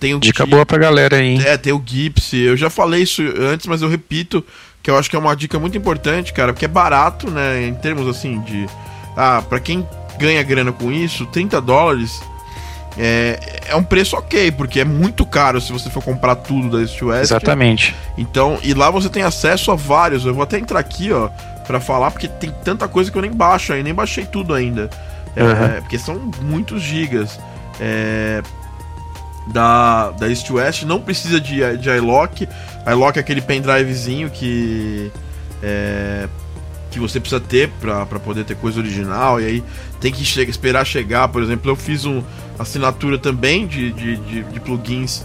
[0.00, 1.42] Tem o Dica boa pra galera aí, hein?
[1.46, 2.38] É, tem o Gipsy.
[2.38, 4.44] Eu já falei isso antes, mas eu repito
[4.82, 7.74] que eu acho que é uma dica muito importante, cara, porque é barato, né, em
[7.74, 8.66] termos assim de
[9.16, 9.86] ah, para quem
[10.18, 12.20] ganha grana com isso, 30 dólares
[12.98, 13.38] é,
[13.68, 17.00] é um preço ok, porque é muito caro se você for comprar tudo da East
[17.00, 17.22] West.
[17.22, 17.94] Exatamente.
[18.18, 20.26] Então, e lá você tem acesso a vários.
[20.26, 21.28] Eu vou até entrar aqui, ó,
[21.66, 24.90] para falar, porque tem tanta coisa que eu nem baixo aí, nem baixei tudo ainda.
[25.34, 25.80] É, uhum.
[25.80, 27.40] porque são muitos gigas.
[27.80, 28.42] É,
[29.46, 32.48] da, da East West, não precisa de, de iLock.
[32.90, 35.10] iLock é aquele pendrivezinho que.
[35.62, 36.28] É,
[36.90, 39.64] que você precisa ter para poder ter coisa original, e aí
[39.98, 41.26] tem que che esperar chegar.
[41.28, 42.22] Por exemplo, eu fiz uma
[42.58, 45.24] assinatura também de, de, de, de plugins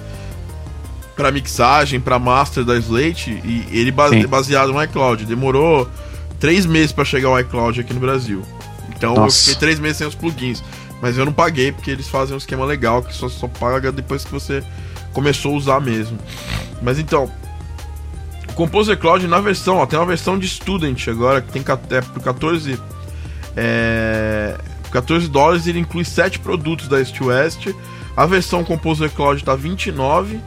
[1.14, 5.26] para mixagem, para master da Slate, e ele base, baseado no iCloud.
[5.26, 5.90] Demorou
[6.40, 8.44] três meses para chegar o iCloud aqui no Brasil.
[8.96, 9.38] Então Nossa.
[9.38, 10.64] eu fiquei três meses sem os plugins.
[11.02, 14.24] Mas eu não paguei porque eles fazem um esquema legal que só, só paga depois
[14.24, 14.64] que você
[15.14, 16.18] começou a usar mesmo.
[16.82, 17.32] Mas então,
[18.58, 22.24] Composer Cloud na versão, ó, tem uma versão de Student agora que tem é, por
[22.24, 22.82] 14
[23.56, 24.58] é,
[24.92, 27.68] 14 dólares ele inclui 7 produtos da East West.
[28.16, 30.42] A versão Composer Cloud tá 29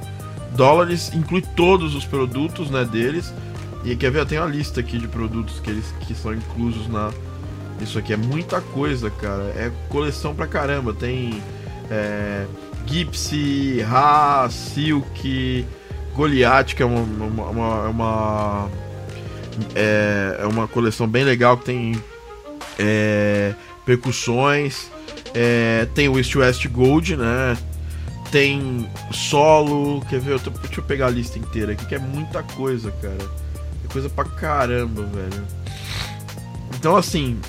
[0.56, 3.32] dólares, inclui todos os produtos, né, deles.
[3.84, 7.12] E quer ver, tenho uma lista aqui de produtos que eles que são inclusos na
[7.80, 9.44] isso aqui é muita coisa, cara.
[9.56, 10.92] É coleção pra caramba.
[10.92, 11.40] Tem
[11.88, 12.44] é,
[12.86, 15.64] Gipsy, Ra, Silk,
[16.20, 18.70] Goliath, que é uma, uma, uma, uma
[19.74, 22.02] é, é, uma coleção bem legal que tem
[22.78, 23.54] é,
[23.86, 24.90] percussões.
[25.32, 27.56] É, tem o East West Gold, né?
[28.30, 30.04] Tem solo.
[30.10, 30.32] Quer ver?
[30.32, 33.30] Eu tô, deixa eu pegar a lista inteira aqui, que é muita coisa, cara.
[33.82, 35.46] É coisa pra caramba, velho.
[36.76, 37.40] Então, assim,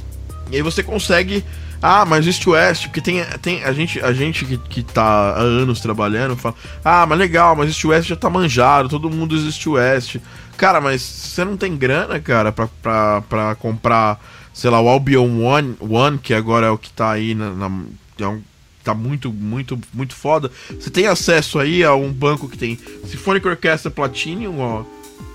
[0.49, 1.43] e aí você consegue.
[1.81, 5.39] Ah, mas East West, porque tem, tem a gente, a gente que, que tá há
[5.41, 6.53] anos trabalhando fala,
[6.85, 10.17] ah, mas legal, mas East West já tá manjado, todo mundo East West.
[10.57, 15.41] Cara, mas você não tem grana, cara, pra, pra, pra comprar, sei lá, o Albion
[15.43, 17.49] One, One que agora é o que tá aí na.
[17.51, 17.71] na
[18.19, 18.41] é um,
[18.83, 20.51] tá muito, muito, muito foda.
[20.69, 24.83] Você tem acesso aí a um banco que tem Symphonic Orchestra Platinum, ó,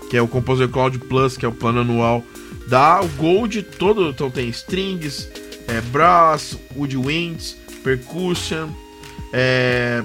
[0.08, 2.22] que é o Composer Cloud Plus, que é o plano anual
[2.66, 5.28] Dá o Gold todo, então tem strings,
[5.68, 8.68] é, brass, woodwinds, percussion,
[9.32, 10.02] é,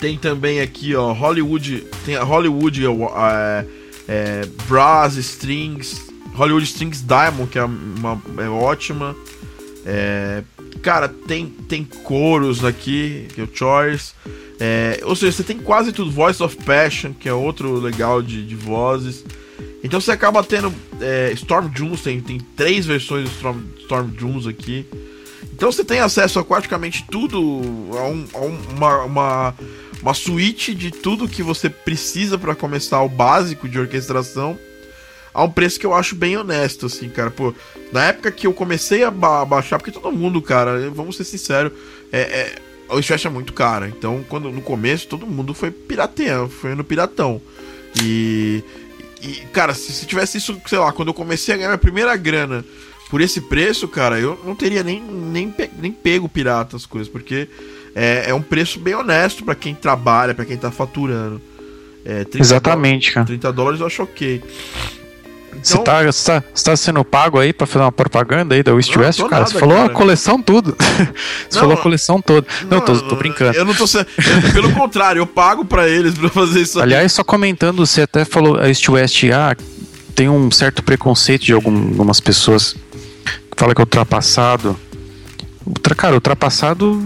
[0.00, 3.66] tem também aqui ó Hollywood, tem a Hollywood é,
[4.08, 9.14] é, brass strings, Hollywood Strings Diamond que é, uma, é ótima,
[9.84, 10.42] é,
[10.82, 14.12] cara tem tem coros aqui que é o Choice,
[14.58, 16.10] é, ou seja você tem quase tudo.
[16.10, 19.24] Voice of Passion que é outro legal de, de vozes
[19.82, 24.46] Então você acaba tendo é, Storm Junes, tem, tem três versões do Storm, Storm Junes
[24.46, 24.86] aqui.
[25.52, 27.38] Então você tem acesso a praticamente tudo,
[27.92, 29.54] a, um, a uma, uma,
[30.02, 34.58] uma suíte de tudo que você precisa para começar o básico de orquestração
[35.32, 37.30] a um preço que eu acho bem honesto, assim, cara.
[37.30, 37.54] Pô,
[37.92, 41.72] na época que eu comecei a, ba baixar, porque todo mundo, cara, vamos ser sinceros,
[42.12, 42.54] é, é,
[42.88, 43.86] o Stretch é muito caro.
[43.86, 47.40] Então, quando no começo, todo mundo foi pirateando, foi no piratão.
[48.02, 48.62] E,
[49.22, 52.16] e cara, se, se tivesse isso, sei lá, quando eu comecei a ganhar minha primeira
[52.16, 52.64] grana
[53.10, 57.48] por esse preço, cara, eu não teria nem, nem, nem pego pirata as coisas, porque
[57.94, 61.40] é, é um preço bem honesto para quem trabalha, para quem tá faturando.
[62.04, 63.26] É, Exatamente, cara.
[63.26, 64.42] 30 dólares eu acho ok.
[65.62, 65.84] Você então...
[65.84, 69.30] tá, tá, tá sendo pago aí pra fazer uma propaganda aí da West West, cara?
[69.30, 69.90] Nada, você falou cara.
[69.90, 70.76] a coleção tudo.
[70.78, 72.46] você não, falou a coleção toda.
[72.62, 73.56] Não, não tô, tô, brincando.
[73.56, 74.06] Eu não tô sendo.
[74.52, 77.10] Pelo contrário, eu pago pra eles pra fazer isso Aliás, aí.
[77.10, 79.56] só comentando, você até falou a East West, ah,
[80.14, 82.74] tem um certo preconceito de algumas pessoas
[83.24, 84.78] que fala que é ultrapassado.
[85.96, 87.00] Cara, ultrapassado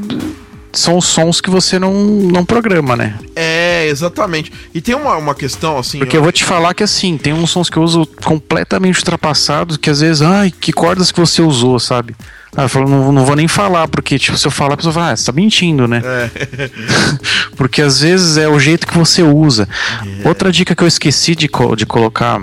[0.74, 3.18] são os sons que você não, não programa, né?
[3.34, 4.52] É, exatamente.
[4.74, 5.98] E tem uma, uma questão assim.
[5.98, 6.20] Porque eu...
[6.20, 9.88] eu vou te falar que assim, tem uns sons que eu uso completamente ultrapassados, que
[9.88, 12.14] às vezes, ai, que cordas que você usou, sabe?
[12.56, 14.92] Ah, eu falo, não, não vou nem falar, porque tipo, se eu falar, a pessoa
[14.92, 16.02] fala, ah, você tá mentindo, né?
[16.04, 16.70] É.
[17.56, 19.68] porque às vezes é o jeito que você usa.
[20.02, 20.28] Yeah.
[20.28, 22.40] Outra dica que eu esqueci de, de colocar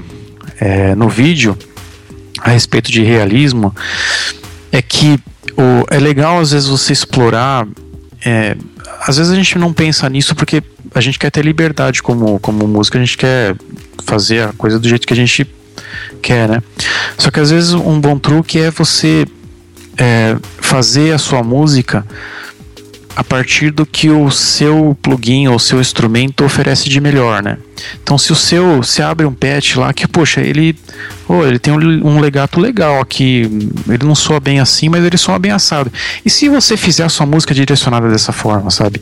[0.60, 1.58] é, no vídeo
[2.42, 3.74] a respeito de realismo
[4.72, 5.20] é que
[5.58, 7.68] o, é legal às vezes você explorar
[8.24, 8.56] é,
[9.00, 12.68] às vezes a gente não pensa nisso porque a gente quer ter liberdade como, como
[12.68, 13.56] música, a gente quer
[14.06, 15.48] fazer a coisa do jeito que a gente
[16.22, 16.62] quer, né?
[17.18, 19.26] Só que às vezes um bom truque é você
[19.98, 22.06] é, fazer a sua música
[23.16, 27.58] a partir do que o seu plugin ou seu instrumento oferece de melhor, né?
[28.02, 30.76] Então, se o seu se abre um patch lá que, poxa, ele,
[31.28, 33.50] oh, ele tem um, legato legal aqui,
[33.90, 35.92] ele não soa bem assim, mas ele soa bem assado.
[36.26, 39.02] E se você fizer a sua música direcionada dessa forma, sabe?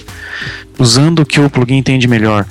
[0.77, 2.45] Usando o que o plugin tem de melhor.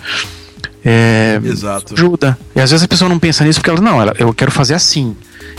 [0.84, 1.94] É, Exato.
[1.94, 2.38] Ajuda.
[2.54, 4.74] E às vezes a pessoa não pensa nisso porque ela, não, ela, eu quero fazer
[4.74, 5.16] assim.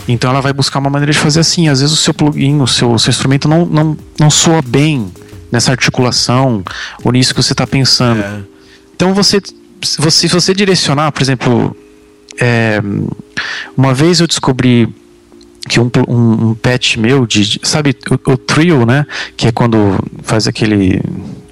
[0.08, 1.68] Então ela vai buscar uma maneira de fazer assim.
[1.68, 5.12] Às vezes o seu plugin, o seu, o seu instrumento não, não, não soa bem
[5.50, 6.62] nessa articulação
[7.02, 8.20] ou nisso que você está pensando.
[8.20, 8.40] É.
[8.94, 9.40] Então você,
[9.98, 11.76] você, se você direcionar, por exemplo,
[12.38, 12.80] é,
[13.76, 14.88] uma vez eu descobri
[15.68, 19.06] que um, um, um patch meu de, sabe o, o, trio, né?
[19.36, 21.00] Que é quando faz aquele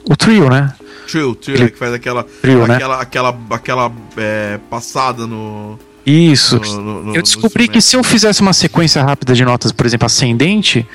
[0.09, 0.73] o trio, né?
[1.07, 2.77] Trio, trio, Ele, é que faz aquela trio, né?
[2.77, 3.03] aquela, né?
[3.03, 6.59] aquela, aquela é, passada no isso.
[6.59, 10.07] No, no, eu descobri que se eu fizesse uma sequência rápida de notas, por exemplo,
[10.07, 10.87] ascendente,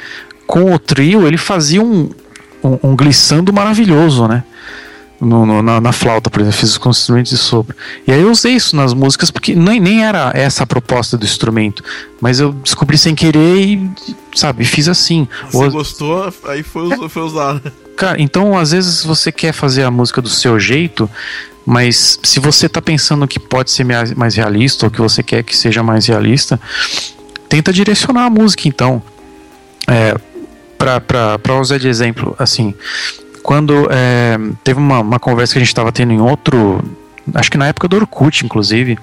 [0.48, 2.10] com o trio, ele fazia um,
[2.64, 4.44] um, um glissando maravilhoso, né?
[5.20, 7.76] No, no, na, na, flauta, por exemplo, fiz os instrumentos de sopro.
[8.06, 11.24] E aí eu usei isso nas músicas porque nem, nem era essa a proposta do
[11.24, 11.82] instrumento,
[12.20, 13.92] mas eu descobri sem querer e,
[14.36, 15.26] sabe, fiz assim.
[15.50, 17.72] Você gostou, aí foi, foi usado.
[17.96, 21.10] Cara, então às vezes você quer fazer a música do seu jeito,
[21.66, 23.86] mas se você tá pensando que pode ser
[24.18, 26.60] mais realista ou que você quer que seja mais realista,
[27.48, 29.02] tenta direcionar a música então.
[29.88, 30.16] É,
[31.02, 32.74] para usar de exemplo, assim,
[33.42, 36.84] quando é, teve uma, uma conversa que a gente estava tendo em outro
[37.34, 38.98] acho que na época do Orkut, inclusive,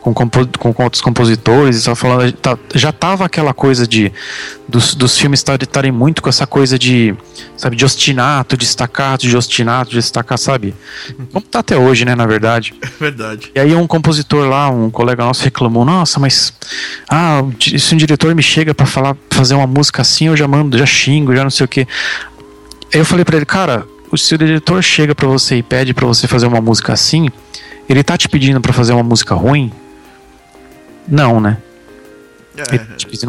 [0.00, 4.10] com, com, com outros compositores, estava falando, tá, já tava aquela coisa de
[4.68, 7.14] dos, dos filmes estarem muito com essa coisa de,
[7.56, 10.74] sabe, de ostinato, de estacato, de ostinato, de estacato, sabe?
[11.32, 12.74] Como tá até hoje, né, na verdade.
[12.96, 13.52] É verdade.
[13.54, 16.52] E aí um compositor lá, um colega nosso reclamou, nossa, mas
[17.08, 20.78] ah, se um diretor me chega para falar, fazer uma música assim, eu já mando,
[20.78, 21.80] já xingo, já não sei o que.
[22.92, 23.86] Aí eu falei para ele, cara,
[24.16, 27.28] se o diretor chega para você e pede para você fazer uma música assim,
[27.88, 29.72] ele tá te pedindo para fazer uma música ruim?
[31.08, 31.58] Não, né?
[32.56, 32.78] É.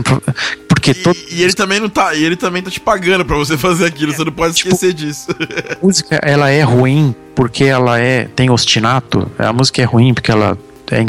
[0.02, 0.34] Pra...
[0.68, 1.18] Porque e, todo...
[1.30, 4.14] e ele também não tá, e ele também tá te pagando para você fazer aquilo,
[4.14, 5.28] é, você não pode tipo, esquecer disso.
[5.32, 10.32] A música ela é ruim porque ela é tem ostinato, a música é ruim porque
[10.32, 10.58] ela
[10.92, 11.06] é,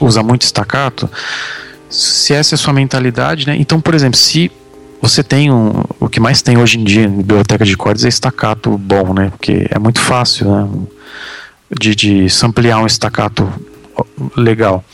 [0.00, 1.10] usa muito estacato.
[1.90, 3.56] Se essa é a sua mentalidade, né?
[3.58, 4.52] Então, por exemplo, se
[5.00, 8.08] você tem um, o que mais tem hoje em dia em biblioteca de cordas é
[8.08, 9.30] estacato bom, né?
[9.30, 10.68] Porque é muito fácil, né?
[11.70, 13.46] De, de samplear um estacato
[14.36, 14.84] legal.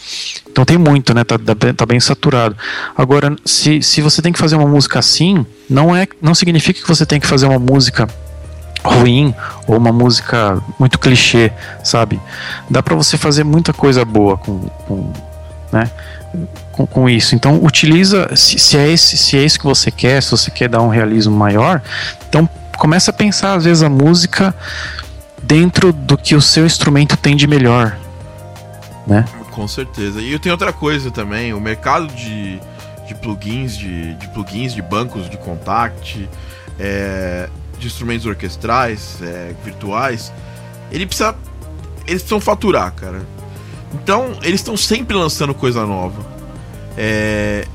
[0.51, 1.25] Então tem muito, né?
[1.25, 1.37] Tá,
[1.77, 2.57] tá, bem saturado.
[2.97, 6.89] Agora, se, se você tem que fazer uma música assim, não é, não significa que
[6.89, 8.09] você tem que fazer uma música
[8.83, 9.35] ruim
[9.67, 11.53] ou uma música muito clichê,
[11.83, 12.21] sabe?
[12.69, 15.13] Dá para você fazer muita coisa boa com, com
[15.73, 15.91] né?
[16.73, 17.35] com, com isso.
[17.35, 20.69] Então utiliza, se, se, é esse, se é isso que você quer, se você quer
[20.69, 21.81] dar um realismo maior,
[22.29, 22.49] então
[22.79, 24.55] começa a pensar às vezes a música
[25.47, 27.97] dentro do que o seu instrumento tem de melhor,
[29.07, 29.25] né?
[29.51, 30.21] Com certeza.
[30.21, 32.59] E eu tenho outra coisa também, o mercado de,
[33.07, 36.29] de plugins, de, de plugins, de bancos de contact,
[36.79, 37.49] é,
[37.79, 40.33] de instrumentos orquestrais, é, virtuais,
[40.91, 41.35] ele precisa.
[42.07, 43.23] Eles precisam faturar, cara.
[43.95, 46.27] Então, eles estão sempre lançando coisa nova.
[46.97, 47.67] É,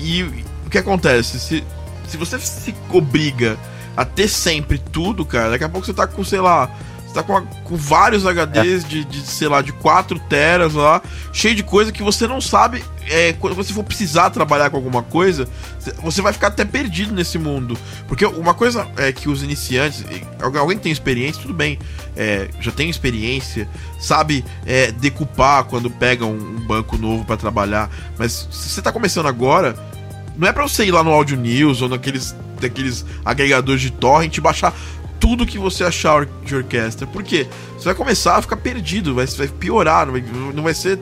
[0.00, 0.22] e,
[0.66, 1.40] o que acontece?
[1.40, 1.64] Se,
[2.06, 3.58] se você se obriga
[3.96, 6.70] a ter sempre tudo, cara, daqui a pouco você tá com, sei lá,
[7.12, 8.88] você tá com, com vários HDs é.
[8.88, 11.02] de, de, sei lá, de 4 teras lá,
[11.32, 12.82] cheio de coisa que você não sabe.
[13.08, 15.46] É, quando você for precisar trabalhar com alguma coisa,
[16.02, 17.76] você vai ficar até perdido nesse mundo.
[18.08, 20.04] Porque uma coisa é que os iniciantes,
[20.40, 21.78] alguém que tem experiência, tudo bem,
[22.16, 23.68] é, já tem experiência,
[24.00, 28.92] sabe é, decupar quando pega um, um banco novo para trabalhar, mas se você tá
[28.92, 29.74] começando agora,
[30.36, 34.38] não é para você ir lá no Audio News ou naqueles daqueles agregadores de torrent
[34.38, 34.72] baixar
[35.22, 37.06] tudo que você achar de orquestra.
[37.06, 37.46] Porque
[37.78, 40.98] você vai começar a ficar perdido, vai, vai piorar, não vai, não vai ser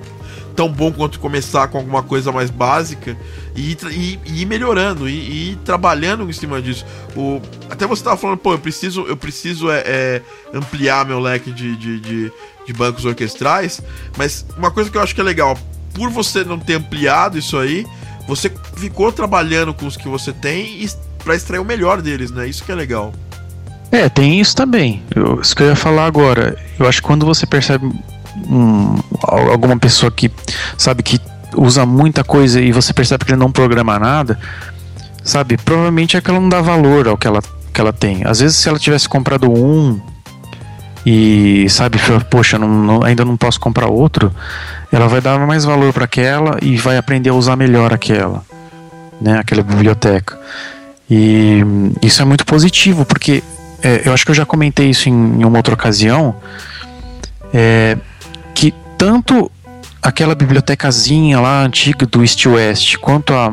[0.55, 3.17] tão bom quanto começar com alguma coisa mais básica
[3.57, 6.85] e, e, e ir melhorando e, e, ir trabalhando em cima disso.
[7.17, 7.41] O,
[7.71, 10.23] até você estava falando, pô, eu preciso, eu preciso é, é
[10.53, 12.33] ampliar meu leque de, de, de,
[12.67, 13.81] de, bancos orquestrais,
[14.19, 15.59] mas uma coisa que eu acho que é legal,
[15.95, 17.87] por você não ter ampliado isso aí,
[18.29, 20.87] você ficou trabalhando com os que você tem
[21.25, 22.47] para extrair o melhor deles, né?
[22.47, 23.15] Isso que é legal.
[23.93, 25.03] É, tem isso também.
[25.15, 26.57] Eu, isso que eu ia falar agora.
[26.79, 27.91] Eu acho que quando você percebe
[28.49, 30.31] um, alguma pessoa que
[30.79, 31.21] sabe que
[31.57, 34.39] usa muita coisa e você percebe que ele não programa nada,
[35.25, 35.57] sabe?
[35.57, 37.43] Provavelmente é que ela não dá valor ao que ela,
[37.73, 38.23] que ela tem.
[38.25, 40.01] Às vezes, se ela tivesse comprado um
[41.05, 41.99] e sabe,
[42.31, 44.33] poxa, não, não, ainda não posso comprar outro,
[44.93, 48.45] ela vai dar mais valor para aquela e vai aprender a usar melhor aquela,
[49.21, 49.39] né?
[49.39, 50.39] Aquela biblioteca.
[51.11, 51.65] E
[52.03, 53.43] isso é muito positivo, porque
[53.83, 56.35] é, eu acho que eu já comentei isso em, em uma outra ocasião,
[57.53, 57.97] é,
[58.55, 59.51] que tanto
[60.03, 63.53] aquela bibliotecazinha lá antiga do East West, quanto a,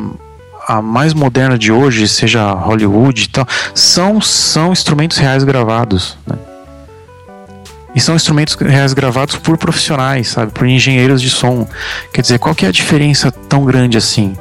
[0.68, 6.18] a mais moderna de hoje, seja Hollywood e tal, são, são instrumentos reais gravados.
[6.26, 6.36] Né?
[7.96, 10.52] E são instrumentos reais gravados por profissionais, sabe?
[10.52, 11.68] Por engenheiros de som.
[12.14, 14.38] Quer dizer, qual que é a diferença tão grande assim?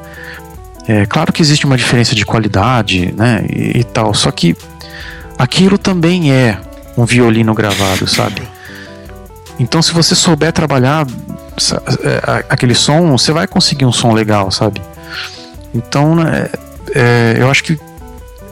[0.87, 3.47] É claro que existe uma diferença de qualidade, né?
[3.49, 4.13] E, e tal.
[4.13, 4.55] Só que
[5.39, 6.59] aquilo também é
[6.97, 8.43] um violino gravado, sabe?
[9.59, 14.81] Então, se você souber trabalhar é, aquele som, você vai conseguir um som legal, sabe?
[15.75, 16.49] Então, né,
[16.95, 17.79] é, eu acho que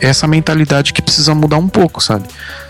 [0.01, 2.25] essa mentalidade que precisa mudar um pouco, sabe?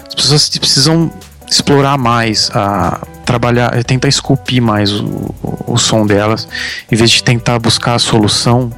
[0.07, 1.13] As pessoas precisam
[1.49, 5.05] explorar mais, a trabalhar, tentar esculpir mais o,
[5.43, 6.49] o, o som delas,
[6.91, 8.71] em vez de tentar buscar a solução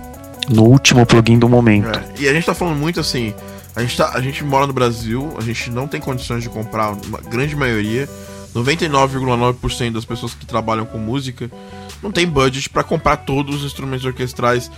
[0.48, 1.98] no último plugin do momento.
[1.98, 3.34] É, e a gente tá falando muito assim,
[3.76, 6.92] a gente, tá, a gente mora no Brasil, a gente não tem condições de comprar,
[6.92, 8.08] uma grande maioria,
[8.54, 11.50] 99,9% das pessoas que trabalham com música
[12.02, 14.70] não tem budget para comprar todos os instrumentos orquestrais.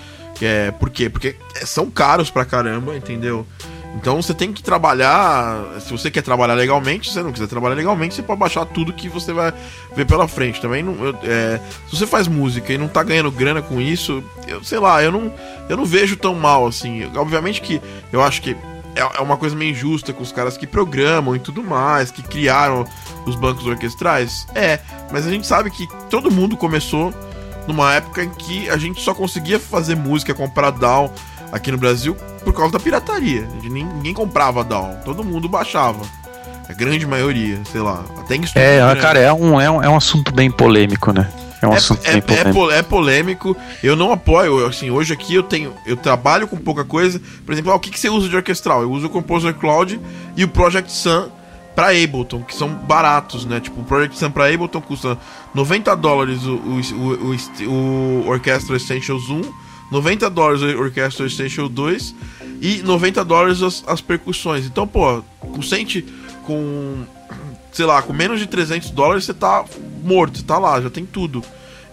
[0.42, 1.08] É, por quê?
[1.08, 3.46] Porque são caros pra caramba, entendeu?
[3.94, 5.80] Então você tem que trabalhar.
[5.80, 8.92] Se você quer trabalhar legalmente, se você não quiser trabalhar legalmente, você pode baixar tudo
[8.92, 9.52] que você vai
[9.94, 10.60] ver pela frente.
[10.60, 14.22] Também não, eu, é, se você faz música e não tá ganhando grana com isso,
[14.46, 15.32] eu sei lá, eu não,
[15.68, 17.04] eu não vejo tão mal assim.
[17.16, 17.80] Obviamente que
[18.12, 18.56] eu acho que
[18.94, 22.22] é, é uma coisa meio injusta com os caras que programam e tudo mais, que
[22.22, 22.84] criaram
[23.26, 24.46] os bancos orquestrais.
[24.54, 24.80] É,
[25.12, 27.12] mas a gente sabe que todo mundo começou
[27.66, 31.12] numa época em que a gente só conseguia fazer música, comprar DAW
[31.52, 33.46] aqui no Brasil por causa da pirataria.
[33.62, 36.02] Ninguém, ninguém comprava DAW, todo mundo baixava.
[36.68, 38.04] A grande maioria, sei lá.
[38.18, 41.26] Até em É, cara, é um, é, um, é um assunto bem polêmico, né?
[41.60, 42.70] É um é, assunto é, bem polêmico.
[42.70, 43.56] É, é, polêmico.
[43.82, 45.74] Eu não apoio, assim, hoje aqui eu tenho.
[45.84, 47.20] Eu trabalho com pouca coisa.
[47.44, 48.82] Por exemplo, ah, o que, que você usa de orquestral?
[48.82, 50.00] Eu uso o Composer Cloud
[50.36, 51.28] e o Project Sun
[51.74, 53.60] para Ableton, que são baratos, né?
[53.60, 55.16] Tipo, o Project Sun para Ableton custa
[55.54, 59.42] 90 dólares o, o, o, o, Orchestra Essentials 1,
[59.90, 62.14] 90 dólares o Orchestra Essentials 2
[62.60, 64.66] e 90 dólares as, as percussões.
[64.66, 66.04] Então, pô, com sente
[66.42, 67.04] com
[67.72, 69.64] sei lá, com menos de 300 dólares você tá
[70.02, 71.42] morto, você tá lá, já tem tudo.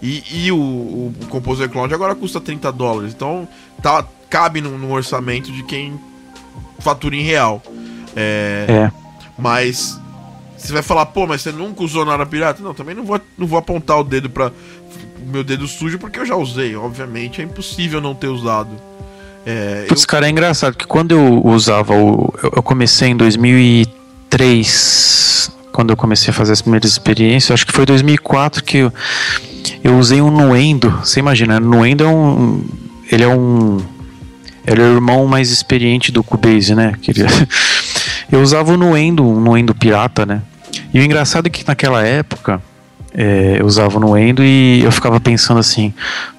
[0.01, 3.47] E, e o, o, o Composer Cloud agora custa 30 dólares, então
[3.81, 5.99] tá, cabe no, no orçamento de quem
[6.79, 7.61] fatura em real.
[8.15, 8.91] É, é.
[9.37, 9.99] Mas
[10.57, 12.63] você vai falar, pô, mas você nunca usou nada pirata?
[12.63, 14.51] Não, também não vou, não vou apontar o dedo para o
[15.29, 16.75] meu dedo sujo porque eu já usei.
[16.75, 18.71] Obviamente é impossível não ter usado.
[19.45, 20.07] É, Putz, eu...
[20.07, 22.33] cara, é engraçado que quando eu usava o.
[22.41, 25.04] Eu comecei em 2003
[25.75, 28.93] quando eu comecei a fazer as primeiras experiências, acho que foi 2004 que eu,
[29.83, 30.89] eu usei um Nuendo.
[31.03, 32.63] Você imagina, Nuendo é um.
[33.11, 33.81] Ele é um.
[34.65, 36.93] Ele é o irmão mais experiente do Cubase, né?
[38.31, 40.41] Eu usava o Nuendo, um Nuendo pirata, né?
[40.91, 42.59] E o engraçado é que naquela época
[43.13, 45.93] é, eu usava no Endo e eu ficava pensando assim,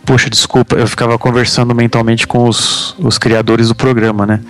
[0.04, 4.40] poxa, desculpa, eu ficava conversando mentalmente com os, os criadores do programa, né?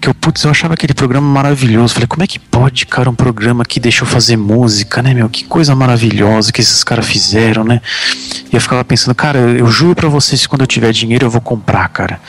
[0.00, 1.94] Que eu, putz, eu achava aquele programa maravilhoso.
[1.94, 5.28] Falei, como é que pode, cara, um programa que deixou fazer música, né, meu?
[5.28, 7.80] Que coisa maravilhosa que esses caras fizeram, né?
[8.52, 11.30] E eu ficava pensando, cara, eu juro para vocês que quando eu tiver dinheiro eu
[11.30, 12.20] vou comprar, cara.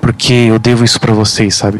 [0.00, 1.78] Porque eu devo isso para vocês, sabe?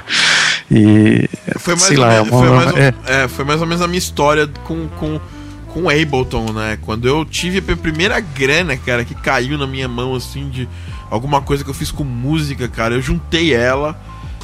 [0.70, 1.28] e.
[1.56, 2.94] Foi mais, sei lá, é, foi, mais é.
[3.06, 5.20] é, foi mais ou menos a minha história com, com,
[5.68, 6.78] com Ableton, né?
[6.80, 10.66] Quando eu tive a primeira grana, cara, que caiu na minha mão, assim, de
[11.10, 14.00] alguma coisa que eu fiz com música, cara, eu juntei ela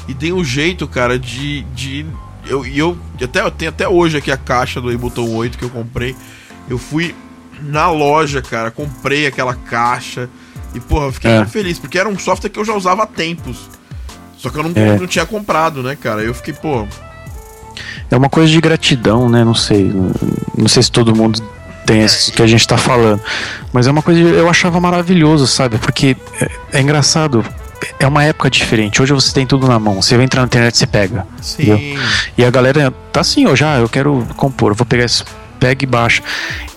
[0.09, 1.63] e dei um jeito, cara, de.
[1.75, 2.07] de
[2.47, 5.71] eu, eu, até, eu tenho até hoje aqui a caixa do Ableton 8 que eu
[5.71, 6.17] comprei.
[6.69, 7.15] Eu fui
[7.61, 10.31] na loja, cara, comprei aquela caixa.
[10.75, 11.37] E, porra, fiquei é.
[11.37, 13.69] muito feliz, porque era um software que eu já usava há tempos.
[14.39, 14.99] Só que eu não, é.
[14.99, 16.23] não tinha comprado, né, cara?
[16.23, 16.87] Eu fiquei, pô.
[18.11, 19.45] É uma coisa de gratidão, né?
[19.45, 19.93] Não sei.
[20.57, 21.43] Não sei se todo mundo
[21.85, 23.21] tem isso que a gente tá falando.
[23.73, 25.77] Mas é uma coisa que eu achava maravilhoso, sabe?
[25.79, 27.45] Porque é, é engraçado
[27.99, 29.01] é uma época diferente.
[29.03, 30.01] Hoje você tem tudo na mão.
[30.01, 31.27] Você vai entrar na internet e você pega.
[31.41, 31.63] Sim.
[31.63, 32.01] Entendeu?
[32.37, 35.25] E a galera tá assim, eu já, eu quero compor, eu vou pegar esse
[35.59, 36.23] pega e baixa.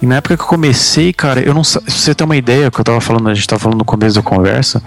[0.02, 2.80] E na época que eu comecei, cara, eu não se você tem uma ideia que
[2.80, 4.82] eu tava falando, a gente tava falando no começo da conversa,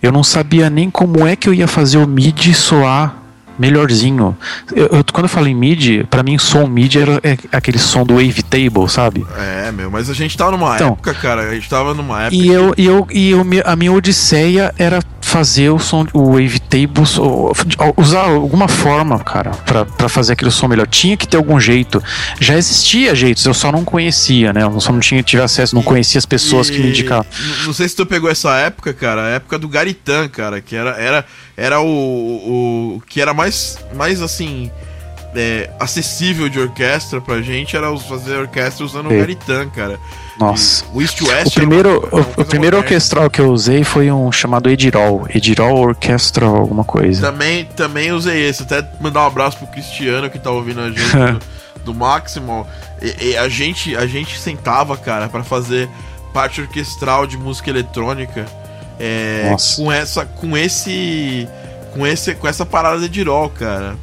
[0.00, 3.21] eu não sabia nem como é que eu ia fazer o MIDI soar
[3.58, 4.36] melhorzinho.
[4.74, 8.04] Eu, eu, quando eu falo em MIDI, para mim som MIDI era é aquele som
[8.04, 9.26] do wavetable, sabe?
[9.38, 12.36] É, meu, mas a gente tava numa então, época, cara, a gente tava numa época.
[12.36, 17.02] E eu, e eu, e eu, a minha odisseia era fazer o som, o wavetable,
[17.96, 20.86] usar alguma forma, cara, para fazer aquele som melhor.
[20.86, 22.02] Tinha que ter algum jeito.
[22.38, 24.62] Já existia jeitos, eu só não conhecia, né?
[24.62, 27.26] Eu só não tinha tive acesso, não conhecia as pessoas e, que me indicavam.
[27.64, 30.90] Não sei se tu pegou essa época, cara, a época do Garitã, cara, que era
[30.90, 31.24] era
[31.56, 33.41] era o, o que era mais
[33.94, 34.70] mais assim,
[35.34, 39.16] é, acessível de orquestra pra gente era fazer orquestra usando Sim.
[39.16, 39.98] o Garitã, cara.
[40.38, 40.84] Nossa.
[40.92, 41.46] O East West.
[41.48, 45.26] O primeiro, uma, o, o primeiro orquestral que eu usei foi um chamado Edirol.
[45.32, 47.20] Edirol Orchestral, alguma coisa.
[47.30, 48.62] Também, também usei esse.
[48.62, 51.00] Até mandar um abraço pro Cristiano que tá ouvindo a gente
[51.84, 52.68] do, do Maximal.
[53.00, 55.88] E, e, a, gente, a gente sentava, cara, para fazer
[56.32, 58.46] parte orquestral de música eletrônica.
[58.98, 60.24] É, com essa.
[60.26, 61.48] Com esse.
[61.92, 63.96] Com, esse, com essa parada de Edirol, cara.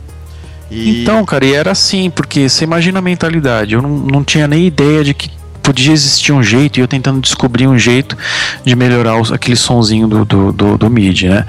[0.69, 1.01] E...
[1.01, 3.73] Então, cara, e era assim, porque você imagina a mentalidade.
[3.73, 5.31] Eu não, não tinha nem ideia de que
[5.63, 8.17] podia existir um jeito, e eu tentando descobrir um jeito
[8.63, 11.45] de melhorar os, aquele sonzinho do, do, do, do MIDI, né?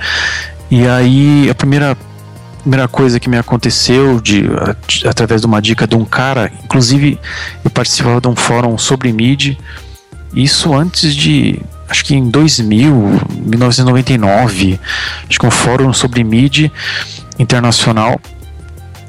[0.71, 1.97] E aí, a primeira
[2.61, 4.43] primeira coisa que me aconteceu de,
[4.87, 7.19] de, através de uma dica de um cara, inclusive
[7.65, 9.57] eu participava de um fórum sobre MIDI,
[10.33, 12.93] isso antes de, acho que em 2000,
[13.47, 14.81] 1999,
[15.29, 16.71] acho que um fórum sobre MIDI
[17.39, 18.21] internacional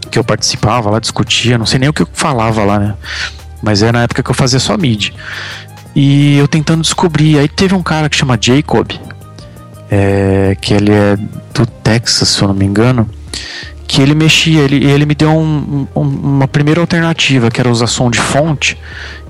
[0.09, 2.95] que eu participava lá, discutia, não sei nem o que eu falava lá, né?
[3.61, 5.11] Mas é na época que eu fazia só mid.
[5.95, 7.37] E eu tentando descobrir.
[7.37, 8.91] Aí teve um cara que chama Jacob,
[9.89, 13.09] é, que ele é do Texas, se eu não me engano,
[13.91, 17.87] que ele mexia, ele, ele me deu um, um, uma primeira alternativa, que era usar
[17.87, 18.77] som de fonte.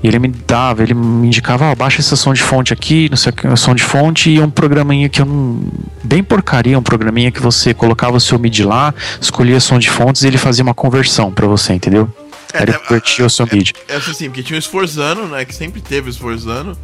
[0.04, 3.18] E ele me dava, ele me indicava, ah, baixa essa som de fonte aqui, não
[3.18, 5.64] sei o som de fonte, e um programinha que eu não.
[6.04, 10.22] Bem porcaria, um programinha que você colocava o seu MIDI lá, escolhia som de fontes
[10.22, 12.08] e ele fazia uma conversão para você, entendeu?
[12.54, 13.74] É, Era curtir o seu vídeo.
[13.88, 15.44] É, é assim, porque tinha o Esforzano, né?
[15.44, 16.78] Que sempre teve o Esforzano.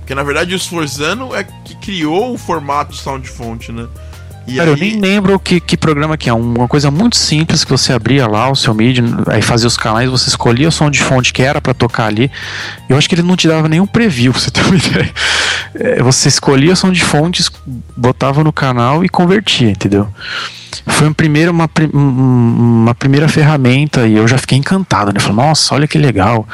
[0.00, 3.86] Porque na verdade o Esforzano é que criou o formato sound font, né?
[4.46, 4.74] E Cara, aí...
[4.74, 6.32] eu nem lembro que, que programa que é.
[6.32, 10.10] Uma coisa muito simples que você abria lá o seu MIDI, aí fazia os canais,
[10.10, 12.30] você escolhia o som de fonte que era para tocar ali.
[12.88, 15.12] Eu acho que ele não te dava nenhum preview, pra você ter uma ideia.
[15.74, 17.50] É, você escolhia o som de fontes,
[17.96, 20.08] botava no canal e convertia, entendeu?
[20.86, 25.20] Foi um primeiro, uma, uma primeira ferramenta e eu já fiquei encantado, né?
[25.20, 26.46] Falei, nossa, olha que legal.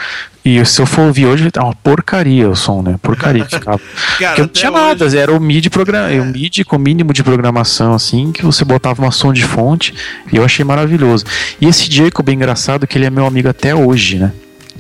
[0.45, 2.99] E se eu for ouvir hoje, é uma porcaria o som, né?
[3.03, 3.79] Porcaria que ficava.
[4.19, 4.81] Cara, Porque não tinha hoje...
[4.81, 6.21] nada, era o MIDI, programa, é.
[6.21, 9.95] o MIDI com mínimo de programação, assim, que você botava uma som de fonte
[10.33, 11.27] e eu achei maravilhoso.
[11.61, 14.33] E esse Jacob é engraçado que ele é meu amigo até hoje, né?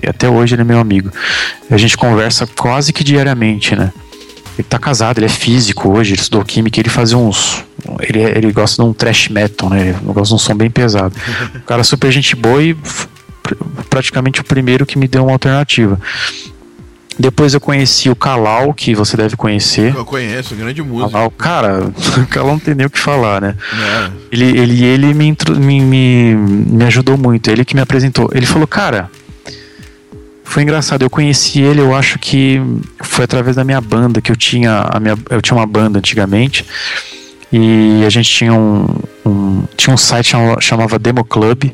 [0.02, 1.10] E até hoje ele é meu amigo.
[1.70, 3.92] A gente conversa quase que diariamente, né?
[4.60, 7.64] Ele tá casado, ele é físico hoje, ele estudou química, ele fazia uns.
[8.00, 9.88] Ele, ele gosta de um trash metal, né?
[9.88, 11.14] Ele gosta de um som bem pesado.
[11.54, 12.76] O cara super gente boa e
[13.88, 15.98] praticamente o primeiro que me deu uma alternativa.
[17.18, 19.94] Depois eu conheci o Kalal, que você deve conhecer.
[19.94, 21.10] Eu conheço, grande músico.
[21.10, 21.84] Kalal, cara,
[22.22, 23.56] o Kalal não tem nem o que falar, né?
[23.72, 24.10] É.
[24.30, 28.30] Ele, ele, ele me, me, me, me ajudou muito, ele que me apresentou.
[28.34, 29.10] Ele falou, cara,
[30.50, 32.60] foi engraçado, eu conheci ele, eu acho que
[33.04, 36.66] foi através da minha banda, que eu tinha a minha, eu tinha uma banda antigamente.
[37.52, 38.84] E a gente tinha um,
[39.24, 41.70] um tinha um site chamava Demo Club,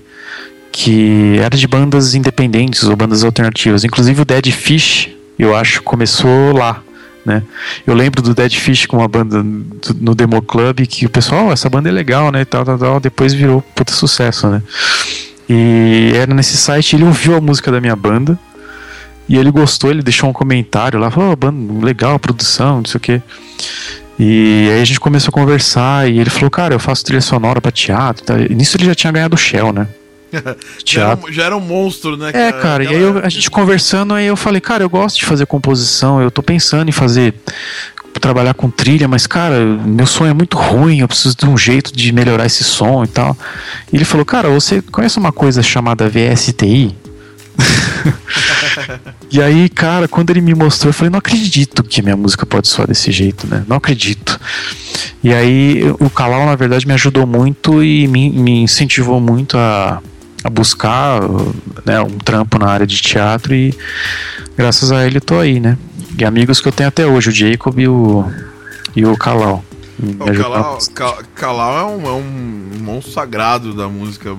[0.70, 3.82] que era de bandas independentes ou bandas alternativas.
[3.82, 5.08] Inclusive o Dead Fish,
[5.38, 6.82] eu acho, começou lá.
[7.24, 7.42] Né?
[7.86, 9.42] Eu lembro do Dead Fish com uma banda
[9.98, 12.44] no Demo Club que o pessoal, oh, essa banda é legal, né?
[12.44, 14.62] tal, tal, tal, depois virou puta sucesso, né?
[15.48, 18.38] E era nesse site, ele ouviu a música da minha banda
[19.28, 22.98] e ele gostou, ele deixou um comentário lá, falou, oh, legal a produção, não sei
[22.98, 23.22] o que.
[24.18, 27.60] E aí a gente começou a conversar e ele falou, cara, eu faço trilha sonora
[27.60, 28.24] pra teatro.
[28.24, 28.38] Tá?
[28.38, 29.88] E nisso ele já tinha ganhado o Shell, né?
[30.84, 32.30] já, era, já, era, um monstro, né?
[32.32, 35.24] É, cara, e aí eu, a gente conversando, aí eu falei, cara, eu gosto de
[35.24, 37.34] fazer composição, eu tô pensando em fazer
[38.20, 41.94] trabalhar com trilha, mas cara, meu som é muito ruim, eu preciso de um jeito
[41.94, 43.36] de melhorar esse som e tal.
[43.92, 46.96] E ele falou, cara, você conhece uma coisa chamada VSTI?
[49.30, 52.68] e aí, cara, quando ele me mostrou, eu falei, não acredito que minha música pode
[52.68, 53.64] soar desse jeito, né?
[53.66, 54.38] Não acredito.
[55.22, 60.00] E aí, o Kalal, na verdade, me ajudou muito e me, me incentivou muito a,
[60.44, 61.20] a buscar
[61.84, 63.74] né, um trampo na área de teatro e
[64.56, 65.76] graças a ele tô aí, né?
[66.18, 68.24] E amigos que eu tenho até hoje, o Jacob e o,
[68.94, 69.64] e o Kalal.
[70.02, 74.34] O Kalal, é, um, é um monstro sagrado da música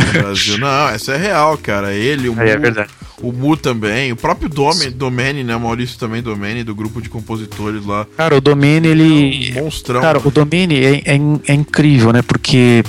[0.00, 0.58] Brasil.
[0.58, 1.92] Não, essa é real, cara.
[1.92, 2.90] Ele, o Mu, é verdade.
[3.20, 5.56] o Mu também, o próprio Domene, Domene, né?
[5.56, 8.06] Maurício também Domene, do grupo de compositores lá.
[8.16, 9.52] Cara, o Domene, ele.
[9.54, 10.00] É um monstrão.
[10.00, 11.18] Cara, o Domene é, é,
[11.48, 12.22] é incrível, né?
[12.22, 12.82] Porque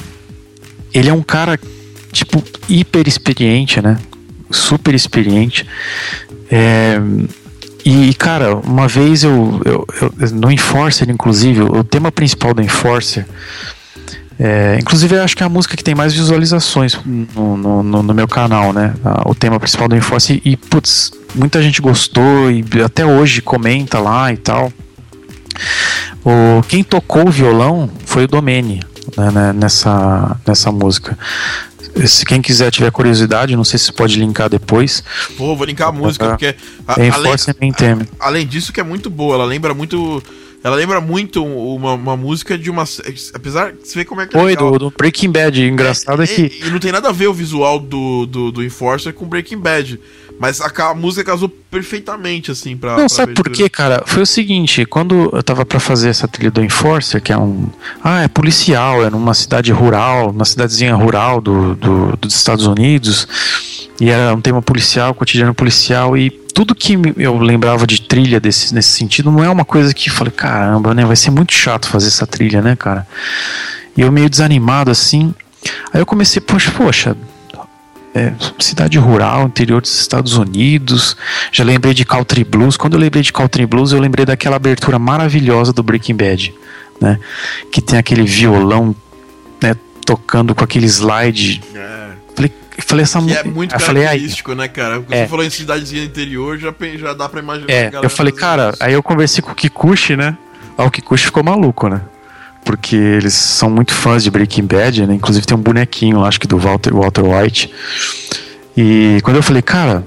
[0.94, 1.60] ele é um cara,
[2.12, 3.98] tipo, hiper experiente, né?
[4.50, 5.66] Super experiente.
[6.50, 7.00] É.
[7.86, 13.26] E, cara, uma vez eu, eu, eu, no Enforcer, inclusive, o tema principal do Enforcer
[14.40, 18.04] é, inclusive, eu acho que é a música que tem mais visualizações no, no, no,
[18.04, 18.94] no meu canal, né?
[19.26, 20.42] O tema principal do Enforce.
[20.46, 24.72] E, putz, muita gente gostou e até hoje comenta lá e tal.
[26.24, 28.82] O, quem tocou o violão foi o Domene
[29.18, 31.18] né, né, nessa, nessa música.
[32.06, 35.04] Se quem quiser tiver curiosidade, não sei se pode linkar depois.
[35.36, 36.56] Pô, vou linkar a música, porque.
[36.88, 37.34] A, é além,
[38.20, 40.22] além disso, que é muito boa, ela lembra muito
[40.68, 42.84] ela lembra muito uma, uma música de uma.
[43.34, 44.40] Apesar de você ver como é que é.
[44.40, 45.64] Foi, do, do, Breaking Bad.
[45.64, 46.60] Engraçado é, é que.
[46.62, 49.98] E, não tem nada a ver o visual do, do, do Enforcer com Breaking Bad.
[50.38, 52.92] Mas a, a, música casou perfeitamente, assim, pra.
[52.92, 54.04] Não, pra sabe por quê, cara?
[54.06, 57.70] Foi o seguinte, quando eu tava para fazer essa trilha do Enforcer, que é um.
[58.04, 63.26] Ah, é policial, é numa cidade rural, uma cidadezinha rural do, do, dos Estados Unidos.
[64.02, 68.74] E era um tema policial, cotidiano policial, e tudo que eu lembrava de trilha desse,
[68.74, 71.06] nesse sentido não é uma coisa que falei, caramba, né?
[71.06, 73.08] Vai ser muito chato fazer essa trilha, né, cara?
[73.96, 75.36] E eu meio desanimado assim.
[75.94, 77.16] Aí eu comecei, poxa, poxa,
[78.16, 81.16] é, cidade rural, interior dos Estados Unidos.
[81.52, 82.76] Já lembrei de Country Blues.
[82.76, 86.56] Quando eu lembrei de Country Blues, eu lembrei daquela abertura maravilhosa do Breaking Bad,
[87.00, 87.20] né?
[87.72, 88.96] Que tem aquele violão,
[89.62, 91.62] né, tocando com aquele slide.
[91.76, 91.97] É.
[92.80, 95.00] Falei, falei essa que é muito eu característico, falei, né, cara?
[95.00, 95.24] Quando é.
[95.24, 97.72] você falou em cidadezinha interior, já, já dá pra imaginar.
[97.72, 98.84] É, eu falei, cara, isso.
[98.84, 100.38] aí eu conversei com o Kikuchi, né?
[100.78, 102.02] Ah, o Kikuchi ficou maluco, né?
[102.64, 105.16] Porque eles são muito fãs de Breaking Bad, né?
[105.16, 107.74] Inclusive tem um bonequinho, acho que do Walter, Walter White.
[108.76, 110.04] E quando eu falei, cara,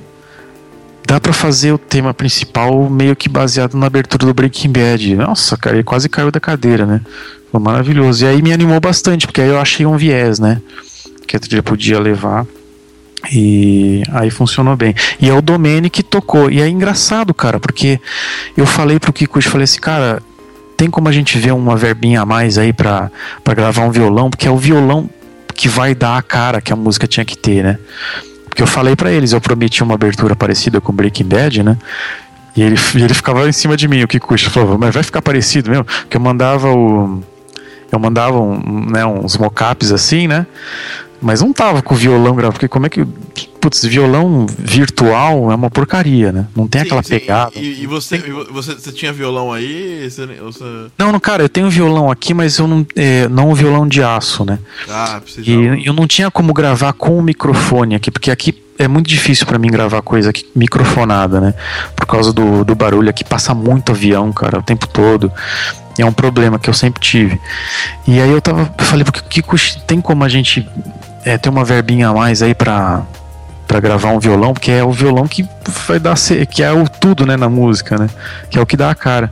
[1.07, 5.17] dá para fazer o tema principal meio que baseado na abertura do Breaking Bad.
[5.17, 7.01] Nossa, cara, ele quase caiu da cadeira, né?
[7.51, 8.25] Foi maravilhoso.
[8.25, 10.63] E aí me animou bastante, porque aí eu achei um viés, né?
[11.27, 12.47] Que a trilha podia levar.
[13.31, 14.95] E aí funcionou bem.
[15.21, 16.51] E é o Domene que tocou.
[16.51, 18.01] E é engraçado, cara, porque
[18.57, 20.23] eu falei pro Kiko, eu falei assim, cara,
[20.77, 23.11] tem como a gente ver uma verbinha a mais aí pra,
[23.45, 24.31] pra gravar um violão?
[24.31, 25.11] Porque é o violão
[25.55, 27.79] que vai dar a cara que a música tinha que ter, né?
[28.49, 31.77] Porque eu falei para eles, eu prometi uma abertura parecida com Breaking Bad, né?
[32.57, 35.71] E ele, ele ficava em cima de mim, o Kikuchi falou, mas vai ficar parecido
[35.71, 35.85] mesmo?
[35.85, 37.23] Porque eu mandava o.
[37.93, 40.47] Eu mandava um, né, uns mockups assim, né?
[41.23, 43.05] Mas não tava com o violão gravado, porque como é que.
[43.61, 46.47] Putz, violão virtual é uma porcaria, né?
[46.57, 47.19] Não tem sim, aquela sim.
[47.19, 47.53] pegada.
[47.55, 48.17] E, e você,
[48.51, 50.09] você, você, tinha violão aí?
[50.11, 50.65] Você, você...
[50.97, 52.87] Não, não, cara, eu tenho violão aqui, mas eu não.
[52.97, 54.59] É, não um violão de aço, né?
[54.89, 55.51] Ah, precisa.
[55.51, 59.47] E eu não tinha como gravar com o microfone aqui, porque aqui é muito difícil
[59.47, 61.55] para mim gravar coisa aqui, microfonada, né?
[61.95, 65.31] Por causa do, do barulho aqui, passa muito avião, cara, o tempo todo.
[65.99, 67.39] É um problema que eu sempre tive.
[68.09, 68.75] E aí eu tava.
[68.79, 69.55] Eu falei, porque Kiko,
[69.87, 70.67] tem como a gente
[71.25, 73.03] é, ter uma verbinha a mais aí pra,
[73.67, 75.49] pra gravar um violão, porque é o violão que
[75.87, 76.17] vai dar
[76.51, 78.09] que é o tudo, né, na música, né?
[78.49, 79.31] Que é o que dá a cara.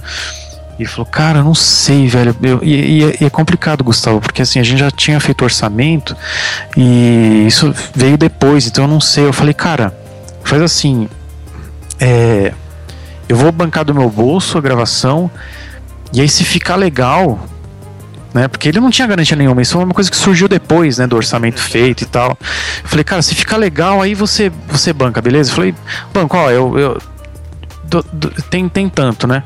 [0.78, 2.36] E falou, cara, não sei, velho.
[2.40, 6.16] Eu, e, e, é complicado, Gustavo, porque assim, a gente já tinha feito orçamento
[6.76, 9.26] e isso veio depois, então eu não sei.
[9.26, 9.92] Eu falei, cara,
[10.44, 11.08] faz assim.
[11.98, 12.52] É,
[13.28, 15.28] eu vou bancar do meu bolso a gravação,
[16.12, 17.40] e aí se ficar legal,
[18.32, 18.48] né?
[18.48, 21.16] Porque ele não tinha garantia nenhuma, isso foi uma coisa que surgiu depois, né, do
[21.16, 22.36] orçamento feito e tal.
[22.82, 25.50] Eu falei, cara, se ficar legal, aí você, você banca, beleza?
[25.50, 25.74] Eu falei,
[26.12, 26.78] banco, ó, eu.
[26.78, 27.02] eu
[27.84, 29.42] do, do, tem, tem tanto, né?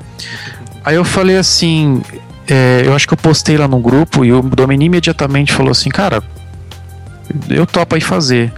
[0.84, 2.02] Aí eu falei assim,
[2.48, 5.88] é, eu acho que eu postei lá no grupo e o Domini imediatamente falou assim,
[5.88, 6.22] cara,
[7.48, 8.52] eu topo aí fazer.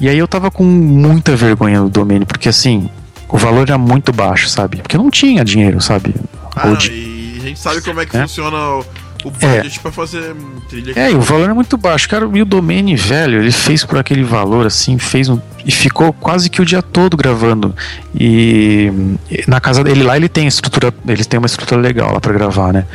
[0.00, 2.90] E aí eu tava com muita vergonha do domínio, porque assim,
[3.28, 4.78] o valor era muito baixo, sabe?
[4.78, 6.14] Porque eu não tinha dinheiro, sabe?
[6.56, 8.22] Ah, não, e a gente sabe como é que é?
[8.22, 8.84] funciona o,
[9.24, 9.82] o budget é.
[9.82, 10.34] pra fazer
[10.68, 10.92] trilha.
[10.96, 12.08] É, e o valor é muito baixo.
[12.08, 15.40] Cara, e o Domene, velho, ele fez por aquele valor, assim, fez um.
[15.64, 17.74] E ficou quase que o dia todo gravando.
[18.14, 18.92] E,
[19.30, 20.92] e na casa dele lá ele tem estrutura.
[21.06, 22.86] Ele tem uma estrutura legal lá pra gravar, né?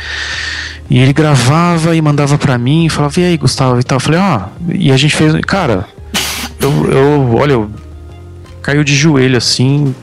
[0.89, 3.97] E ele gravava e mandava para mim, falava, e aí, Gustavo e tal.
[3.97, 4.71] Eu falei, ó, oh.
[4.73, 5.33] e a gente fez.
[5.45, 5.85] Cara,
[6.59, 7.69] eu, eu olha, eu
[8.61, 9.95] caiu de joelho assim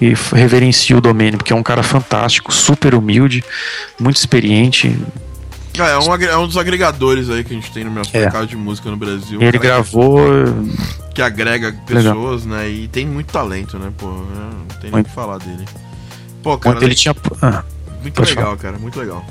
[0.00, 3.42] e reverencio o Domênio, porque é um cara fantástico, super humilde,
[3.98, 4.96] muito experiente.
[5.80, 8.20] Ah, é, um, é um dos agregadores aí que a gente tem no nosso é.
[8.20, 9.40] mercado de música no Brasil.
[9.40, 10.18] Ele gravou.
[11.08, 12.58] Que, que agrega pessoas, Legal.
[12.58, 12.68] né?
[12.68, 13.90] E tem muito talento, né?
[13.96, 15.64] Pô, não tem nem o que falar dele.
[16.42, 16.82] Pô, cara.
[16.82, 17.14] Ele tinha.
[17.42, 17.62] Ah,
[18.02, 18.56] muito legal, falar.
[18.56, 19.24] cara, muito legal.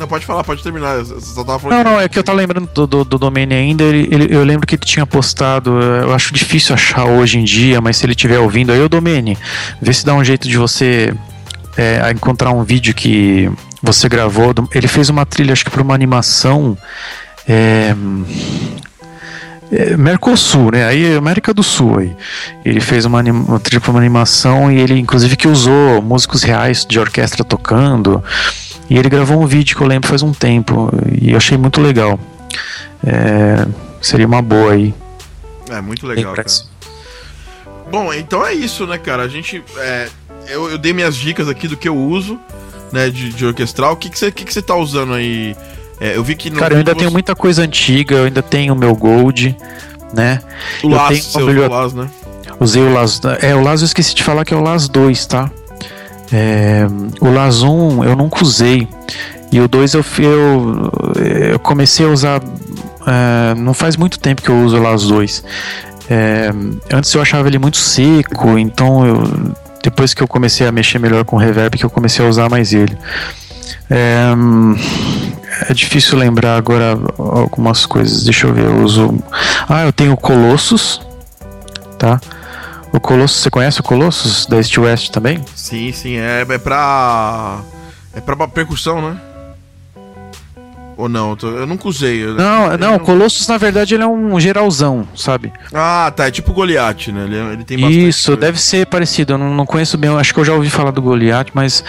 [0.00, 0.96] Não, pode falar, pode terminar.
[0.96, 1.84] Você só tava falando.
[1.84, 3.84] Não, não, é que eu tava lembrando do, do, do domínio ainda.
[3.84, 5.78] Ele, ele, eu lembro que ele tinha postado.
[5.78, 9.36] Eu acho difícil achar hoje em dia, mas se ele estiver ouvindo aí, o domínio,
[9.80, 11.12] vê se dá um jeito de você
[11.76, 13.50] é, encontrar um vídeo que
[13.82, 14.52] você gravou.
[14.74, 16.76] Ele fez uma trilha, acho que para uma animação.
[17.48, 17.94] É,
[19.72, 20.86] é, Mercosul, né?
[20.86, 22.16] Aí América do Sul aí.
[22.64, 26.84] Ele fez uma, uma trilha para uma animação e ele inclusive que usou músicos reais
[26.84, 28.22] de orquestra tocando.
[28.88, 30.90] E ele gravou um vídeo que eu lembro faz um tempo
[31.20, 32.18] e eu achei muito legal.
[33.06, 33.66] É,
[34.02, 34.92] seria uma boa aí.
[35.70, 36.48] É, muito legal, cara.
[37.90, 39.22] Bom, então é isso, né, cara?
[39.22, 39.62] A gente.
[39.78, 40.08] É,
[40.48, 42.38] eu, eu, dei minhas dicas aqui do que eu uso,
[42.92, 43.92] né, de, de orquestral.
[43.92, 45.56] O que, que, você, que, que você tá usando aí?
[46.00, 46.50] É, eu vi que.
[46.50, 46.98] Cara, eu ainda você...
[46.98, 49.56] tenho muita coisa antiga, eu ainda tenho o meu Gold,
[50.14, 50.40] né?
[50.82, 51.66] O Las, tenho...
[51.66, 52.08] o Las, né?
[52.60, 53.20] Usei o Las.
[53.40, 55.50] É, o Las eu esqueci de falar que é o Las 2, tá?
[56.32, 56.86] É,
[57.20, 58.86] o Lazum eu nunca usei.
[59.50, 60.90] E o 2 eu, eu,
[61.52, 62.42] eu, comecei a usar.
[63.06, 65.44] É, não faz muito tempo que eu uso o Las 2.
[66.10, 66.50] É,
[66.92, 69.22] antes eu achava ele muito seco, então eu,
[69.82, 72.48] depois que eu comecei a mexer melhor com o reverb, que eu comecei a usar
[72.48, 72.96] mais ele.
[73.88, 74.30] É,
[75.68, 78.24] é difícil lembrar agora algumas coisas.
[78.24, 79.18] Deixa eu ver, eu uso.
[79.68, 81.00] Ah, eu tenho Colossus,
[81.98, 82.20] tá?
[82.92, 85.44] O Colossus, você conhece o Colossus da East West também?
[85.54, 87.60] Sim, sim, é, é pra.
[88.14, 89.20] É pra percussão, né?
[91.00, 91.36] Ou não?
[91.42, 92.24] Eu nunca usei.
[92.24, 95.52] Eu, não, não, o Colossus na verdade ele é um geralzão, sabe?
[95.72, 96.26] Ah, tá.
[96.26, 97.24] É tipo o Goliath, né?
[97.24, 98.08] Ele, ele tem bastante.
[98.08, 98.40] Isso, coisa.
[98.40, 99.34] deve ser parecido.
[99.34, 101.82] Eu não, não conheço bem, acho que eu já ouvi falar do Goliath, mas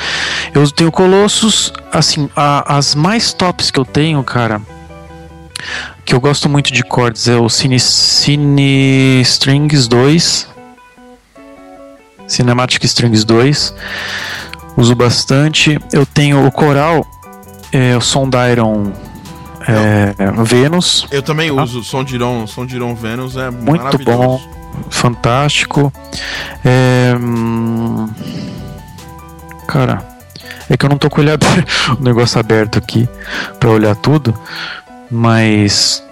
[0.54, 1.74] eu tenho Colossus.
[1.92, 4.62] Assim, a, as mais tops que eu tenho, cara,
[6.06, 10.52] que eu gosto muito de cordas é o Cine, Cine Strings 2
[12.32, 13.74] Cinematic Strings 2.
[14.78, 15.78] Uso bastante.
[15.92, 17.06] Eu tenho o coral,
[17.72, 18.92] é, o som da Iron
[19.68, 21.08] é, Vênus.
[21.12, 21.64] Eu também tá?
[21.64, 24.42] uso som de Iron, som de Iron Vênus é muito bom,
[24.90, 25.92] fantástico.
[26.66, 28.10] É, hum,
[29.68, 30.06] cara,
[30.70, 31.24] é que eu não tô com o,
[32.00, 33.08] o negócio aberto aqui
[33.60, 34.34] para olhar tudo,
[35.10, 36.04] mas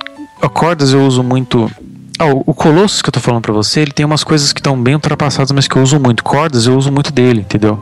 [0.53, 1.69] cordas eu uso muito
[2.19, 4.79] ah, o Colossus que eu tô falando pra você, ele tem umas coisas que estão
[4.81, 6.21] bem ultrapassadas, mas que eu uso muito.
[6.21, 7.81] Cordas, eu uso muito dele, entendeu?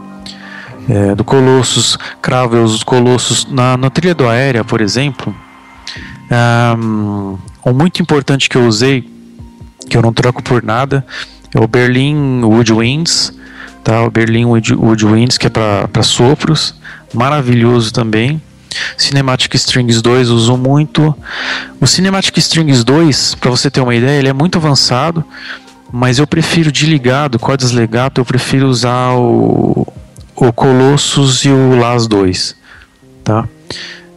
[0.89, 3.45] É, do Colossus, cravo, eu uso Colossus.
[3.49, 5.35] Na, na trilha do Aérea, por exemplo,
[6.77, 9.09] um, um muito importante que eu usei,
[9.89, 11.05] que eu não troco por nada,
[11.53, 13.34] é o Berlin Woodwinds,
[13.84, 14.03] tá?
[14.03, 16.76] O Berlin Woodwinds, que é para sopros,
[17.14, 18.41] maravilhoso também.
[18.97, 21.15] Cinematic Strings 2 uso muito.
[21.80, 25.23] O Cinematic Strings 2, para você ter uma ideia, ele é muito avançado,
[25.91, 29.88] mas eu prefiro de ligado, cordas legato, eu prefiro usar o,
[30.38, 32.55] o Colossus e o Las 2,
[33.23, 33.47] tá?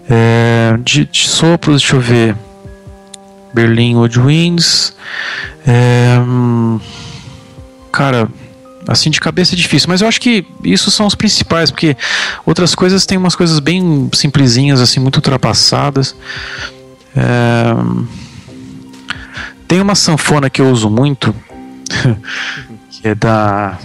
[0.08, 2.36] É, de, de sopros, deixa eu ver.
[3.54, 4.94] Berlin Woodwinds.
[5.66, 6.78] É, hum,
[7.90, 8.28] cara,
[8.88, 11.96] Assim de cabeça é difícil, mas eu acho que isso são os principais, porque
[12.46, 16.16] outras coisas tem umas coisas bem simplesinhas, assim, muito ultrapassadas.
[17.14, 17.72] É...
[19.68, 21.32] Tem uma sanfona que eu uso muito,
[22.90, 23.78] que é da.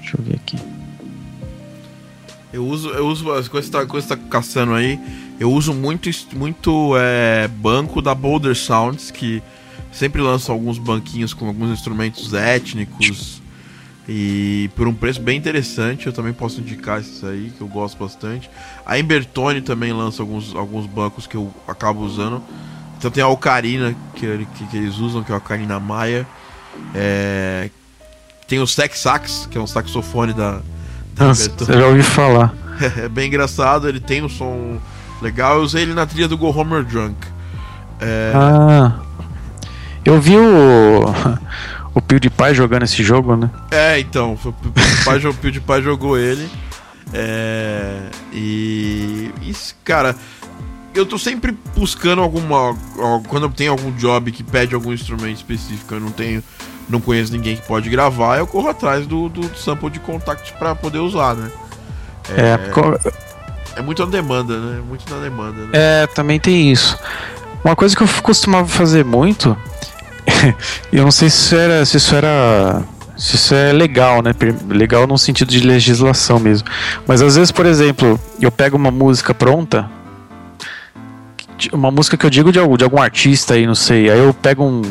[0.00, 0.56] Deixa eu ver aqui.
[2.52, 4.98] Eu uso, eu uso as coisas que tá, coisa tá caçando aí.
[5.38, 9.42] Eu uso muito, muito é, banco da Boulder Sounds, que
[9.92, 13.40] sempre lança alguns banquinhos com alguns instrumentos étnicos
[14.08, 17.98] E por um preço bem interessante, eu também posso indicar esses aí, que eu gosto
[17.98, 18.50] bastante.
[18.86, 22.42] A Embertone também lança alguns, alguns bancos que eu acabo usando.
[22.96, 24.26] Então tem a Ocarina, que,
[24.56, 26.26] que, que eles usam, que é a Ocarina Maia.
[26.94, 27.68] É,
[28.46, 30.62] tem o Sex Sax, que é um saxofone da
[31.18, 32.54] Nossa, Você já ouviu falar.
[32.96, 34.78] é bem engraçado, ele tem um som
[35.20, 35.56] legal.
[35.56, 37.16] Eu usei ele na trilha do Go Homer Drunk.
[38.00, 38.32] É...
[38.34, 39.00] Ah,
[40.04, 41.04] eu vi o
[41.94, 43.50] o PewDiePie jogando esse jogo, né?
[43.70, 46.48] É, então, o PewDiePie, o PewDiePie jogou ele.
[47.12, 50.14] É, e isso, cara,
[50.94, 52.76] eu tô sempre buscando alguma.
[53.28, 56.42] Quando eu tenho algum job que pede algum instrumento específico, eu não tenho.
[56.88, 60.74] Não conheço ninguém que pode gravar, eu corro atrás do, do sample de contact para
[60.74, 61.50] poder usar, né?
[62.30, 62.58] É,
[63.76, 64.82] é, é muito na demanda, né?
[64.86, 65.62] Muito na demanda.
[65.62, 65.70] Né?
[65.72, 66.98] É, também tem isso.
[67.64, 69.56] Uma coisa que eu costumava fazer muito
[70.92, 71.84] eu não sei se isso era.
[71.84, 72.82] Se isso era.
[73.16, 74.32] Se isso é legal, né?
[74.68, 76.68] Legal no sentido de legislação mesmo.
[77.06, 79.90] Mas às vezes, por exemplo, eu pego uma música pronta.
[81.72, 84.08] Uma música que eu digo de algum, de algum artista aí, não sei.
[84.08, 84.82] Aí eu pego um.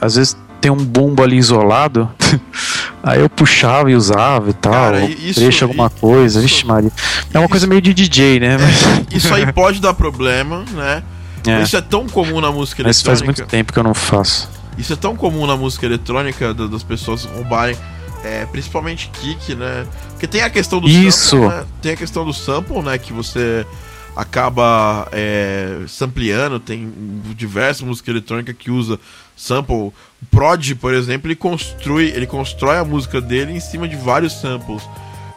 [0.00, 2.08] Às vezes tem um bumbo ali isolado.
[3.02, 4.72] aí eu puxava e usava e tal.
[4.72, 6.38] Cara, isso, deixa alguma coisa.
[6.38, 6.90] Isso, Vixe, Maria.
[7.34, 8.56] É uma isso, coisa meio de DJ, né?
[8.56, 11.02] É, isso aí pode dar problema, né?
[11.44, 11.62] É.
[11.62, 13.10] Isso é tão comum na música Mas eletrônica.
[13.10, 14.48] Mas faz muito tempo que eu não faço.
[14.78, 17.76] Isso é tão comum na música eletrônica das pessoas roubarem,
[18.24, 19.84] é, principalmente kick, né?
[20.10, 21.30] Porque tem a questão do Isso.
[21.30, 21.64] sample, né?
[21.82, 22.96] Tem a questão do sample, né?
[22.96, 23.66] Que você
[24.14, 26.92] acaba é, sampleando, tem
[27.34, 29.00] diversas músicas eletrônicas que usa
[29.36, 29.74] sample.
[29.74, 29.92] O
[30.30, 34.82] Prod, por exemplo, ele constrói, ele constrói a música dele em cima de vários samples.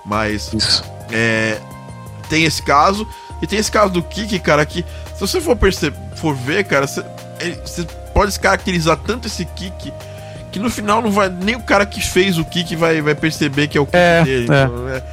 [0.06, 1.60] Mas é,
[2.30, 3.08] tem esse caso.
[3.42, 4.86] E tem esse caso do Kik, cara, que
[5.16, 7.04] se você for perceber, for ver, cara, você,
[7.40, 9.92] ele, você pode se caracterizar tanto esse kick
[10.52, 13.68] que no final não vai nem o cara que fez o kick vai, vai perceber
[13.68, 14.48] que é o kick é, dele.
[14.50, 14.64] É.
[14.64, 15.04] Então, é,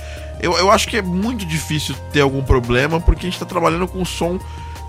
[0.41, 3.87] eu, eu acho que é muito difícil ter algum problema porque a gente tá trabalhando
[3.87, 4.39] com som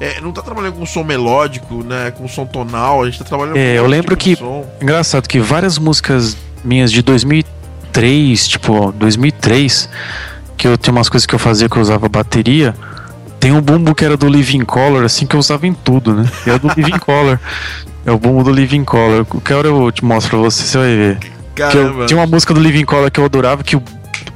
[0.04, 2.12] é, não tá trabalhando com som melódico, né?
[2.12, 5.40] Com som tonal, a gente tá trabalhando é, com eu lembro tipo que engraçado que
[5.40, 9.90] várias músicas minhas de 2003, tipo 2003,
[10.58, 12.76] que eu tinha umas coisas que eu fazia que eu usava bateria,
[13.40, 16.30] tem um bumbo que era do Living Color, assim, que eu usava em tudo, né?
[16.46, 17.40] Era do Living Color.
[18.06, 19.24] É o bumbo do Living Color.
[19.24, 21.18] Qualquer hora eu te mostro pra você, você vai ver.
[21.56, 22.02] Caramba.
[22.02, 23.78] Eu, tinha uma música do Living Color que eu adorava, que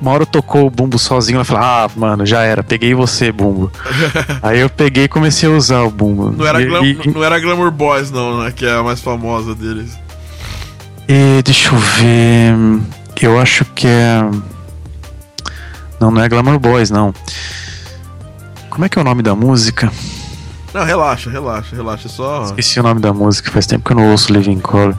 [0.01, 3.71] uma hora tocou o bumbo sozinho, eu falei, ah, mano, já era, peguei você, bumbo.
[4.43, 6.31] Aí eu peguei e comecei a usar o bumbo.
[6.31, 8.51] Não era, glam, e, não era Glamour Boys, não, né?
[8.51, 9.97] Que é a mais famosa deles.
[11.07, 12.81] E, deixa eu ver.
[13.19, 14.21] Eu acho que é.
[15.99, 17.13] Não, não é Glamour Boys, não.
[18.69, 19.91] Como é que é o nome da música?
[20.71, 22.43] Não, relaxa, relaxa, relaxa, só.
[22.43, 24.95] Esqueci o nome da música, faz tempo que eu não ouço Living Color.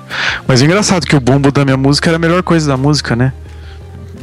[0.49, 3.15] Mas é engraçado que o bumbo da minha música era a melhor coisa da música,
[3.15, 3.33] né?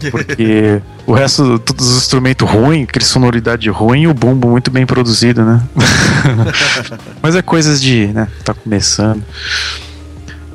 [0.11, 4.86] Porque o resto, todos os instrumentos ruins, aquele sonoridade ruim e o bumbo muito bem
[4.86, 5.61] produzido, né?
[7.22, 8.27] mas é coisas de, né?
[8.44, 9.23] Tá começando.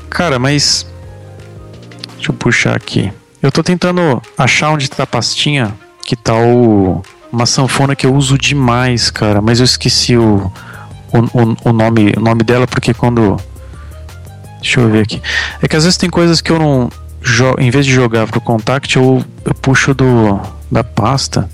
[0.09, 0.87] Cara, mas.
[2.17, 3.13] Deixa eu puxar aqui.
[3.43, 5.73] Eu tô tentando achar onde tá a pastinha
[6.05, 7.03] que tá o
[7.33, 10.53] uma sanfona que eu uso demais, cara, mas eu esqueci o,
[11.13, 13.37] o, o, o nome, o nome dela porque quando.
[14.61, 15.23] Deixa eu ver aqui.
[15.63, 16.91] É que às vezes tem coisas que eu não.
[17.59, 20.41] Em vez de jogar pro contact, eu, eu puxo do
[20.71, 21.49] da pasta.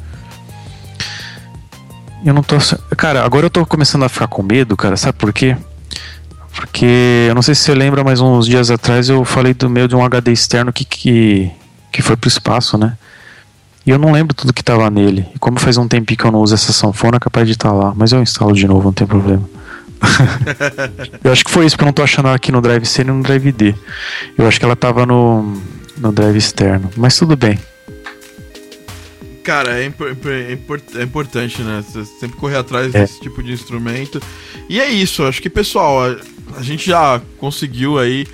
[2.24, 2.56] Eu não tô.
[2.96, 4.96] Cara, agora eu tô começando a ficar com medo, cara.
[4.96, 5.56] Sabe por quê?
[6.54, 9.86] Porque eu não sei se você lembra, mas uns dias atrás eu falei do meu
[9.86, 11.50] de um HD externo que, que,
[11.92, 12.96] que foi pro espaço, né?
[13.86, 15.26] E eu não lembro tudo que estava nele.
[15.34, 17.68] E como faz um tempinho que eu não uso essa sanfona, é capaz de estar
[17.68, 17.92] tá lá.
[17.94, 19.48] Mas eu instalo de novo, não tem problema.
[21.22, 23.02] Eu acho que foi isso, porque eu não tô achando ela aqui no Drive C
[23.02, 23.74] e no Drive D.
[24.36, 25.60] Eu acho que ela tava no,
[25.98, 26.90] no Drive externo.
[26.96, 27.58] Mas tudo bem.
[29.42, 30.58] Cara, é, é,
[30.98, 31.84] é importante, né?
[31.86, 33.00] Você sempre correr atrás é.
[33.00, 34.20] desse tipo de instrumento.
[34.68, 36.16] E é isso, acho que, pessoal, a,
[36.58, 38.26] a gente já conseguiu aí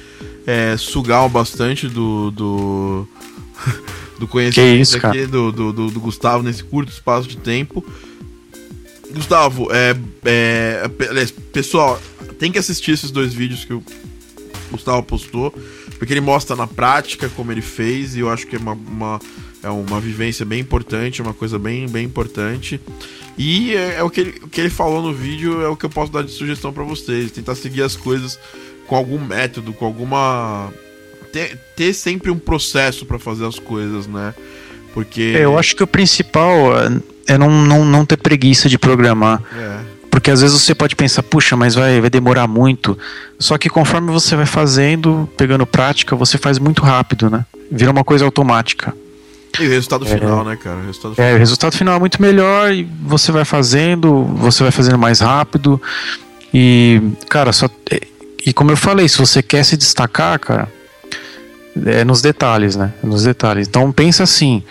[0.47, 2.31] é, sugar bastante do.
[2.31, 3.09] do
[4.19, 7.85] do conhecimento isso, aqui do, do, do, do, Gustavo nesse curto espaço de tempo.
[9.13, 10.89] Gustavo, é, é,
[11.53, 12.01] pessoal,
[12.39, 13.83] tem que assistir esses dois vídeos que o
[14.71, 15.53] Gustavo postou,
[15.99, 19.21] porque ele mostra na prática como ele fez, e eu acho que é uma, uma
[19.63, 22.81] é uma vivência bem importante, uma coisa bem, bem importante.
[23.39, 25.87] E é, é, o, que ele, o que ele falou no vídeo, é o que
[25.87, 27.31] eu posso dar de sugestão para vocês.
[27.31, 28.39] Tentar seguir as coisas
[28.87, 30.73] com algum método, com alguma
[31.33, 34.35] ter, ter sempre um processo para fazer as coisas, né?
[34.93, 35.35] Porque.
[35.37, 36.75] É, eu acho que o principal
[37.27, 39.43] é não, não, não ter preguiça de programar.
[39.57, 39.93] É.
[40.11, 42.99] Porque às vezes você pode pensar, puxa, mas vai, vai demorar muito.
[43.39, 47.47] Só que conforme você vai fazendo, pegando prática, você faz muito rápido, né?
[47.71, 48.95] Vira uma coisa automática.
[49.59, 50.77] E o resultado é, final, né, cara?
[50.77, 51.31] O resultado final.
[51.31, 55.21] É, o resultado final é muito melhor e você vai fazendo, você vai fazendo mais
[55.21, 55.81] rápido.
[56.53, 57.69] E, cara, só.
[58.45, 60.69] E como eu falei, se você quer se destacar, cara,
[61.87, 62.93] é nos detalhes, né?
[63.03, 63.67] É nos detalhes.
[63.67, 64.63] Então pensa assim.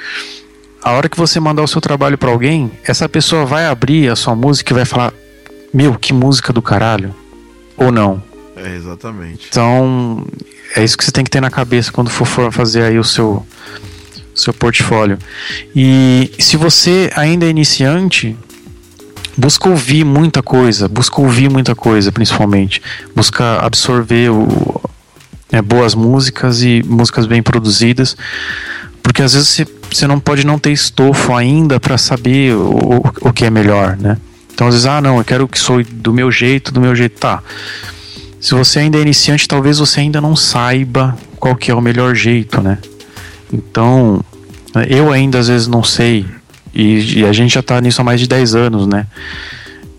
[0.83, 4.15] A hora que você mandar o seu trabalho para alguém, essa pessoa vai abrir a
[4.15, 5.13] sua música e vai falar:
[5.73, 7.13] Meu, que música do caralho.
[7.77, 8.21] Ou não.
[8.55, 9.47] É, exatamente.
[9.49, 10.25] Então,
[10.75, 13.45] é isso que você tem que ter na cabeça quando for fazer aí o seu,
[14.33, 15.17] seu portfólio.
[15.75, 18.35] E se você ainda é iniciante,
[19.37, 22.81] busca ouvir muita coisa, busca ouvir muita coisa, principalmente.
[23.15, 24.81] Busca absorver o,
[25.51, 28.15] é, boas músicas e músicas bem produzidas,
[29.03, 33.33] porque às vezes você, você não pode não ter estofo ainda para saber o, o
[33.33, 34.17] que é melhor, né?
[34.53, 37.19] Então às vezes, ah, não, eu quero que soe do meu jeito, do meu jeito,
[37.19, 37.41] tá.
[38.39, 42.15] Se você ainda é iniciante, talvez você ainda não saiba qual que é o melhor
[42.15, 42.77] jeito, né?
[43.51, 44.23] Então,
[44.87, 46.25] eu ainda às vezes não sei.
[46.73, 49.05] E, e a gente já tá nisso há mais de 10 anos, né?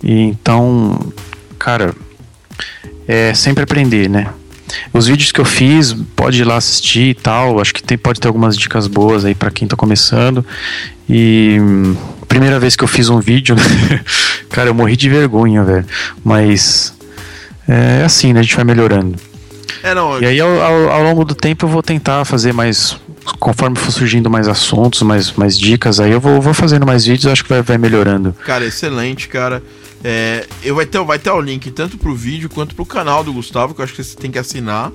[0.03, 0.99] E, então,
[1.59, 1.95] cara,
[3.07, 4.29] é sempre aprender, né?
[4.93, 7.61] Os vídeos que eu fiz, pode ir lá assistir e tal.
[7.61, 10.45] Acho que tem, pode ter algumas dicas boas aí para quem tá começando.
[11.09, 11.59] E
[12.29, 13.55] primeira vez que eu fiz um vídeo,
[14.49, 15.85] cara, eu morri de vergonha, velho.
[16.25, 16.95] Mas
[17.69, 18.41] é assim, né?
[18.41, 19.17] A gente vai melhorando.
[19.83, 22.97] É, não, e aí, ao, ao, ao, longo do tempo, eu vou tentar fazer mais.
[23.39, 27.27] Conforme for surgindo mais assuntos, mais, mais dicas, aí eu vou, vou fazendo mais vídeos,
[27.33, 28.35] acho que vai, vai melhorando.
[28.45, 29.63] Cara, excelente, cara.
[30.05, 33.33] É, eu vai ter, vai ter o link tanto pro vídeo quanto pro canal do
[33.33, 34.93] Gustavo, que eu acho que você tem que assinar.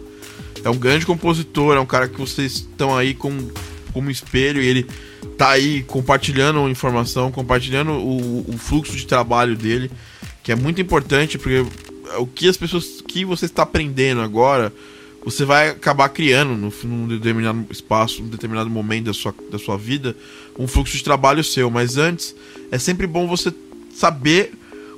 [0.63, 3.49] É um grande compositor, é um cara que vocês estão aí com,
[3.93, 4.87] como espelho e ele
[5.37, 9.89] tá aí compartilhando informação, compartilhando o, o fluxo de trabalho dele,
[10.43, 11.65] que é muito importante, porque
[12.17, 14.73] o que as pessoas que você está aprendendo agora,
[15.23, 19.77] você vai acabar criando no, num determinado espaço, num determinado momento da sua, da sua
[19.77, 20.15] vida,
[20.57, 21.69] um fluxo de trabalho seu.
[21.69, 22.35] Mas antes,
[22.71, 23.53] é sempre bom você
[23.93, 24.53] saber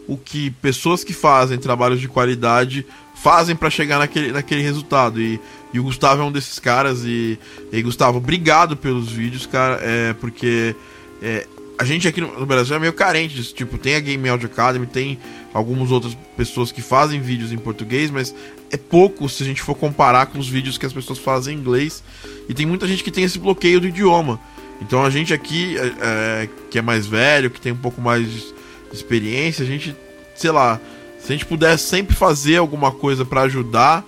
[0.10, 2.84] o que pessoas que fazem trabalhos de qualidade
[3.14, 5.22] fazem para chegar naquele, naquele resultado.
[5.22, 5.40] E,
[5.72, 7.04] e, o Gustavo é um desses caras.
[7.06, 7.38] E,
[7.72, 10.76] e Gustavo, obrigado pelos vídeos, cara, é, porque
[11.22, 11.46] é,
[11.78, 13.54] a gente aqui no, Brasil é meio carente disso.
[13.54, 15.20] Tipo, tem a Game Audio Academy, tem
[15.54, 18.34] algumas outras pessoas que fazem vídeos em português, mas
[18.72, 21.60] é pouco se a gente for comparar com os vídeos que as pessoas fazem em
[21.60, 22.04] inglês.
[22.48, 24.40] E tem muita gente que tem esse bloqueio do idioma.
[24.82, 28.54] Então a gente aqui, é, é, que é mais velho, que tem um pouco mais
[28.92, 29.96] experiência, a gente,
[30.36, 30.80] sei lá,
[31.20, 34.06] se a gente pudesse sempre fazer alguma coisa para ajudar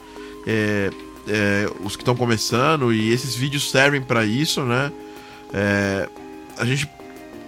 [0.47, 0.89] é,
[1.27, 4.91] é, os que estão começando, e esses vídeos servem para isso, né?
[5.53, 6.07] É,
[6.57, 6.89] a gente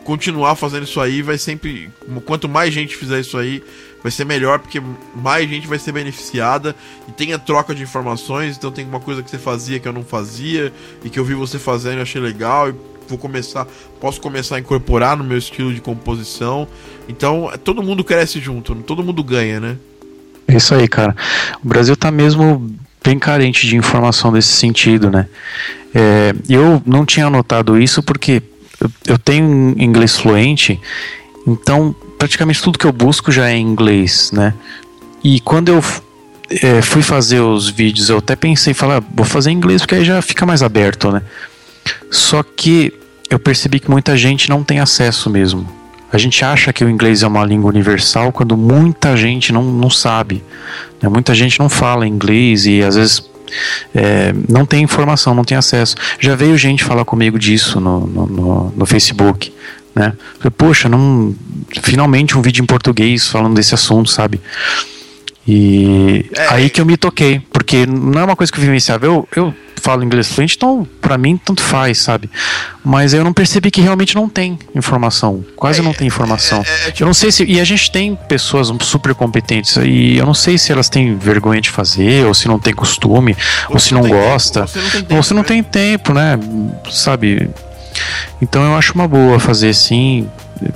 [0.04, 1.90] continuar fazendo isso aí vai sempre.
[2.26, 3.64] Quanto mais gente fizer isso aí,
[4.02, 4.82] vai ser melhor, porque
[5.16, 6.76] mais gente vai ser beneficiada
[7.08, 8.58] e tem a troca de informações.
[8.58, 10.74] Então tem uma coisa que você fazia que eu não fazia
[11.04, 12.70] e que eu vi você fazendo e achei legal.
[12.70, 12.76] E
[13.08, 13.68] vou começar,
[14.00, 16.68] posso começar a incorporar no meu estilo de composição.
[17.08, 19.78] Então todo mundo cresce junto, todo mundo ganha, né?
[20.48, 21.16] É isso aí, cara.
[21.64, 22.70] O Brasil tá mesmo
[23.04, 25.28] bem carente de informação desse sentido, né?
[25.94, 28.42] É, eu não tinha notado isso porque
[28.80, 30.80] eu, eu tenho inglês fluente,
[31.46, 34.54] então praticamente tudo que eu busco já é inglês, né?
[35.24, 35.84] E quando eu
[36.50, 39.96] é, fui fazer os vídeos, eu até pensei falar, ah, vou fazer em inglês porque
[39.96, 41.22] aí já fica mais aberto, né?
[42.14, 42.94] Só que
[43.28, 45.68] eu percebi que muita gente não tem acesso mesmo.
[46.12, 49.90] A gente acha que o inglês é uma língua universal quando muita gente não, não
[49.90, 50.44] sabe.
[51.02, 51.10] Né?
[51.10, 53.24] Muita gente não fala inglês e às vezes
[53.96, 55.96] é, não tem informação, não tem acesso.
[56.20, 59.52] Já veio gente falar comigo disso no, no, no, no Facebook.
[59.96, 60.14] Né?
[60.56, 61.34] Poxa, não,
[61.82, 64.40] finalmente um vídeo em português falando desse assunto, sabe?
[65.48, 66.48] E é.
[66.54, 69.06] aí que eu me toquei, porque não é uma coisa que eu vivenciava.
[69.06, 72.30] Eu, eu falo inglês fluente, então para mim tanto faz, sabe?
[72.84, 76.62] Mas eu não percebi que realmente não tem informação, quase é, não tem informação.
[76.62, 77.04] É, tipo...
[77.04, 80.58] Eu não sei se e a gente tem pessoas super competentes e eu não sei
[80.58, 83.36] se elas têm vergonha de fazer ou se não tem costume
[83.68, 86.40] ou, ou se não, não gosta tempo, ou se não tem tempo, né?
[86.90, 87.50] Sabe?
[88.42, 90.30] Então eu acho uma boa fazer sim,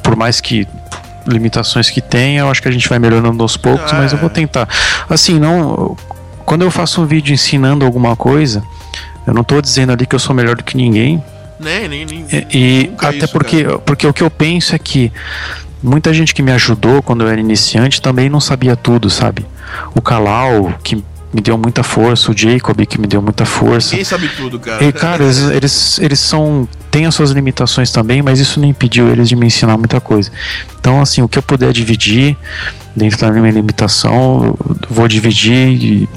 [0.04, 0.68] por mais que
[1.28, 4.30] limitações que tem, eu acho que a gente vai melhorando aos poucos, mas eu vou
[4.30, 4.34] é.
[4.34, 4.68] tentar.
[5.10, 5.96] Assim, não.
[6.46, 8.64] Quando eu faço um vídeo ensinando alguma coisa,
[9.26, 11.22] eu não estou dizendo ali que eu sou melhor do que ninguém.
[11.60, 12.26] Nem, nem, nem.
[12.52, 15.12] E, até isso, porque, porque o que eu penso é que
[15.84, 19.46] muita gente que me ajudou quando eu era iniciante também não sabia tudo, sabe?
[19.94, 23.96] O Kalal, que me deu muita força, o Jacob que me deu muita força.
[23.96, 24.84] Quem sabe tudo, cara.
[24.84, 26.68] E, cara, eles, eles, eles são.
[26.90, 30.32] têm as suas limitações também, mas isso não impediu eles de me ensinar muita coisa.
[30.80, 32.38] Então, assim, o que eu puder dividir
[32.96, 34.58] dentro da minha limitação,
[34.90, 36.10] vou dividir e,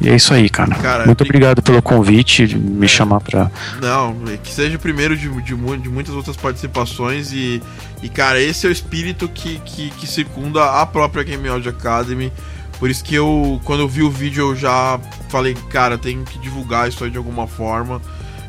[0.00, 0.74] E é isso aí, cara.
[0.74, 2.88] cara Muito obrigado pelo convite, me é.
[2.88, 3.50] chamar pra.
[3.80, 7.62] Não, que seja o primeiro de, de, de, muitas outras participações e,
[8.02, 12.32] e, cara, esse é o espírito que, que, que circunda a própria Game Audio Academy.
[12.78, 16.38] Por isso que eu, quando eu vi o vídeo, eu já falei, cara, tem que
[16.38, 18.02] divulgar isso aí de alguma forma.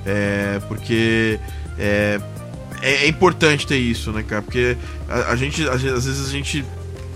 [0.05, 1.39] É, porque
[1.77, 2.19] é,
[2.81, 4.41] é, é, importante ter isso, né, cara?
[4.41, 4.77] Porque
[5.07, 6.63] a, a gente, às vezes, a gente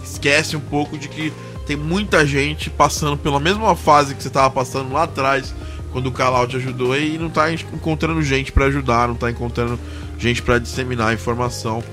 [0.04, 1.34] esquece um pouco de que
[1.66, 5.54] tem muita gente passando pela mesma fase que você estava passando lá atrás,
[5.92, 9.80] quando o Calau te ajudou, e não está encontrando gente para ajudar, não está encontrando
[10.18, 11.84] gente para disseminar a informação.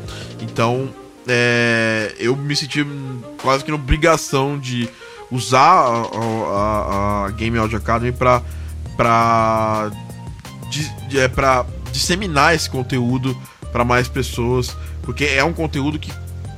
[0.40, 0.88] Então,
[1.26, 2.86] é, eu me senti
[3.42, 4.88] quase que na obrigação de
[5.30, 8.42] usar a, a, a Game Audio Academy para
[8.96, 9.90] para
[11.14, 13.36] é, para disseminar esse conteúdo
[13.72, 16.12] para mais pessoas, porque é um conteúdo que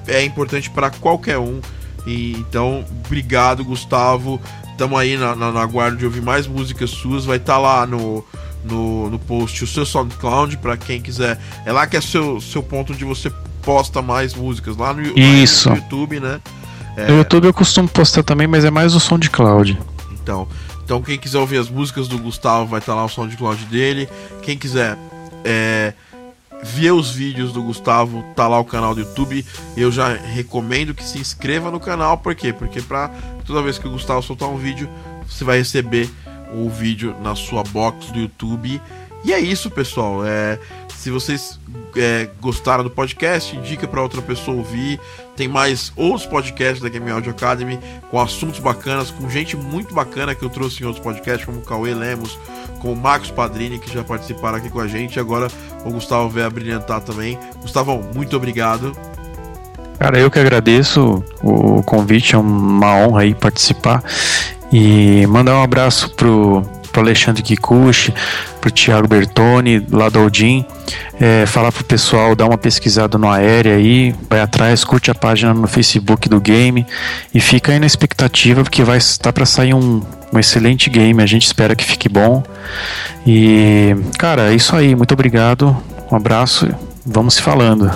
[0.07, 1.61] é importante para qualquer um
[2.07, 4.41] e, então, obrigado, Gustavo.
[4.77, 7.25] Tamo aí na, na, na guarda de ouvir mais músicas suas.
[7.25, 8.25] Vai estar tá lá no,
[8.65, 11.39] no, no post o seu SoundCloud para quem quiser.
[11.67, 13.31] É lá que é seu seu ponto onde você
[13.63, 15.69] posta mais músicas lá no, Isso.
[15.69, 16.41] no YouTube, né?
[17.01, 17.09] É...
[17.09, 19.79] No YouTube eu costumo postar também, mas é mais o SoundCloud.
[20.13, 20.47] Então,
[20.85, 24.09] então quem quiser ouvir as músicas do Gustavo vai estar tá lá o SoundCloud dele.
[24.43, 24.99] Quem quiser
[25.45, 25.93] é,
[26.63, 29.45] ver os vídeos do Gustavo, tá lá o canal do YouTube.
[29.77, 32.53] Eu já recomendo que se inscreva no canal, por quê?
[32.53, 33.09] Porque para
[33.47, 34.89] toda vez que o Gustavo soltar um vídeo,
[35.27, 36.09] você vai receber
[36.53, 38.81] o vídeo na sua box do YouTube.
[39.25, 40.27] E é isso, pessoal.
[40.27, 40.59] É,
[40.97, 41.59] se vocês
[41.97, 45.01] é, gostaram do podcast, indica para outra pessoa ouvir.
[45.41, 47.79] Tem mais outros podcasts da Game Audio Academy
[48.11, 51.63] com assuntos bacanas, com gente muito bacana que eu trouxe em outros podcasts, como o
[51.63, 52.39] Cauê Lemos,
[52.79, 55.19] com o Marcos Padrini, que já participaram aqui com a gente.
[55.19, 55.49] Agora
[55.83, 57.39] o Gustavo a brilhantar também.
[57.63, 58.95] Gustavão, muito obrigado.
[59.99, 64.05] Cara, eu que agradeço o convite, é uma honra aí participar.
[64.71, 68.13] E mandar um abraço pro pro Alexandre Kikuchi,
[68.61, 70.65] pro Thiago Bertoni, lá do Odin,
[71.21, 75.55] é, falar pro pessoal dar uma pesquisada no Aérea aí, vai atrás, curte a página
[75.55, 76.87] no Facebook do game
[77.35, 80.03] e fica aí na expectativa porque vai estar para sair um,
[80.33, 82.43] um excelente game, a gente espera que fique bom.
[83.27, 85.77] E, cara, é isso aí, muito obrigado,
[86.11, 86.69] um abraço,
[87.05, 87.91] vamos se falando.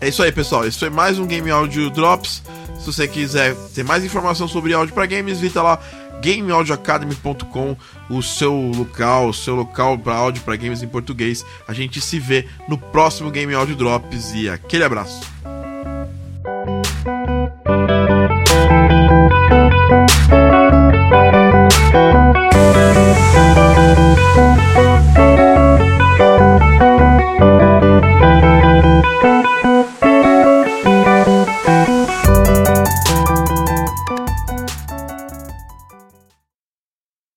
[0.00, 0.64] É isso aí, pessoal.
[0.64, 2.40] Esse foi mais um Game Audio Drops.
[2.78, 5.80] Se você quiser ter mais informação sobre áudio para games, visita lá
[6.22, 7.76] GameAudioAcademy.com,
[8.10, 11.44] o seu local, o seu local para áudio para games em português.
[11.66, 15.20] A gente se vê no próximo Game Audio Drops e aquele abraço.